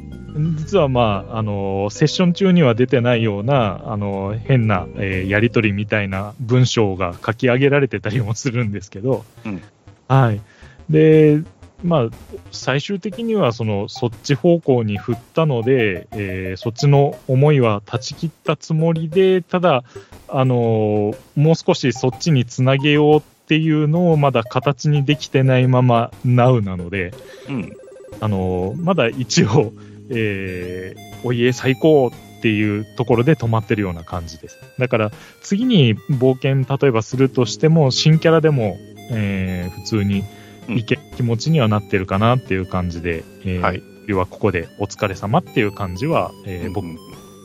[0.57, 9.61] 実はまあ、あの、セッション中には出てないような、あの、変な、えーやりとりみたいな文章が書き上げられてたりもするんですけど、うん
[10.07, 10.41] はい。
[10.89, 11.41] で、
[11.85, 12.09] まあ、
[12.51, 19.83] 最終的には、その、そっち方向に振ったので、えーそっちの思いは断ち切ったつもりで、ただ、
[20.27, 27.13] あの、もう少しそっちにつなげようっていうのをまだ形にできてないまま、Now なので、
[27.47, 27.73] うん。
[28.21, 29.73] あのまだ一応、
[30.09, 34.59] えーお家最高っていうところで止まってるような感じです。
[34.77, 38.77] だから、次に冒険、例えばするとしても、新キャラでも、
[39.11, 40.23] えー普通に
[40.69, 46.97] いけ、気持ちにはなってるかなっていう感じで、えーはい要はここでお疲れ様っていう感じは、えー僕、うん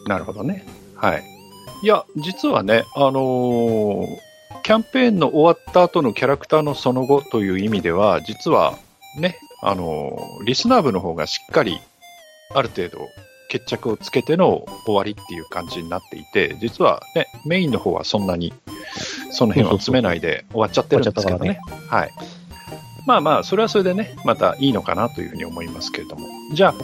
[0.07, 0.67] なるほどね。
[0.95, 1.23] はい。
[1.83, 4.07] いや、実はね、あのー
[4.63, 8.79] キャンペーンの終わった後のキャラクターのその後という意味では、実は
[9.19, 11.81] ね、あのーリスナー部の方がしっかり、
[12.55, 12.99] ある程度、
[13.49, 18.53] 決着をつけての終わりっていう感じになっていて、実はね、メインの方はそんなに、
[19.31, 21.61] その辺は詰めないで終わっちゃってるんですけどね。
[21.89, 22.11] はい。
[23.07, 26.27] まあまあ、それはそれでね、またいいのかなというふうに思いますけれども。
[26.53, 26.75] じゃあ、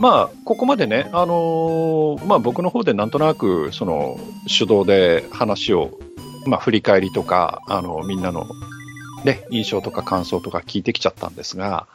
[0.00, 5.98] まあ、ここまでね、あのーまあ僕の方でなんとなく、その、手動で話を、
[6.46, 8.46] まあ振り返りとか、あの、みんなの、
[9.24, 11.86] ね、印象とか感想とか聞いてきちゃったんですが、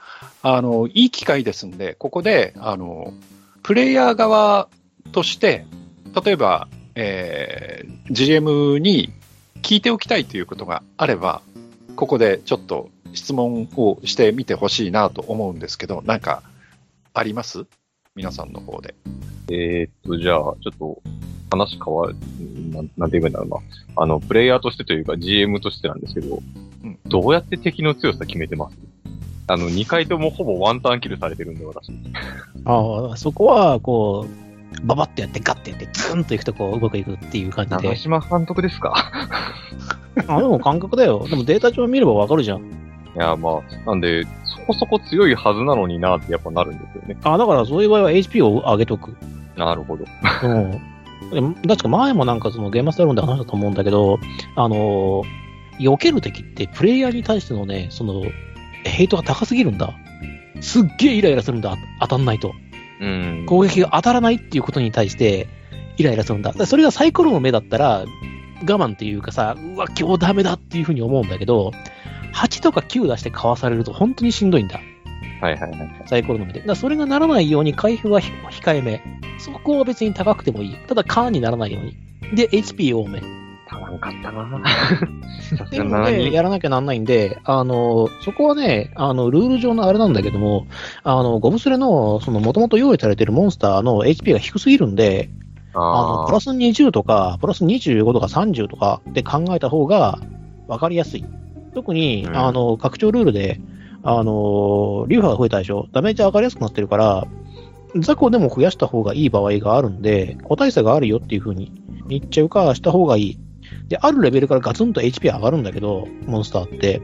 [0.44, 3.12] あの、いい機会ですんで、ここで、あの、
[3.64, 4.68] プレイヤー側
[5.12, 5.66] として、
[6.24, 9.12] 例えば、えー GM に
[9.64, 11.42] 聞いておきたいということがあれば、
[11.96, 16.44] ここでちょっと質問をしてみてほしいなと思うんですけど、なんか、
[17.14, 17.66] あります？
[18.16, 18.96] 皆さんの方で。
[19.50, 21.02] えーっと、じゃあ、ちょっと、
[21.52, 22.16] 話変わる、
[22.72, 24.04] なんなんて言えばいいんだろうな。
[24.04, 26.42] あの、プレイヤーとしてというか GM としてなんですけど、
[26.84, 28.78] うんどうやって敵の強さ決めてます？
[29.48, 31.92] あの、2回ともほぼワンターンキルされてるんで、私。
[32.66, 34.45] ああ、そこは、こう、
[34.84, 37.78] ババッとやって、ガッてやって、ツンといくとこう、うまくいくっていう感じで。
[37.90, 38.94] 長島監督ですか？
[40.28, 41.26] あ、でも感覚だよ。
[41.30, 42.60] でもデータ上見ればわかるじゃん。
[42.60, 42.64] い
[43.18, 47.18] や、まあ、なんで、そこそこ強いはずなのになってやっぱなるんですよね。
[47.24, 49.16] あ、だからそういう場合は HP を上げとく。
[49.56, 50.06] なるほど。
[50.44, 51.56] うん。
[51.68, 54.20] 確か前もなんかそのゲームマスター論で話したと思うんだけど、
[54.56, 58.22] あのー、避ける敵ってプレイヤーに対してのね、その、
[58.86, 59.94] ヘイトが高すぎるんだ。
[60.62, 61.76] すっげえイライラするんだ。
[62.00, 62.54] 当たんないと。
[63.00, 63.46] うん。
[63.48, 65.48] 攻撃が当たらないっていうことに対して、
[65.98, 66.54] イライラするんだ。
[66.66, 68.06] それがサイコロの目だったら、
[68.62, 71.72] 我慢っていうかさ、うわ、今日ダメだっていうふうに思うんだけど、
[72.34, 74.80] 8とか9出してかわされると本当にしんどいんだ。
[75.42, 76.04] はいはいはい。
[76.06, 76.62] サイコロの目で。
[76.62, 79.02] だそれがならないように回復はひ控えめ。
[79.40, 80.76] そこは別に高くてもいい。
[80.88, 81.98] ただ、カーンにならないように。
[82.36, 83.22] で、HP 多め。
[83.68, 84.46] 足らんかったな。
[86.12, 90.68] で、やらなきゃなんないんで、あの、そこはね、あの、ルール上のあれなんだけども、
[91.04, 95.30] あの、ゴブスレの、その、もともと用意されてるモンスターの HP が低すぎるんで、
[95.74, 100.20] あの、あプラス20とか、プラス25とか30とかで考えた方が
[100.68, 101.26] 分かりやすい。
[101.74, 102.38] 特に、うん。
[102.38, 103.60] あの、拡張ルールで、
[104.04, 105.88] あの、流派が増えたでしょ。
[105.92, 107.28] ダメージ上がりやすくなってるから、
[107.98, 111.72] 雑魚でも増やした方がいい場合があるんで、個体差があるよっていう風に
[112.08, 113.40] 言っちゃうか、した方がいい。
[113.88, 117.02] で、あるレベルからガツンと HP 上がるんだけど、モンスターって。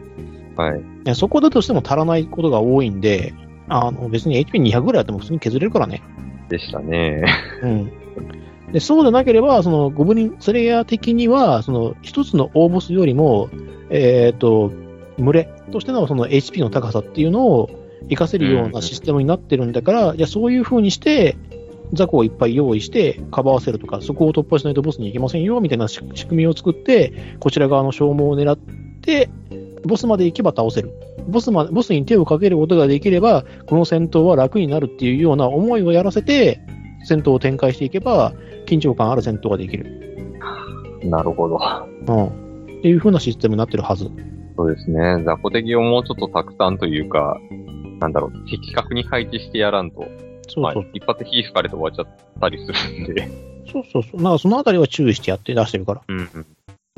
[0.57, 0.63] あ。
[0.63, 0.79] はい。
[0.79, 3.33] いやそこだとしても足らないことが多いんで、
[3.67, 6.01] あの、別に HP200 ぐらいあっても普通に削れるからね。
[6.49, 7.23] でしたね。
[7.63, 7.91] うん。
[8.71, 13.49] で、そうでなければ、その、ゴブリンスレイヤー的には、その、一つの大ボスよりも、
[13.89, 14.71] えっ、と、
[15.17, 17.69] 群れとしてのその HP の高さっていうのを
[18.03, 21.37] 活かせるようなシステムになってるんだから、じゃあそういう風にして、
[21.93, 28.57] 雑魚をいっぱい用意して、かばわせるとか、そこを突破しないとボスに行けませんよ、みたいな仕仕組みを作って、こちら側の消耗を狙っ
[29.01, 29.29] て、
[29.85, 30.91] ボスまで行けば倒せる。
[31.27, 36.59] ボスまボスに手をかけることができれば、この戦闘は楽になるっていうような思いをやらせて、
[37.03, 38.33] 戦闘を展開していけば、
[38.65, 39.85] 緊張感ある戦闘ができる。
[41.03, 41.59] なるほど。
[42.07, 42.25] うん。
[42.79, 44.09] っていう風なシステムになってるはず。
[44.55, 45.23] そうですね。
[45.25, 47.37] 雑魚敵をもうちょっとたくさんというか、
[47.99, 50.05] なんだろう、的確に配置してやらんと、
[50.59, 53.29] まあそうそう。、一発火吹かれて終わっちゃったりするんで。
[53.71, 54.21] そうそうそう。
[54.21, 56.01] なんかそのあたりは注意してやって出してるから。
[56.07, 56.45] うんうん。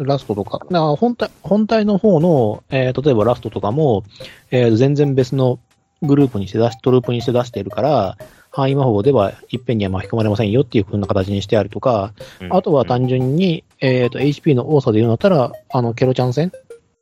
[0.05, 0.59] ラストとか。
[0.59, 4.03] だから本体、本体の方の、えー例えばラストとかも、
[4.51, 5.59] えー全然別の
[6.01, 8.17] グループにして出し、トループにして出してるから、
[8.49, 12.13] 範囲魔法ではいっぺんには巻き込まれませんよっていう風な形にしてあるとか、
[12.49, 16.51] あとは単純に、えっ、と、HP の多さで言うんだったら、あの、ケロちゃん戦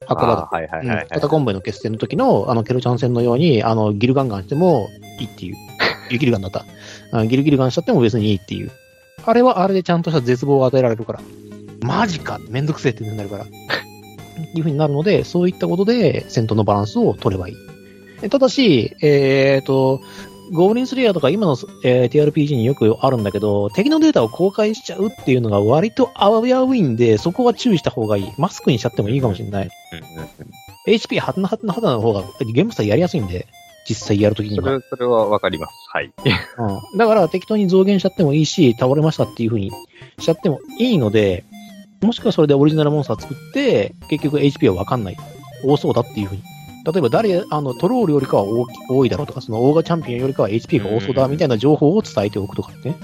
[0.07, 4.88] 赤あ羽ーはいはいはい、はいうんカタコンボイの決戦の時の、あの、ケロちゃん戦のように、あの、ギルガンガンしても
[5.19, 5.56] いいっていう。
[6.11, 6.65] ギルギルガンだった。
[7.11, 8.71] あギルギルガンしちゃっても別にいいっていう。
[9.25, 11.21] あれはあれでちゃんとした絶望を与えられるから。
[11.81, 13.45] マジかめんどくせえってなるから。
[13.45, 13.47] っ
[14.53, 17.55] ていう風になるので、そういったことで戦闘のバランスを取ればいい。
[18.21, 20.01] えただし、えっ、と、
[20.51, 21.55] ゴブリンスレイヤーとか今の、
[21.85, 28.31] えー TRPG によくあるんだけど、敵のデータを公開しちゃうっていうのが割と危ういんで、そこは注意した方がいい。
[28.38, 29.69] マスクにしちゃってもいいかもしれない。
[30.88, 32.23] HP はたなはたなはたの方が
[32.53, 33.47] ゲームスターやりやすいんで、
[33.87, 34.65] 実際やるときには。
[34.65, 35.73] それ、それはわかります。
[35.89, 36.11] はい。
[36.93, 36.97] うん。
[36.97, 39.71] だから適当に増減しちゃってもいいし、倒れましたっていう風に
[40.19, 41.43] しちゃってもいいので、
[42.01, 45.17] もしくはそれでオリジナルモンスター作って、結局 HP はわかんない。
[45.63, 46.43] 多そうだっていう風に。
[46.83, 52.95] 例えば誰、あの、トロールよりかは多き多いだろうとか、そのオーガチャンピオンよりかは HP が多そうだみたいな情報を伝えておくとかね。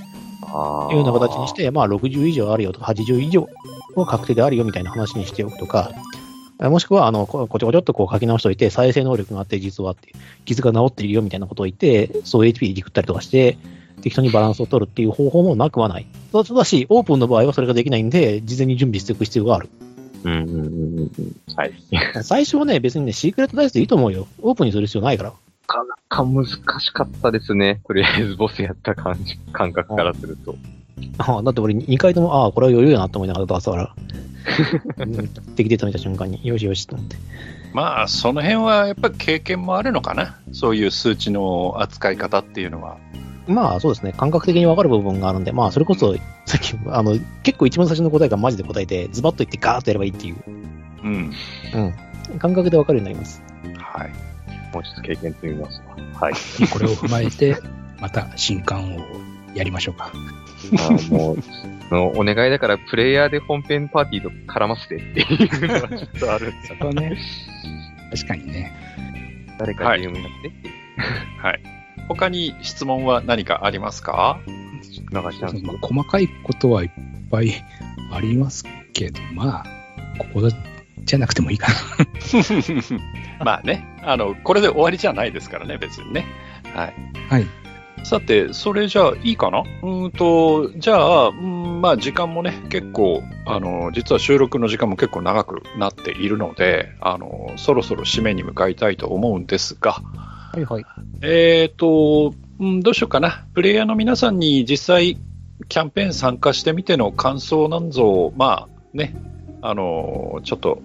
[0.47, 1.53] あいうような形にし。
[1.53, 3.47] て、まあ60以上あるよとか80以上
[3.95, 6.16] は確定であるよみたいな話にしておくとか、あ
[6.59, 10.13] もしくは、あの、ここちょこちょっとこう書き直しておいて、再生能力があって実はって、
[10.45, 13.57] 傷が治っているよみたいなことを言って、そう HP でくったりとかして、
[14.01, 16.07] 適当にバランスを取るっていう方法もなくはない。
[16.31, 19.69] ただし、オープンの場合はそれができないんで、事前に準備しておく必要がある。
[20.23, 21.35] うんうんうんうんうん。
[21.55, 21.73] はい。
[22.23, 24.27] 最初はね、別にね、シークレットダイスでいいと思うよ。
[24.41, 25.29] オープンにする必要ないから。
[25.29, 25.35] な
[25.67, 27.81] かなか難しかったですね。
[27.85, 30.55] とりあえずボスやった感じ、感覚からすると。
[31.17, 33.95] あだって俺2回とも、ああ、これは余裕やなと思いながら出すから。
[34.97, 37.17] うん敵出た見た瞬間に、よしよしと思って。
[37.73, 40.37] まあ、その辺はやっぱり経験もあるのかな？
[40.53, 42.97] そういう数値の扱い方っていうのは。
[43.47, 46.15] まあそうですね、感覚的に分かる部分があるんで、まあそれこそ、
[46.45, 50.35] さっき、あの、結構一番最初の答えがマジで答えて、ズバッと言ってガーッとやればいいっていう、
[51.03, 51.31] うん。
[52.39, 53.41] 感覚で分かるようになります。
[53.77, 54.09] はい。
[54.73, 55.95] もうちょっと経験積みますわ。
[56.19, 56.33] はい。
[56.71, 57.57] これを踏まえて、
[58.01, 58.99] また新刊を
[59.55, 60.11] やりましょうか。
[60.73, 61.37] あーもう、
[61.89, 67.17] そのお願いだから、プレイヤーで本編パーティーと絡ませてっていうのはちょっとあるんですこはね、
[68.11, 68.71] 確かにね。
[69.57, 70.73] 誰かゲームやってっていう。
[71.41, 71.63] はい。
[72.07, 74.39] 他に質問は何かありますか？
[74.45, 76.89] 流したん細かいことはいっ
[77.29, 77.53] ぱい
[78.11, 79.65] ありますけど、まあ、
[80.17, 80.49] ここだ
[81.03, 81.75] じゃなくてもいいかな。
[83.45, 86.25] まあね、あの、これで終わりじゃないですからね、別にね。
[86.73, 86.93] はい。
[87.29, 87.47] はい。
[88.07, 89.59] さて、それじゃあいいかな？
[89.59, 99.91] うーんと、じゃあ、うんまあ時間もね、結構、あの、実は収録の時間も結構長くなっているので、あの、そろそろ締めに向かいたいと思うんですが、
[100.53, 100.85] はいはい。
[101.21, 103.45] えっ、と、うん、どうしようかな。
[103.53, 105.17] プレイヤーの皆さんに実際、
[105.67, 109.17] キャンペーン参加してみての感想なんぞを、まあね、
[109.61, 110.81] あの、ちょっと、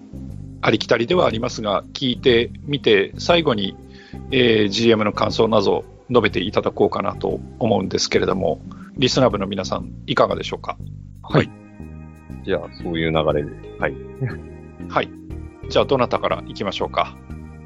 [0.61, 3.77] ありきたりではありますが、聞いてみて、最後に、
[4.31, 8.61] えー GM の感想など述べていただこうかなと思うんですけれども、
[8.97, 10.77] リスナー部の皆さん、いかがでしょうか？
[11.23, 11.49] はい。
[12.45, 13.51] じゃあ、そういう流れで。
[13.79, 13.95] はい。
[14.89, 15.09] はい。
[15.69, 17.17] じゃあ、どなたから行きましょうか？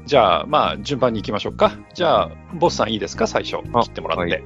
[0.06, 1.72] じゃあ、まあ、順番に行きましょうか？
[1.94, 3.26] じゃあ、ボスさんいいですか？
[3.26, 4.32] 最初、あ切ってもらって。
[4.32, 4.42] はい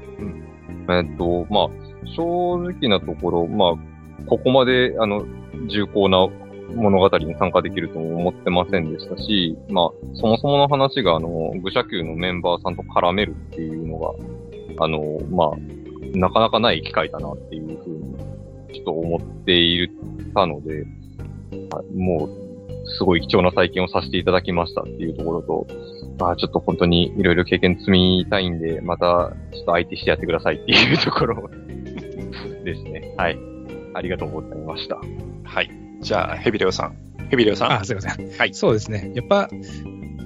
[0.90, 1.68] えっと、まあ、
[2.16, 5.24] 正直なところ、まあ、ここまで、あの、
[5.68, 6.26] 重厚な
[6.74, 14.12] 物語に参加できるとも思ってませんでしたし、まあ、そもそもの話が、あの、愚者級のメンバーさんと絡めるっていうのが、
[14.84, 18.16] あの、まあ、なかなかない機会だなっていうふうに、
[18.74, 19.88] ちょっと思ってい
[20.34, 20.84] たので、
[21.94, 22.42] もう、
[22.96, 25.66] すごい貴重な体験をさせていただきましたっていうところと、
[26.18, 31.48] まあちょっと本当にいろいろ経験積みたいんで、またちょっと相手してやってくださいっていうところ
[32.64, 33.14] ですね。
[33.16, 33.38] はい。
[33.94, 35.00] ありがとうございました。
[35.44, 35.81] はい。
[36.02, 36.96] じゃあ、ヘビレオさん。
[37.30, 37.72] ヘビレオさん？
[37.72, 38.30] あ、すいません。
[38.36, 39.12] はいそうですね。
[39.14, 39.48] やっぱ、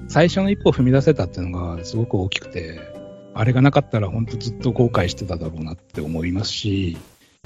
[0.09, 2.79] 最初の一歩踏み出せたっていうのがすごく大きくて、
[3.35, 6.97] あれがなかったら本当ずっと後悔してただろうなって思いますし、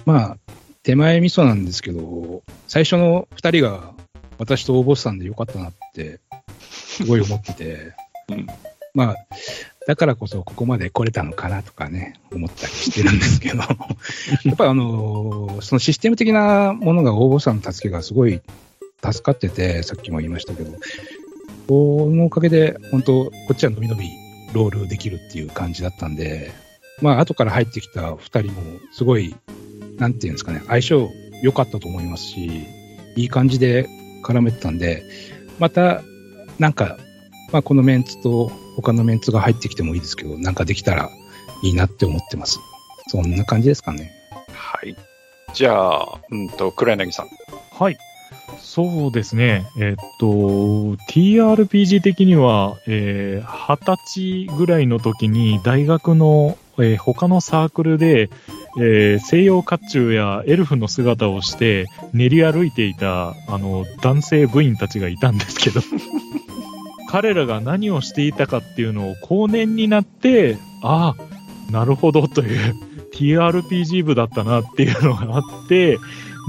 [0.06, 0.38] まあ、
[0.84, 3.93] 手前味噌なんですけど、最初の二人が
[4.40, 6.22] 私と大ボスさんでよかったなって、
[6.69, 7.93] すごい思ってて、
[8.32, 8.48] うん
[8.94, 9.16] まあ、
[9.88, 13.58] だからこそここまで来れたのかなとかね、思ったりしてるんですけど、
[14.45, 18.42] やっぱりあの、そのシステム的なものが応募者の助けがすごい
[19.03, 20.72] 助かってて、さっきも言いましたけど、
[21.68, 24.10] このおかげで、本当、こっちは伸び伸び
[24.53, 26.52] ロールできるっていう感じだったんで、
[27.02, 28.61] まあ、後から入ってきた二人も、
[28.92, 29.36] すごい、
[29.98, 31.10] なんていうんですかね、相性
[31.42, 32.66] 良かったと思いますし、
[33.16, 33.88] いい感じで
[34.24, 35.03] 絡めてたんで、
[35.60, 36.03] また、
[36.60, 36.98] なんか、
[37.52, 41.10] まあ、このメンツと他のメンツが入ってきてもいいですけど、なんかできたら
[41.64, 42.60] いいなって思ってます。
[43.08, 44.11] そんな感じですかね。
[44.53, 44.95] はい。
[45.53, 47.27] じゃあ、うんと、黒柳さん。
[47.72, 47.98] はい。
[48.60, 49.68] そうですね。
[49.77, 50.27] えっと、
[51.10, 58.30] TRPG 的には、えー、20歳ぐらいの時に大学の、えー他のサークルで、
[58.80, 65.82] えー西洋甲冑やエルフの姿をして練り歩いていた、あの、男性部員たちがいたんですけど、
[67.11, 71.14] 彼らが何をしていたかっていうのを後年になって、あ
[71.69, 72.73] あ、なるほどという
[73.14, 75.99] TRPG 部だったなっていうのがあって、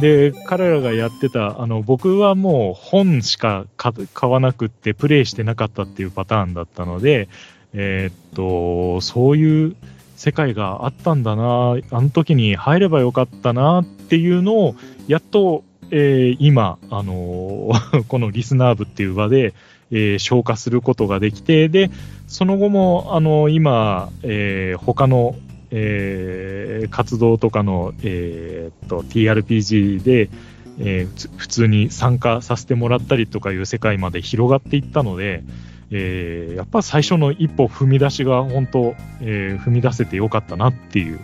[0.00, 7.28] で、彼らがやってた、あの、僕はもう本しか買わなくってプレイしてなかったっていうパターンだったので、
[7.74, 9.76] えーっと、そういう
[10.15, 14.76] 世界があったんだな、あの時に入ればよかったなっていうのを、
[15.08, 19.55] やっと、えー今、あのー このリスナー部っていう場で、
[19.93, 21.91] えー消化することができて、で、
[22.27, 25.37] その後も、あの今、えー他の、
[25.71, 30.31] えー活動とかの、えーっと、TRPG で、
[30.79, 35.45] えー普通に参加させてもらったりとかいう世界まで広がっていったので、
[35.91, 41.21] えーやっぱ最初の一歩踏み出しが本当、えー踏み出せてよかったなっていう、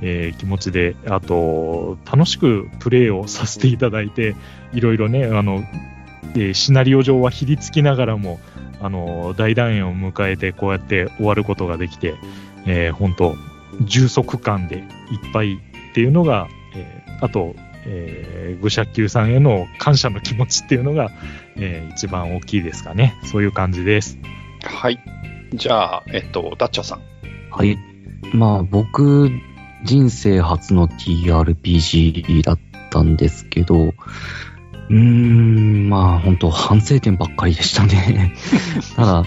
[0.00, 4.34] えー気持ちで、あと、楽しくプレイをさせていただいて、
[4.72, 5.62] いろいろね、あの、
[6.34, 8.40] えーシナリオ上はひりつきながらも、
[8.80, 12.14] あの、大団円を迎えてこうやって終わることができて、
[12.66, 13.36] えー本当
[13.82, 14.84] 充足感でいっ
[15.32, 17.54] ぱいっていうのが、えーあと、
[17.86, 21.10] えー、愚者級さんへの感謝の気持ちっていうのが、
[21.56, 23.14] えー一番大きいですかね。
[23.24, 24.18] そういう感じです。
[24.62, 24.98] はい。
[25.54, 27.00] じゃあ、えっと、ダッチャーさん。
[27.50, 27.78] はい。
[28.34, 29.30] まあ僕、
[29.84, 32.58] 人生初の TRPG だっ
[32.90, 33.94] たんですけど、
[34.88, 38.34] うーん、まあ本当反省点ばっかりでしたね。
[38.96, 39.24] ただ、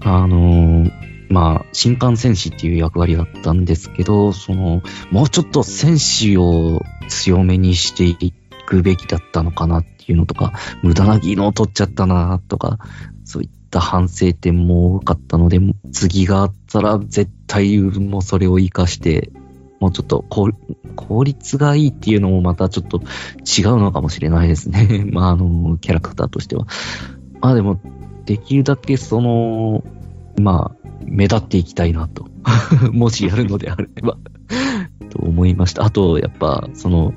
[0.00, 0.86] あの
[1.30, 8.32] まあ、新幹戦士っていう役割だったんですけど、その、もうちょっと戦士を強めにしてい
[8.66, 10.52] くべきだったのかなっていうのとか、
[10.82, 12.78] 無駄な技能を取っちゃったなとか、
[13.24, 15.58] そういった反省点も多かったので、
[15.92, 19.30] 次があったら絶対もうそれを活かして、
[19.80, 20.50] もうちょっと効
[20.96, 25.04] 効率がいいっていうのもまたちょっと違うのかもしれないですね。
[25.12, 26.66] まあ、あの、キャラクターとしては。
[27.40, 27.80] まあでも、
[28.24, 29.84] できるだけその、
[30.40, 32.26] まあ、目立っていきたいなと。
[32.92, 34.16] もしやるのであれば。
[35.10, 35.84] と思いました。
[35.84, 37.14] あと、やっぱ、その、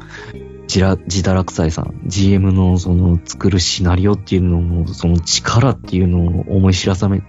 [0.68, 7.22] ジラ、ジダラクサイさん、GM のその作るシナリオっていうのも、その力っていうのを思い知らさめ、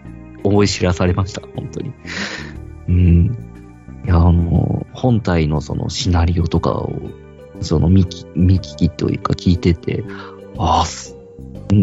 [0.43, 1.93] 思い知らされました、本当に。
[2.89, 3.48] うん。
[4.09, 6.91] いや、あの、本体のそのシナリオとかを、
[7.61, 10.03] その見き見聞きというか聞いてて、
[10.57, 10.87] ああ、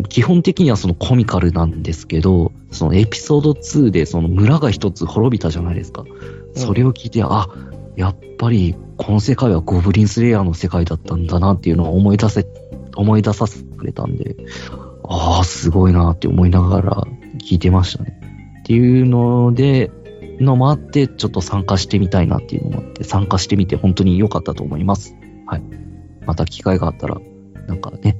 [0.10, 6.04] 基本的にはそのコミカルなんですけど、そのエピソード2でその村が一つ滅びたじゃないですか。
[6.56, 7.48] それを聞いて、あ、
[7.96, 12.48] やっぱりこの世界はゴブリンスレイヤーの世界だったんだなっていうのを思い出せ、
[12.96, 14.36] 思い出させてくれたんで、
[15.08, 17.04] ああ、すごいなって思いながら
[17.38, 18.20] 聞いてましたね。
[18.62, 19.92] っていうので、
[20.40, 25.16] のもあって、ちょっと参加してみたいなっていうのもあって、参加してみて本当に良かったと思います。
[25.48, 25.62] はい。
[26.26, 27.18] また機会があったら、
[27.68, 28.18] なんかね、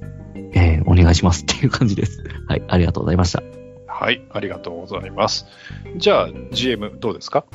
[0.54, 2.24] えーお願いしますっていう感じです。
[2.48, 3.42] はい、ありがとうございました。
[3.88, 4.22] はい。
[4.32, 5.46] ありがとうございます。
[5.98, 7.46] じゃあ、GM どうですか？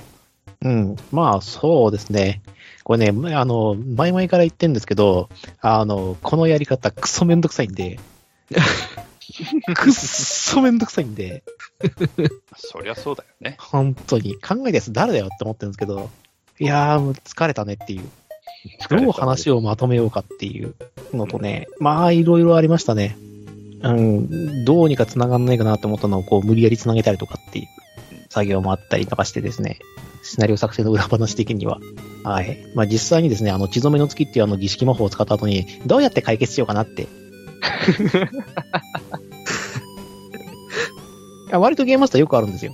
[0.62, 0.96] うん。
[1.12, 2.42] まあ、そうですね。
[2.84, 5.28] これね、あの、前々から言ってるんですけど、
[5.60, 7.98] あの、このやり方、クソめんどくさいんで、
[9.74, 11.42] くっそめんどくさいんで、
[12.56, 13.56] そりゃそうだよね。
[13.58, 16.10] 本当に、考えたやつ誰だよって思ってるんですけど、
[16.58, 18.08] いやー、もう疲れたねっていう。
[18.90, 20.74] どう話をまとめようかっていう
[21.14, 23.16] のとね、まあ、いろいろありましたね。
[23.82, 27.66] うん、どうにか繋がんないかなと思ったのを、こう、無理やり繋げたりとかっていう
[28.28, 29.78] 作業もあったりとかしてですね、
[30.22, 31.80] シナリオ作成の裏話的には。
[32.24, 32.58] はい。
[32.74, 37.08] まあ、実際にですね、あの、血染めの月っていうあの儀式魔法を使った後に、どうやって解決しようかなって。
[41.50, 42.72] いや割とゲームマスターよくあるんですよ。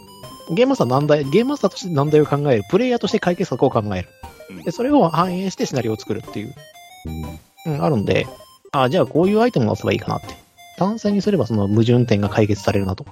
[0.50, 4.08] ゲームマスター難題、ゲームマスターとして難題を考える、プレイヤーとして解決策を考える。
[4.64, 6.54] で、それを反映してシナリオを作るっていう。
[7.64, 8.26] うん、あるんで、
[8.72, 10.28] あじゃあこういうアイテムを出せばいいかなって。
[10.76, 13.06] 単線にすればその矛盾点が解決されるなと。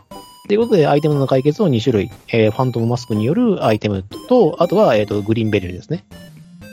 [0.47, 6.05] ということで、アイテムの解決を2種類、えーファントムマスクによるアイテムと、あとは、えっ、と、グリーンベリルですね。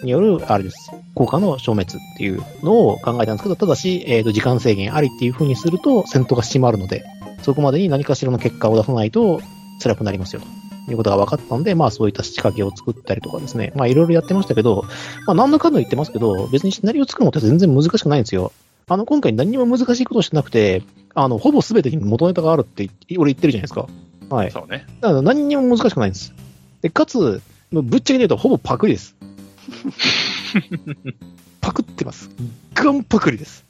[0.04, 0.92] による、あれです。
[1.16, 7.06] 効果の消滅っていうのを考えたんですけど、ただし、えっ、と、時間制限ありっていう風にすると、戦闘が締まるので、
[7.42, 9.42] そこまでに何かしらの結果を出さないと
[9.82, 10.42] 辛くなりますよ
[10.86, 14.86] ということが分かったので、まあそういった仕掛けを作ったりとかですね、まあいろいろやってましたけど、
[15.26, 18.52] まあ何だかんだ言ってますけど、別にシナリオ作るのって全然難しくないんですよ。
[18.88, 23.88] あの、今回何にも難しいことしてなくて、あの、ほぼ全てに元ネタがあるって俺言ってるじゃないですか。
[24.30, 24.52] はい。
[24.52, 24.86] そうね。
[25.02, 26.34] だから何にも難しくないんです。
[26.82, 29.16] で、かつ、ぶっちゃけ言うとほぼパクリです。
[31.62, 32.30] パクってます。
[32.74, 33.66] ガンパクリです。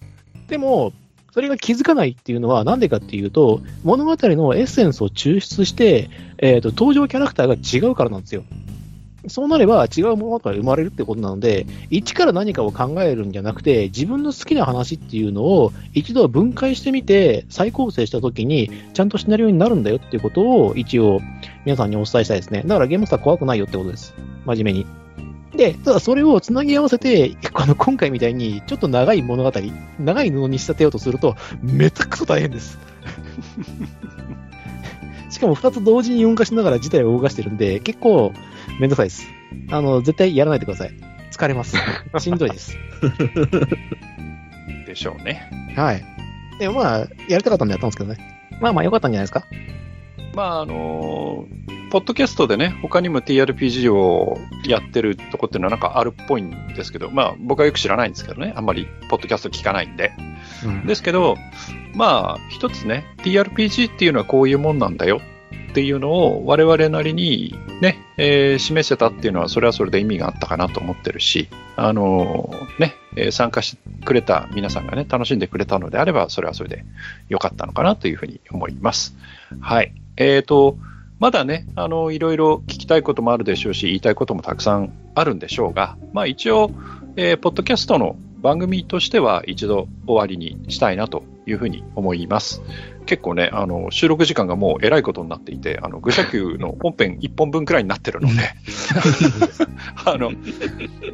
[0.47, 0.93] でも、
[1.31, 8.43] それが気づかないっていうのはなんでかっていうと、物語のエッセンスを抽出して、えっ、と、登場キャラクターが違うからなんですよ。
[9.27, 21.21] そうなれば違う物語が生まれるってことなので、一から何かを考えるんじゃなくて、自分の好きな話っていうのを一度分解してみて、再構成したときに、ちゃんとシナリオになるんだよっていうことを一応
[21.65, 22.63] 皆さんにお伝えしたいですね。
[22.65, 24.15] だからゲームスター怖くないよってことです。
[24.45, 25.00] 真面目に。
[25.55, 29.51] で、ただそれをつなぎ合わせて、あの今回みたいにちょっと長い物語、
[29.99, 32.77] 長い布に仕立てようとすると、めちゃくちゃ大変です。
[35.29, 38.33] しかも2つ同時に動かしながら事態を動かしてるんで、結構
[38.79, 39.27] めんどくさいです。
[39.69, 40.91] あの、絶対やらないでください。
[41.31, 41.77] 疲れます。
[42.19, 42.77] しんどいです。
[44.85, 45.49] でしょうね。
[45.75, 46.03] はい。
[46.59, 48.19] でもまあ、やりたかったんでやったんですけどね。
[48.59, 49.45] まあまあ良かったんじゃないですか。
[50.33, 60.13] まあ、あのーポッドキャストでね、他にも TRPG をやってるとこっていうのはなんかあるっぽいんですけど、まあ僕はよく知らないんですけどね、あんまりポッドキャスト聞かないんで。
[60.63, 61.35] うんですけど、
[61.93, 65.19] まあ一つね、TRPG っていうのはこういうもんなんだよ
[65.71, 76.85] っていうのを我々なりにね、えー示せたっていうのはそれはそれで意味があったかなと思ってるし、あのーね、えー参加してくれた皆さんがね、楽しんでくれたのであれば、それはそれで
[77.27, 79.13] 良かったのかなというふうに思います。
[79.59, 79.93] はい。
[80.17, 80.77] えっ、と、
[81.19, 86.71] まだね、あの、いろいろ聞きたいこともあるでしょうし、言いたいこともたくさんあるんでしょうが、まあ一応、
[87.15, 92.61] えーポッドキャストの番組としては一度終わりにしたいなというふうに思います。
[93.05, 98.33] 結構ね、あの、収録時間がもうえらいことになっていて、あの、愚者級の本編 1本分くらいになってるので、
[100.05, 100.31] あの、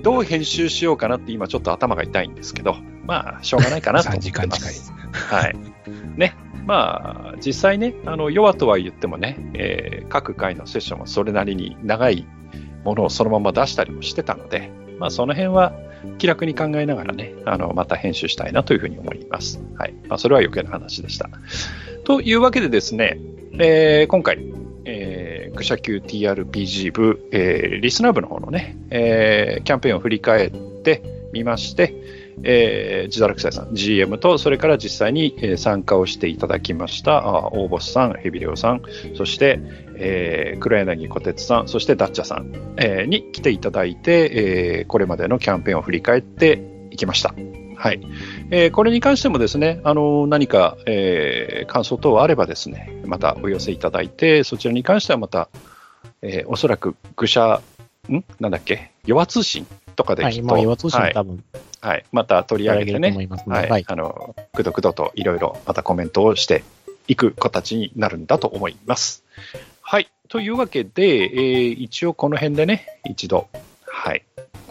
[0.03, 4.93] どう編集しようかなって今ちょっと頭が痛いんですけど、まあ、しょうがないかなと思3って時間近います。
[5.13, 5.55] はい。
[6.17, 6.35] ね。
[6.67, 12.25] まあ、実際ね、あの、弱とは言ってもね、えー各回のセッションはそれなりに長い
[12.85, 15.73] ものをそのまま出したりもしてたので、まあ、その辺は
[16.17, 19.59] 気楽に考えながらね、あの、また編集したいなというふうに思います。
[19.77, 19.93] はい。
[20.07, 21.29] まあ、それは余計な話でした。
[22.05, 23.17] というわけでですね、
[23.59, 24.39] えー今回、
[24.85, 30.51] えー、愚者級 TRPG 部、えーリスナー部の方のね、えーキャンペーンを振り返っ
[30.83, 31.93] てみまして、
[32.43, 38.81] えー、ジダラクサイさん、GM と、それから実際に、えー参加をしていただきました、あ大ボスさん、ヘビレオさん、
[39.15, 39.59] そして、
[39.95, 47.33] えー黒柳小鉄さん、そしてダッチャさん、えーに来ていただいて、えーこれまでのキャンペーンを振り返っていきました。
[47.75, 48.01] はい。
[48.51, 55.49] えーこれに関してもですね、あの何か、えー感想等あればですね、またお寄せいただいて、そちらに関してはまた、
[56.21, 57.61] えーおそらく愚者、
[58.09, 58.23] ん？
[58.39, 58.91] なんだっけ？
[59.05, 59.65] 弱通信
[59.97, 60.33] とかではい。
[60.33, 60.55] きっと、
[61.01, 61.43] はい多分、
[61.81, 63.11] はい、また取り上げてね
[63.69, 63.85] はい。
[63.87, 66.63] あの、くどくどといろいろまたコメントをして
[67.07, 69.25] いく形になるんだと思います。
[69.81, 70.09] はい。
[70.29, 73.47] というわけで、えー一応この辺でね、一度、
[73.85, 74.23] はい、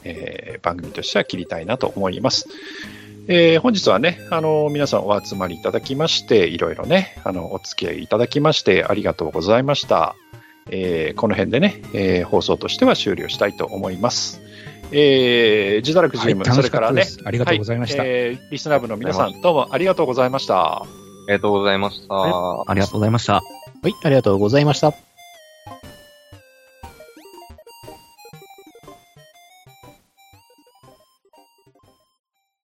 [0.04, 2.48] えー番組としては切りたいなと思います。
[3.28, 10.14] えー本日はね、あの、皆さんお集まりいただきまして、いろいろね、あの、お付き合いいただきまして、ありがとうございました。
[10.70, 14.40] えーこの辺でね、えー放送としては終了したいと思います。
[14.92, 18.02] えー、ジダラクはい GM、それからねありがとうございました。
[18.02, 20.82] はいえーリスナー部の皆さん、どうもありがとうございました。
[20.82, 20.86] あ
[21.28, 22.14] りがとうございました。
[22.14, 23.32] ありがとうございました。
[23.34, 23.42] は
[23.88, 25.15] い、ありがとうございました。